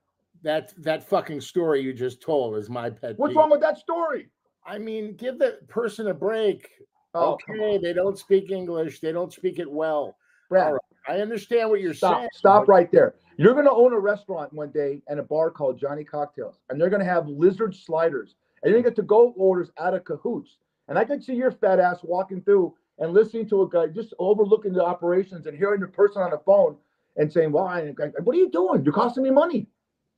that 0.43 0.73
that 0.83 1.07
fucking 1.09 1.41
story 1.41 1.81
you 1.83 1.93
just 1.93 2.23
told 2.23 2.57
is 2.57 2.71
my 2.71 2.89
pet 2.89 3.19
What's 3.19 3.31
peeve 3.33 3.37
wrong 3.37 3.51
with 3.51 3.61
that 3.61 3.79
story? 3.79 4.29
i 4.65 4.79
mean 4.79 5.17
give 5.17 5.39
the 5.39 5.59
person 5.69 6.09
a 6.09 6.15
break 6.15 6.69
Oh, 7.15 7.33
okay 7.51 7.79
they 7.79 7.93
don't 7.93 8.19
speak 8.19 8.51
english 8.51 9.01
they 9.01 9.11
don't 9.13 9.33
speak 9.33 9.59
it 9.59 9.71
well 9.71 10.17
Brad, 10.49 10.73
right. 10.75 10.81
i 11.09 11.21
understand 11.21 11.69
what 11.69 11.81
you're 11.81 11.95
stop, 11.95 12.19
saying 12.19 12.29
stop 12.33 12.69
right 12.69 12.91
there. 12.93 13.17
You're 13.39 13.53
going 13.53 13.67
to 13.67 13.73
own 13.73 13.93
a 13.93 13.99
restaurant 13.99 14.53
one 14.53 14.71
day 14.71 15.03
and 15.09 15.19
a 15.21 15.23
bar 15.23 15.51
called 15.51 15.79
Johnny 15.79 16.05
Cocktails, 16.05 16.59
and 16.71 16.81
they're 16.81 16.89
going 16.89 17.05
to 17.05 17.13
have 17.13 17.29
lizard 17.29 17.75
sliders, 17.75 18.35
and 18.63 18.71
you're 18.71 18.81
going 18.81 18.85
to 18.85 18.91
get 18.91 18.97
to 18.97 19.07
go 19.07 19.35
orders 19.37 19.71
out 19.79 19.93
of 19.93 20.05
cahoots. 20.05 20.57
And 20.89 20.99
I 20.99 21.05
could 21.05 21.23
see 21.23 21.35
your 21.35 21.51
fat 21.51 21.79
ass 21.79 21.99
walking 22.03 22.41
through 22.41 22.75
and 22.99 23.13
listening 23.13 23.49
to 23.49 23.63
a 23.63 23.69
guy 23.69 23.87
just 23.89 24.15
overlooking 24.19 24.73
the 24.73 24.85
operations 24.85 25.47
and 25.47 25.57
hearing 25.57 25.81
the 25.81 25.87
person 25.89 26.23
on 26.23 26.31
the 26.31 26.39
phone 26.39 26.77
and 27.17 27.33
saying, 27.33 27.53
"Well, 27.53 27.67
I, 27.67 27.81
I- 28.01 28.21
what 28.23 28.35
are 28.35 28.39
you 28.39 28.51
doing? 28.51 28.85
You're 28.85 28.95
costing 28.95 29.23
me 29.23 29.31
money." 29.31 29.67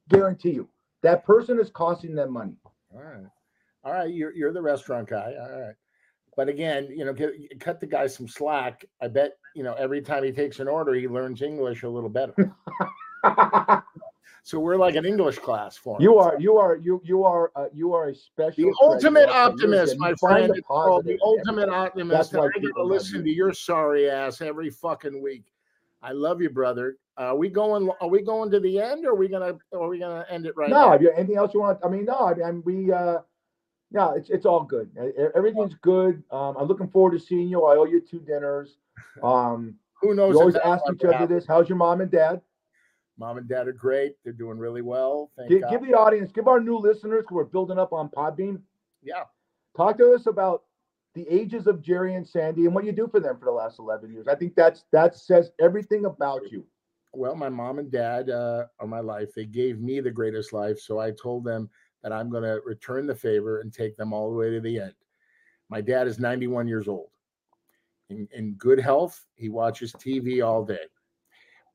Guarantee 0.09 0.53
you, 0.53 0.69
that 1.03 1.25
person 1.25 1.61
is 1.61 1.71
costing 1.71 2.15
them 2.15 2.33
money. 2.33 2.57
All 2.95 3.03
right. 3.03 3.27
All 3.85 3.93
right. 3.93 4.11
You're, 4.11 4.33
you're 4.35 4.53
the 4.53 4.63
restaurant 4.63 5.09
guy. 5.09 5.35
All 5.39 5.61
right. 5.61 5.75
But 6.37 6.49
again, 6.49 6.89
you 6.91 7.05
know, 7.05 7.13
get, 7.13 7.33
cut 7.61 7.81
the 7.81 7.87
guy 7.87 8.07
some 8.07 8.29
slack. 8.29 8.85
I 9.03 9.09
bet, 9.09 9.33
you 9.55 9.63
know, 9.65 9.75
every 9.75 10.01
time 10.01 10.23
he 10.25 10.33
takes 10.33 10.61
an 10.61 10.69
order, 10.69 10.95
he 10.95 11.09
learns 11.09 11.43
English 11.43 11.83
a 11.83 11.89
little 11.89 12.09
better. 12.09 12.35
so 14.43 14.59
we're 14.59 14.77
like 14.77 14.95
an 14.95 15.05
English 15.05 15.39
class 15.39 15.77
for. 15.77 15.97
You 16.01 16.19
are, 16.19 16.37
you 16.39 16.57
are, 16.57 16.77
you 16.77 17.01
you 17.05 17.25
are, 17.25 17.51
uh, 17.57 17.67
you 17.73 17.93
are 17.93 18.09
a 18.09 18.15
special. 18.15 18.65
the 18.65 18.75
ultimate 18.81 19.29
optimist, 19.29 19.99
my 19.99 20.15
friend. 20.21 20.53
It's 20.57 20.67
called 20.67 21.05
the 21.05 21.19
ultimate 21.23 21.69
optimist. 21.69 22.33
That's 22.33 22.45
and 22.45 22.67
I 22.67 22.69
gotta 22.69 22.83
listen 22.83 23.19
you. 23.19 23.25
to 23.25 23.31
your 23.31 23.53
sorry 23.53 24.11
ass 24.11 24.41
every 24.41 24.71
fucking 24.71 25.23
week. 25.23 25.45
I 26.03 26.13
love 26.13 26.41
you, 26.41 26.51
brother. 26.51 26.97
Are 27.17 27.37
we 27.37 27.49
going? 27.49 27.91
Are 28.01 28.09
we 28.09 28.23
going 28.23 28.51
to 28.53 28.61
the 28.61 28.81
end, 28.81 29.05
or 29.05 29.11
are 29.11 29.17
we 29.17 29.29
gonna? 29.29 29.59
Are 29.73 29.89
we 29.89 29.99
gonna 29.99 30.25
end 30.31 30.47
it 30.47 30.55
right 30.57 30.71
no, 30.71 30.87
now? 30.87 30.93
have 30.93 31.03
you 31.03 31.11
anything 31.11 31.37
else 31.37 31.53
you 31.53 31.61
want? 31.61 31.79
I 31.85 31.89
mean, 31.89 32.05
no, 32.05 32.33
I 32.33 32.51
mean, 32.51 32.63
we, 32.65 32.93
uh, 32.93 33.19
no, 33.91 34.13
it's 34.15 34.31
it's 34.31 34.47
all 34.47 34.63
good. 34.63 34.91
Everything's 35.35 35.75
good. 35.83 36.23
Um, 36.31 36.57
I'm 36.59 36.69
looking 36.69 36.89
forward 36.89 37.19
to 37.19 37.19
seeing 37.19 37.49
you. 37.49 37.65
I 37.65 37.77
owe 37.77 37.85
you 37.85 38.01
two 38.01 38.21
dinners. 38.21 38.79
Um, 39.23 39.75
Who 40.01 40.15
knows? 40.15 40.35
we 40.35 40.41
always 40.41 40.57
ask 40.57 40.83
each 40.93 41.03
other 41.03 41.13
happen. 41.13 41.35
this. 41.35 41.47
How's 41.47 41.69
your 41.69 41.79
mom 41.79 42.01
and 42.01 42.11
dad? 42.11 42.41
Mom 43.19 43.37
and 43.37 43.49
dad 43.49 43.67
are 43.67 43.73
great. 43.73 44.15
They're 44.23 44.33
doing 44.33 44.59
really 44.59 44.83
well. 44.83 45.31
Thank 45.37 45.51
Give, 45.51 45.63
give 45.69 45.83
the 45.83 45.95
audience, 45.95 46.31
give 46.33 46.47
our 46.47 46.61
new 46.61 46.79
listeners 46.79 47.25
who 47.29 47.39
are 47.39 47.45
building 47.45 47.79
up 47.79 47.93
on 47.93 48.09
Podbean. 48.09 48.61
yeah. 49.03 49.25
Talk 49.77 49.99
to 49.99 50.13
us 50.13 50.27
about 50.27 50.65
the 51.15 51.29
ages 51.29 51.67
of 51.67 51.83
Jerry 51.83 52.15
and 52.15 52.27
Sandy 52.27 52.67
and 52.67 52.75
what 52.75 52.85
you 52.85 52.93
do 52.93 53.09
for 53.09 53.21
them 53.21 53.39
for 53.39 53.45
the 53.45 53.53
last 53.53 53.79
11 53.79 54.13
years. 54.13 54.27
I 54.29 54.35
think 54.35 54.55
that's 54.55 54.85
that 54.93 55.17
says 55.17 55.51
everything 55.61 56.05
about 56.05 56.51
you. 56.51 56.65
Well, 57.13 57.35
my 57.35 57.49
mom 57.49 57.79
and 57.79 57.91
dad 57.91 58.31
uh, 58.31 58.67
are 58.79 58.87
my 58.87 59.01
life. 59.01 59.31
They 59.35 59.47
gave 59.47 59.81
me 59.81 60.01
the 60.01 60.11
greatest 60.11 60.53
life. 60.53 60.79
So 60.79 60.99
I 60.99 61.11
told 61.11 61.45
them 61.45 61.71
that 62.03 62.13
I'm 62.13 62.31
going 62.31 62.43
to 62.43 62.61
return 62.65 63.07
the 63.07 63.15
favor 63.15 63.61
and 63.61 63.73
take 63.73 63.97
them 63.97 64.13
all 64.13 64.31
the 64.31 64.37
way 64.37 64.51
to 64.51 64.61
the 64.61 64.81
end. 64.81 64.95
My 65.69 65.81
dad 65.81 66.07
is 66.07 66.19
91 66.19 66.69
years 66.69 66.89
old. 66.89 67.11
In, 68.11 68.29
in 68.33 68.55
good 68.55 68.81
health, 68.81 69.27
he 69.35 69.49
watches 69.49 69.93
TV 69.93 70.47
all 70.47 70.65
day, 70.65 70.87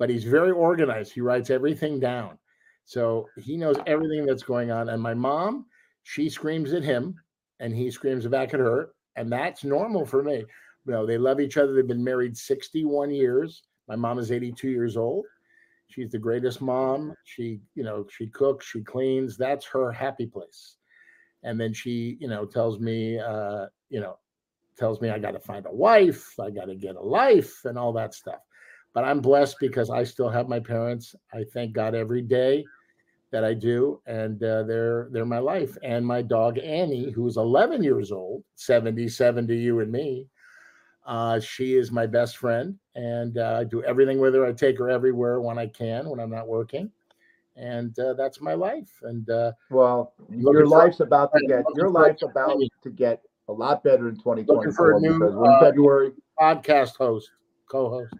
but 0.03 0.09
he's 0.09 0.25
very 0.25 0.51
organized. 0.51 1.13
He 1.13 1.21
writes 1.21 1.49
everything 1.49 1.97
down. 1.97 2.37
So 2.83 3.29
he 3.37 3.55
knows 3.55 3.77
everything 3.87 4.25
that's 4.25 4.43
going 4.43 4.69
on. 4.69 4.89
And 4.89 5.01
my 5.01 5.13
mom, 5.13 5.65
she 6.03 6.29
screams 6.29 6.73
at 6.73 6.83
him 6.83 7.15
and 7.61 7.73
he 7.73 7.89
screams 7.89 8.27
back 8.27 8.53
at 8.53 8.59
her. 8.59 8.89
And 9.15 9.31
that's 9.31 9.63
normal 9.63 10.05
for 10.05 10.21
me. 10.21 10.39
You 10.85 10.91
know, 10.91 11.05
they 11.05 11.17
love 11.17 11.39
each 11.39 11.55
other. 11.55 11.73
They've 11.73 11.87
been 11.87 12.03
married 12.03 12.35
61 12.35 13.11
years. 13.11 13.63
My 13.87 13.95
mom 13.95 14.19
is 14.19 14.29
82 14.29 14.67
years 14.67 14.97
old. 14.97 15.23
She's 15.87 16.11
the 16.11 16.19
greatest 16.19 16.59
mom. 16.59 17.15
She, 17.23 17.61
you 17.73 17.85
know, 17.85 18.05
she 18.11 18.27
cooks, 18.27 18.65
she 18.65 18.81
cleans. 18.81 19.37
That's 19.37 19.65
her 19.67 19.89
happy 19.89 20.25
place. 20.25 20.75
And 21.43 21.57
then 21.57 21.71
she, 21.71 22.17
you 22.19 22.27
know, 22.27 22.45
tells 22.45 22.77
me, 22.77 23.19
uh, 23.19 23.67
you 23.89 24.01
know, 24.01 24.17
tells 24.77 24.99
me 24.99 25.11
I 25.11 25.17
got 25.17 25.31
to 25.31 25.39
find 25.39 25.65
a 25.65 25.73
wife, 25.73 26.37
I 26.41 26.49
got 26.49 26.65
to 26.65 26.75
get 26.75 26.97
a 26.97 27.01
life, 27.01 27.63
and 27.63 27.77
all 27.77 27.93
that 27.93 28.13
stuff. 28.13 28.41
But 28.93 29.03
I'm 29.05 29.19
blessed 29.21 29.57
because 29.59 29.89
I 29.89 30.03
still 30.03 30.29
have 30.29 30.47
my 30.47 30.59
parents. 30.59 31.15
I 31.33 31.43
thank 31.53 31.73
God 31.73 31.95
every 31.95 32.21
day 32.21 32.63
that 33.31 33.43
I 33.43 33.55
do, 33.55 33.99
and 34.05 34.41
uh, 34.43 34.61
they're 34.63 35.07
they're 35.11 35.25
my 35.25 35.39
life. 35.39 35.75
And 35.83 36.05
my 36.05 36.21
dog 36.21 36.59
Annie, 36.59 37.09
who's 37.09 37.37
11 37.37 37.81
years 37.81 38.11
old, 38.11 38.43
77 38.55 39.47
to 39.47 39.55
you 39.55 39.79
and 39.79 39.91
me, 39.91 40.27
uh, 41.07 41.39
she 41.39 41.73
is 41.75 41.91
my 41.91 42.05
best 42.05 42.37
friend, 42.37 42.77
and 42.93 43.39
uh, 43.39 43.57
I 43.61 43.63
do 43.63 43.83
everything 43.83 44.19
with 44.19 44.35
her. 44.35 44.45
I 44.45 44.51
take 44.53 44.77
her 44.77 44.89
everywhere 44.91 45.41
when 45.41 45.57
I 45.57 45.65
can 45.67 46.07
when 46.07 46.19
I'm 46.19 46.29
not 46.29 46.47
working, 46.47 46.91
and 47.55 47.97
uh, 47.97 48.13
that's 48.13 48.39
my 48.39 48.53
life. 48.53 48.91
And 49.01 49.27
uh, 49.31 49.53
Well, 49.71 50.13
your 50.29 50.61
for- 50.67 50.77
life's 50.77 50.99
about 50.99 51.31
to 51.33 51.43
get 51.47 51.65
your 51.75 51.89
life's 51.89 52.21
about 52.21 52.59
to 52.83 52.89
get 52.91 53.23
a 53.49 53.51
lot 53.53 53.83
better 53.83 54.07
in 54.09 54.15
for 54.21 54.35
a 54.35 54.43
2024 54.43 54.99
new, 55.01 55.19
because 55.19 55.35
we're 55.35 55.45
in 55.45 55.51
uh, 55.51 55.59
February. 55.59 56.11
podcast 56.39 56.95
host, 56.97 57.31
co-host. 57.67 58.13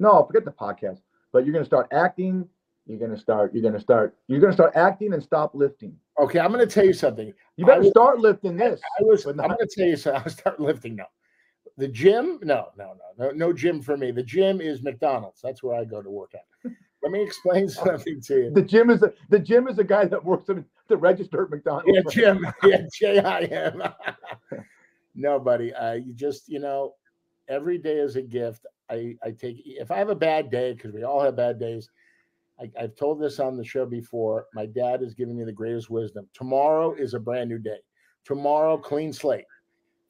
No, 0.00 0.24
forget 0.24 0.44
the 0.44 0.50
podcast. 0.50 1.00
But 1.32 1.44
you're 1.44 1.52
gonna 1.52 1.64
start 1.64 1.86
acting. 1.92 2.48
You're 2.86 2.98
gonna 2.98 3.16
start. 3.18 3.54
You're 3.54 3.62
gonna 3.62 3.78
start. 3.78 4.16
You're 4.26 4.40
gonna 4.40 4.52
start 4.52 4.72
acting 4.74 5.12
and 5.12 5.22
stop 5.22 5.54
lifting. 5.54 5.96
Okay, 6.20 6.38
I'm 6.38 6.52
going 6.52 6.66
to 6.66 6.72
tell 6.72 6.84
you 6.84 6.92
something. 6.92 7.32
You 7.56 7.64
better 7.64 7.80
was- 7.80 7.90
start 7.90 8.18
lifting 8.20 8.56
this. 8.56 8.80
I 9.00 9.04
was. 9.04 9.24
I'm 9.24 9.36
going 9.36 9.56
to 9.56 9.68
tell 9.74 9.86
you 9.86 9.96
something. 9.96 10.22
I'll 10.26 10.30
start 10.30 10.60
lifting 10.60 10.96
now. 10.96 11.06
The 11.78 11.88
gym? 11.88 12.38
No, 12.42 12.68
no, 12.76 12.94
no, 13.18 13.24
no, 13.26 13.30
no 13.30 13.52
gym 13.54 13.80
for 13.80 13.96
me. 13.96 14.10
The 14.10 14.22
gym 14.22 14.60
is 14.60 14.82
McDonald's. 14.82 15.40
That's 15.40 15.62
where 15.62 15.80
I 15.80 15.84
go 15.84 16.02
to 16.02 16.10
work 16.10 16.32
out. 16.34 16.72
Let 17.02 17.12
me 17.12 17.22
explain 17.22 17.68
something 17.70 18.20
to 18.20 18.34
you. 18.34 18.50
The 18.50 18.60
gym 18.60 18.90
is 18.90 19.02
a, 19.02 19.14
the 19.30 19.38
gym 19.38 19.66
is 19.66 19.78
a 19.78 19.84
guy 19.84 20.04
that 20.04 20.22
works 20.22 20.50
at 20.50 20.56
the 20.88 20.96
register 20.96 21.44
at 21.44 21.50
McDonald's. 21.50 21.88
Yeah, 21.90 22.02
Jim. 22.10 22.46
Yeah, 22.64 22.82
J 22.92 23.18
I 23.20 23.40
M. 23.44 23.82
No, 25.14 25.38
buddy. 25.38 25.72
Uh, 25.72 25.94
you 25.94 26.12
just, 26.12 26.50
you 26.50 26.58
know, 26.58 26.96
every 27.48 27.78
day 27.78 27.96
is 27.96 28.16
a 28.16 28.22
gift. 28.22 28.66
I, 28.90 29.16
I 29.22 29.30
take 29.30 29.62
if 29.64 29.90
I 29.90 29.98
have 29.98 30.10
a 30.10 30.14
bad 30.14 30.50
day, 30.50 30.72
because 30.72 30.92
we 30.92 31.04
all 31.04 31.22
have 31.22 31.36
bad 31.36 31.58
days. 31.58 31.88
I, 32.60 32.70
I've 32.78 32.96
told 32.96 33.20
this 33.20 33.40
on 33.40 33.56
the 33.56 33.64
show 33.64 33.86
before. 33.86 34.46
My 34.54 34.66
dad 34.66 35.00
has 35.00 35.14
given 35.14 35.36
me 35.36 35.44
the 35.44 35.52
greatest 35.52 35.88
wisdom. 35.88 36.28
Tomorrow 36.34 36.94
is 36.94 37.14
a 37.14 37.20
brand 37.20 37.48
new 37.48 37.58
day. 37.58 37.78
Tomorrow, 38.24 38.76
clean 38.76 39.12
slate. 39.12 39.46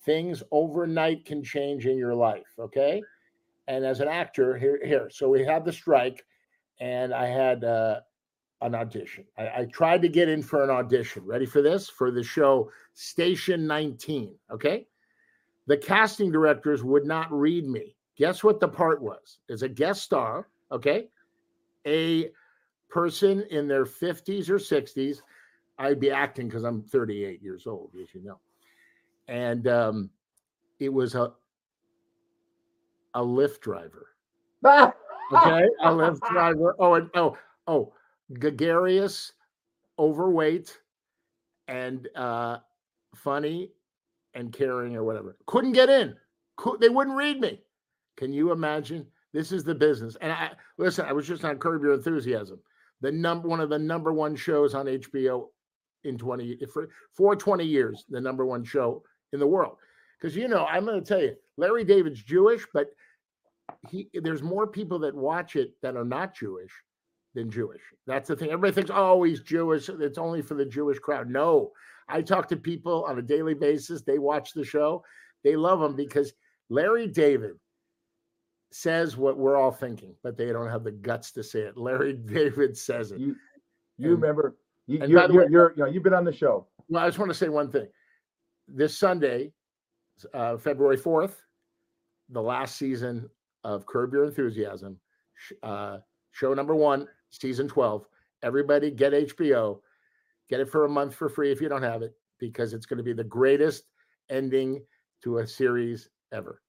Things 0.04 0.42
overnight 0.50 1.24
can 1.24 1.44
change 1.44 1.86
in 1.86 1.96
your 1.96 2.14
life. 2.14 2.48
Okay. 2.58 3.02
And 3.68 3.84
as 3.84 4.00
an 4.00 4.08
actor, 4.08 4.56
here, 4.56 4.80
here. 4.84 5.08
So 5.12 5.28
we 5.28 5.44
had 5.44 5.64
the 5.64 5.72
strike, 5.72 6.24
and 6.80 7.14
I 7.14 7.26
had 7.26 7.62
uh, 7.62 8.00
an 8.62 8.74
audition. 8.74 9.24
I, 9.38 9.48
I 9.48 9.64
tried 9.72 10.02
to 10.02 10.08
get 10.08 10.28
in 10.28 10.42
for 10.42 10.64
an 10.64 10.70
audition. 10.70 11.24
Ready 11.24 11.46
for 11.46 11.62
this? 11.62 11.88
For 11.88 12.10
the 12.10 12.24
show 12.24 12.70
Station 12.94 13.66
19. 13.66 14.34
Okay. 14.50 14.86
The 15.66 15.76
casting 15.76 16.32
directors 16.32 16.82
would 16.82 17.04
not 17.04 17.30
read 17.30 17.68
me. 17.68 17.94
Guess 18.20 18.44
what 18.44 18.60
the 18.60 18.68
part 18.68 19.00
was? 19.00 19.38
As 19.48 19.62
a 19.62 19.68
guest 19.68 20.02
star. 20.02 20.48
Okay. 20.70 21.08
A 21.86 22.28
person 22.90 23.46
in 23.50 23.66
their 23.66 23.86
50s 23.86 24.50
or 24.50 24.58
60s. 24.58 25.22
I'd 25.78 25.98
be 25.98 26.10
acting 26.10 26.46
because 26.46 26.64
I'm 26.64 26.82
38 26.82 27.42
years 27.42 27.66
old, 27.66 27.92
as 27.98 28.14
you 28.14 28.22
know. 28.22 28.38
And 29.26 29.66
um, 29.68 30.10
it 30.80 30.92
was 30.92 31.14
a 31.14 31.32
a 33.14 33.20
Lyft 33.20 33.60
driver. 33.60 34.08
Okay, 35.32 35.64
a 35.84 35.90
Lyft 35.90 36.28
driver. 36.28 36.74
Oh, 36.80 36.94
and 36.94 37.08
oh, 37.14 37.38
oh, 37.68 37.92
gregarious, 38.32 39.34
overweight, 39.96 40.76
and 41.68 42.08
uh, 42.16 42.56
funny 43.14 43.70
and 44.34 44.52
caring 44.52 44.96
or 44.96 45.04
whatever. 45.04 45.36
Couldn't 45.46 45.70
get 45.70 45.88
in. 45.88 46.16
Could, 46.56 46.80
they 46.80 46.88
wouldn't 46.88 47.16
read 47.16 47.40
me. 47.40 47.60
Can 48.20 48.34
you 48.34 48.52
imagine? 48.52 49.06
This 49.32 49.50
is 49.50 49.64
the 49.64 49.74
business. 49.74 50.14
And 50.20 50.30
I 50.30 50.50
listen. 50.76 51.06
I 51.06 51.12
was 51.14 51.26
just 51.26 51.42
on 51.42 51.56
Curb 51.58 51.82
Your 51.82 51.94
Enthusiasm, 51.94 52.60
the 53.00 53.10
number 53.10 53.48
one 53.48 53.60
of 53.60 53.70
the 53.70 53.78
number 53.78 54.12
one 54.12 54.36
shows 54.36 54.74
on 54.74 54.84
HBO 54.84 55.46
in 56.04 56.18
twenty 56.18 56.58
for 56.70 56.90
for 57.14 57.34
twenty 57.34 57.64
years, 57.64 58.04
the 58.10 58.20
number 58.20 58.44
one 58.44 58.62
show 58.62 59.02
in 59.32 59.40
the 59.40 59.46
world. 59.46 59.78
Because 60.20 60.36
you 60.36 60.48
know, 60.48 60.66
I'm 60.66 60.84
going 60.84 61.02
to 61.02 61.06
tell 61.06 61.22
you, 61.22 61.34
Larry 61.56 61.82
David's 61.82 62.22
Jewish, 62.22 62.66
but 62.74 62.88
he 63.88 64.10
there's 64.12 64.42
more 64.42 64.66
people 64.66 64.98
that 64.98 65.14
watch 65.14 65.56
it 65.56 65.70
that 65.80 65.96
are 65.96 66.04
not 66.04 66.36
Jewish 66.36 66.72
than 67.34 67.50
Jewish. 67.50 67.80
That's 68.06 68.28
the 68.28 68.36
thing. 68.36 68.50
Everybody 68.50 68.74
thinks, 68.74 68.90
oh, 68.92 69.22
he's 69.22 69.40
Jewish. 69.40 69.88
It's 69.88 70.18
only 70.18 70.42
for 70.42 70.56
the 70.56 70.66
Jewish 70.66 70.98
crowd. 70.98 71.30
No, 71.30 71.70
I 72.06 72.20
talk 72.20 72.48
to 72.48 72.56
people 72.56 73.02
on 73.06 73.18
a 73.18 73.22
daily 73.22 73.54
basis. 73.54 74.02
They 74.02 74.18
watch 74.18 74.52
the 74.52 74.64
show. 74.64 75.02
They 75.42 75.56
love 75.56 75.80
him 75.80 75.96
because 75.96 76.34
Larry 76.68 77.06
David 77.06 77.52
says 78.72 79.16
what 79.16 79.36
we're 79.36 79.56
all 79.56 79.72
thinking, 79.72 80.14
but 80.22 80.36
they 80.36 80.46
don't 80.52 80.68
have 80.68 80.84
the 80.84 80.92
guts 80.92 81.32
to 81.32 81.42
say 81.42 81.60
it. 81.60 81.76
Larry 81.76 82.12
David 82.34 82.76
says 82.76 83.12
it. 83.12 83.18
You, 83.20 83.36
you 83.98 84.12
And- 84.12 84.22
remember? 84.22 84.56
You, 84.86 85.02
and 85.02 85.10
you're, 85.12 85.30
you're, 85.30 85.50
you're, 85.50 85.70
you 85.76 85.82
know, 85.84 85.88
you've 85.88 86.02
been 86.02 86.14
on 86.14 86.24
the 86.24 86.32
show. 86.32 86.66
Well, 86.88 87.04
I 87.04 87.06
just 87.06 87.18
want 87.18 87.30
to 87.30 87.34
say 87.34 87.48
one 87.48 87.70
thing. 87.70 87.86
This 88.66 88.98
Sunday, 88.98 89.52
uh, 90.34 90.56
February 90.56 90.98
4th, 90.98 91.34
the 92.30 92.42
last 92.42 92.76
season 92.76 93.28
of 93.62 93.86
Curb 93.86 94.12
Your 94.12 94.24
Enthusiasm, 94.24 94.98
uh, 95.62 95.98
show 96.32 96.52
number 96.54 96.74
one, 96.74 97.06
season 97.30 97.68
12. 97.68 98.04
Everybody 98.42 98.90
get 98.90 99.12
HBO. 99.12 99.80
Get 100.48 100.58
it 100.58 100.68
for 100.68 100.84
a 100.86 100.88
month 100.88 101.14
for 101.14 101.28
free 101.28 101.52
if 101.52 101.60
you 101.60 101.68
don't 101.68 101.82
have 101.82 102.02
it, 102.02 102.14
because 102.40 102.72
it's 102.72 102.86
going 102.86 102.98
to 102.98 103.04
be 103.04 103.12
the 103.12 103.22
greatest 103.22 103.84
ending 104.28 104.82
to 105.22 105.38
a 105.38 105.46
series 105.46 106.08
ever. 106.32 106.62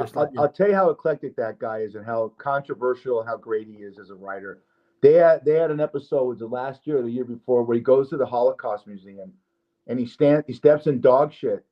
Just 0.00 0.16
I'll, 0.16 0.24
let 0.24 0.32
I'll 0.38 0.48
tell 0.48 0.68
you 0.68 0.74
how 0.74 0.90
eclectic 0.90 1.36
that 1.36 1.58
guy 1.58 1.78
is 1.78 1.94
and 1.94 2.04
how 2.04 2.32
controversial, 2.38 3.22
how 3.24 3.36
great 3.36 3.66
he 3.68 3.82
is 3.82 3.98
as 3.98 4.10
a 4.10 4.14
writer. 4.14 4.62
They 5.02 5.14
had 5.14 5.44
they 5.44 5.54
had 5.54 5.70
an 5.70 5.80
episode 5.80 6.24
was 6.24 6.40
it 6.42 6.50
last 6.50 6.86
year 6.86 6.98
or 6.98 7.02
the 7.02 7.10
year 7.10 7.24
before 7.24 7.62
where 7.62 7.74
he 7.76 7.80
goes 7.82 8.10
to 8.10 8.16
the 8.16 8.26
Holocaust 8.26 8.86
Museum 8.86 9.32
and 9.86 9.98
he 9.98 10.06
stand 10.06 10.44
he 10.46 10.52
steps 10.52 10.86
in 10.86 11.00
dog 11.00 11.32
shit, 11.32 11.64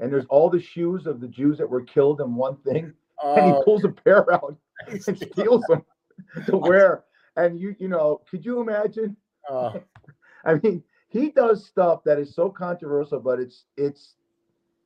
and 0.00 0.12
there's 0.12 0.26
all 0.26 0.48
the 0.50 0.60
shoes 0.60 1.06
of 1.06 1.20
the 1.20 1.28
Jews 1.28 1.58
that 1.58 1.68
were 1.68 1.82
killed 1.82 2.20
in 2.20 2.34
one 2.36 2.56
thing, 2.58 2.92
and 3.24 3.46
he 3.46 3.52
Oh, 3.52 3.62
pulls 3.64 3.84
a 3.84 3.88
pair 3.88 4.32
out 4.32 4.56
he's- 4.88 5.08
and 5.08 5.18
steals 5.18 5.64
them 5.68 5.84
to 6.46 6.56
wear. 6.56 7.04
And 7.36 7.58
you 7.58 7.74
you 7.78 7.88
know, 7.88 8.20
could 8.30 8.44
you 8.44 8.60
imagine? 8.60 9.16
oh, 9.48 9.80
I 10.44 10.54
mean, 10.54 10.82
he 11.08 11.30
does 11.30 11.66
stuff 11.66 12.02
that 12.04 12.18
is 12.18 12.34
so 12.34 12.50
controversial, 12.50 13.20
but 13.20 13.40
it's 13.40 13.64
it's 13.76 14.14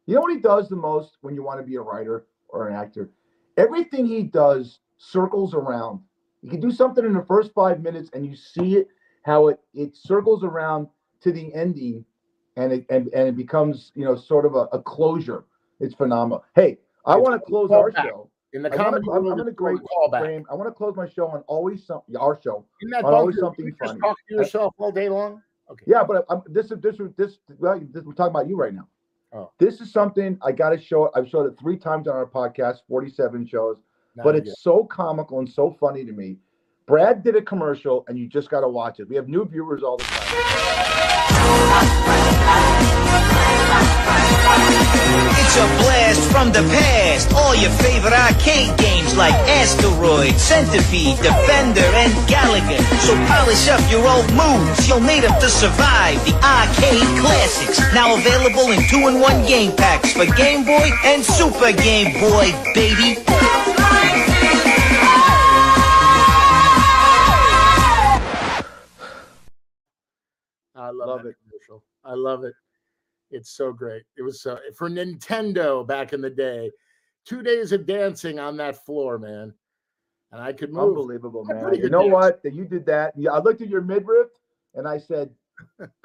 you 0.06 0.14
know 0.14 0.20
what 0.22 0.32
he 0.32 0.40
does 0.40 0.68
the 0.68 0.76
most 0.76 1.18
when 1.20 1.34
you 1.34 1.42
want 1.42 1.60
to 1.60 1.66
be 1.66 1.76
a 1.76 1.80
writer 1.80 2.26
or 2.54 2.68
an 2.68 2.76
actor? 2.76 3.10
Everything 3.56 4.06
he 4.06 4.22
does 4.22 4.80
circles 4.96 5.54
around. 5.54 6.00
You 6.42 6.50
can 6.50 6.60
do 6.60 6.70
something 6.70 7.04
in 7.04 7.14
the 7.14 7.24
first 7.24 7.52
five 7.54 7.82
minutes 7.82 8.10
and 8.12 8.24
you 8.24 8.36
see 8.36 8.76
it 8.76 8.88
how 9.24 9.48
it 9.48 9.58
it 9.72 9.96
circles 9.96 10.44
around 10.44 10.88
to 11.22 11.32
the 11.32 11.52
ending 11.54 12.04
and 12.56 12.72
it 12.72 12.86
and, 12.90 13.08
and 13.08 13.28
it 13.28 13.36
becomes, 13.36 13.92
you 13.94 14.04
know, 14.04 14.14
sort 14.14 14.46
of 14.46 14.54
a, 14.54 14.68
a 14.72 14.80
closure. 14.82 15.44
It's 15.80 15.94
phenomenal. 15.94 16.44
Hey, 16.54 16.78
I 17.06 17.16
want 17.16 17.40
to 17.40 17.46
close 17.46 17.70
our 17.70 17.90
callback. 17.90 18.02
show. 18.04 18.30
in 18.52 18.62
the 18.62 18.70
comedy 18.70 19.06
I'm, 19.12 19.26
in 19.26 19.48
a 19.48 19.52
great 19.52 19.78
callback. 19.78 20.20
frame. 20.20 20.46
I 20.50 20.54
want 20.54 20.68
to 20.68 20.72
close 20.72 20.94
my 20.96 21.08
show 21.08 21.28
on 21.28 21.40
always 21.46 21.84
something. 21.86 22.16
Our 22.16 22.40
show. 22.40 22.64
In 22.82 22.90
that 22.90 23.04
on 23.04 23.14
always 23.14 23.38
something 23.38 23.64
you 23.64 23.72
just 23.72 23.84
funny. 23.84 24.00
talk 24.00 24.16
to 24.28 24.34
yourself 24.34 24.74
all 24.78 24.92
day 24.92 25.08
long. 25.08 25.42
Okay. 25.70 25.84
Yeah, 25.86 26.04
but 26.04 26.26
I'm, 26.28 26.42
this 26.46 26.70
is 26.70 26.80
this 26.80 27.00
is 27.00 27.10
this, 27.16 27.38
well, 27.58 27.80
this 27.92 28.04
we're 28.04 28.12
talking 28.12 28.30
about 28.30 28.48
you 28.48 28.56
right 28.56 28.74
now. 28.74 28.86
Oh. 29.34 29.50
This 29.58 29.80
is 29.80 29.92
something 29.92 30.38
I 30.42 30.52
got 30.52 30.70
to 30.70 30.80
show. 30.80 31.10
I've 31.14 31.28
showed 31.28 31.46
it 31.46 31.58
three 31.58 31.76
times 31.76 32.06
on 32.06 32.14
our 32.14 32.26
podcast, 32.26 32.78
47 32.88 33.46
shows, 33.46 33.78
Now 34.14 34.22
but 34.22 34.36
it's 34.36 34.62
so 34.62 34.84
comical 34.84 35.40
and 35.40 35.48
so 35.48 35.76
funny 35.80 36.04
to 36.04 36.12
me. 36.12 36.36
Brad 36.86 37.24
did 37.24 37.34
a 37.34 37.42
commercial, 37.42 38.04
and 38.08 38.18
you 38.18 38.28
just 38.28 38.50
got 38.50 38.60
to 38.60 38.68
watch 38.68 39.00
it. 39.00 39.08
We 39.08 39.16
have 39.16 39.26
new 39.26 39.44
viewers 39.44 39.82
all 39.82 39.96
the 39.96 40.04
time. 40.04 41.20
It's 45.54 45.56
a 45.56 45.66
blast 45.82 46.22
from 46.32 46.50
the 46.50 46.62
past. 46.74 47.32
All 47.34 47.54
your 47.54 47.70
favorite 47.70 48.12
arcade 48.12 48.76
games 48.76 49.16
like 49.16 49.34
Asteroid, 49.46 50.34
Centipede, 50.34 51.16
Defender, 51.22 51.86
and 51.94 52.12
Galaga. 52.26 52.82
So 53.06 53.14
polish 53.30 53.68
up 53.68 53.80
your 53.90 54.02
old 54.06 54.26
moves. 54.34 54.88
You'll 54.88 55.00
need 55.00 55.22
them 55.22 55.38
to 55.40 55.48
survive 55.48 56.18
the 56.26 56.34
arcade 56.42 57.06
classics. 57.22 57.78
Now 57.94 58.16
available 58.16 58.72
in 58.72 58.82
two-in-one 58.88 59.46
game 59.46 59.76
packs 59.76 60.12
for 60.12 60.26
Game 60.26 60.64
Boy 60.64 60.90
and 61.04 61.24
Super 61.24 61.72
Game 61.72 62.12
Boy, 62.18 62.50
baby. 62.74 63.22
I 70.74 70.90
love, 70.90 71.08
Love 71.08 71.26
it. 71.26 71.36
commercial. 71.48 71.82
I 72.04 72.14
love 72.14 72.44
it. 72.44 72.54
It's 73.30 73.50
so 73.50 73.72
great. 73.72 74.02
It 74.16 74.22
was 74.22 74.40
so 74.42 74.58
for 74.76 74.88
Nintendo 74.90 75.86
back 75.86 76.12
in 76.12 76.20
the 76.20 76.30
day. 76.30 76.70
Two 77.24 77.42
days 77.42 77.72
of 77.72 77.86
dancing 77.86 78.38
on 78.38 78.56
that 78.58 78.84
floor, 78.84 79.18
man. 79.18 79.52
And 80.32 80.42
I 80.42 80.52
could 80.52 80.72
move. 80.72 80.96
Unbelievable, 80.96 81.44
man. 81.44 81.74
You 81.74 81.88
know 81.88 82.00
dancer. 82.02 82.12
what? 82.14 82.42
That 82.42 82.54
you 82.54 82.64
did 82.64 82.84
that. 82.86 83.14
I 83.30 83.38
looked 83.38 83.62
at 83.62 83.68
your 83.68 83.80
midriff, 83.80 84.28
and 84.74 84.86
I 84.86 84.98
said, 84.98 85.30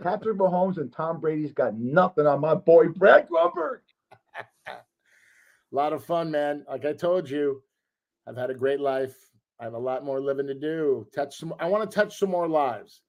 Patrick 0.01 0.37
Mahomes 0.37 0.77
and 0.77 0.93
Tom 0.93 1.19
Brady's 1.19 1.51
got 1.51 1.75
nothing 1.75 2.27
on 2.27 2.39
my 2.39 2.53
boy 2.55 2.89
Brad 2.89 3.27
Grunberg. 3.27 3.79
A 4.67 4.75
lot 5.71 5.93
of 5.93 6.03
fun, 6.05 6.29
man. 6.31 6.63
Like 6.69 6.85
I 6.85 6.93
told 6.93 7.29
you, 7.29 7.61
I've 8.27 8.37
had 8.37 8.49
a 8.51 8.55
great 8.55 8.79
life. 8.79 9.15
I 9.59 9.63
have 9.65 9.73
a 9.73 9.79
lot 9.79 10.05
more 10.05 10.21
living 10.21 10.47
to 10.47 10.53
do. 10.53 11.07
Touch 11.13 11.37
some. 11.37 11.53
I 11.59 11.67
want 11.67 11.89
to 11.89 11.93
touch 11.93 12.17
some 12.17 12.29
more 12.29 12.47
lives, 12.47 13.01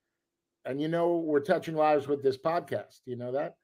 and 0.64 0.80
you 0.80 0.88
know 0.88 1.18
we're 1.18 1.40
touching 1.40 1.74
lives 1.74 2.06
with 2.08 2.22
this 2.22 2.36
podcast. 2.36 3.00
You 3.06 3.16
know 3.16 3.32
that, 3.32 3.56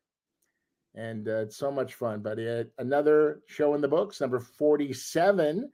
and 0.95 1.29
uh, 1.29 1.43
it's 1.43 1.57
so 1.57 1.71
much 1.71 1.95
fun. 1.95 2.21
But 2.21 2.39
uh, 2.39 2.65
another 2.79 3.41
show 3.47 3.75
in 3.75 3.81
the 3.81 3.89
books, 3.89 4.21
number 4.21 4.41
forty-seven. 4.41 5.71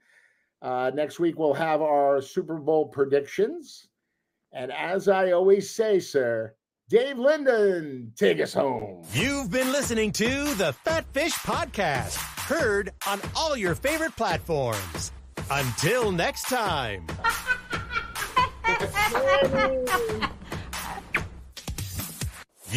Uh, 0.61 0.91
next 0.93 1.19
week 1.19 1.37
we'll 1.37 1.53
have 1.53 1.81
our 1.81 2.21
Super 2.21 2.57
Bowl 2.57 2.87
predictions, 2.87 3.87
and 4.53 4.71
as 4.71 5.07
I 5.07 5.31
always 5.31 5.69
say, 5.69 5.99
sir, 5.99 6.55
Dave 6.89 7.17
Linden, 7.17 8.13
take 8.15 8.39
us 8.39 8.53
home. 8.53 9.03
You've 9.13 9.51
been 9.51 9.71
listening 9.71 10.11
to 10.13 10.53
the 10.55 10.73
Fat 10.83 11.05
Fish 11.13 11.33
Podcast, 11.33 12.15
heard 12.47 12.91
on 13.07 13.19
all 13.35 13.57
your 13.57 13.75
favorite 13.75 14.15
platforms. 14.15 15.11
Until 15.51 16.11
next 16.11 16.43
time. 16.43 17.07
Yay. 19.53 20.27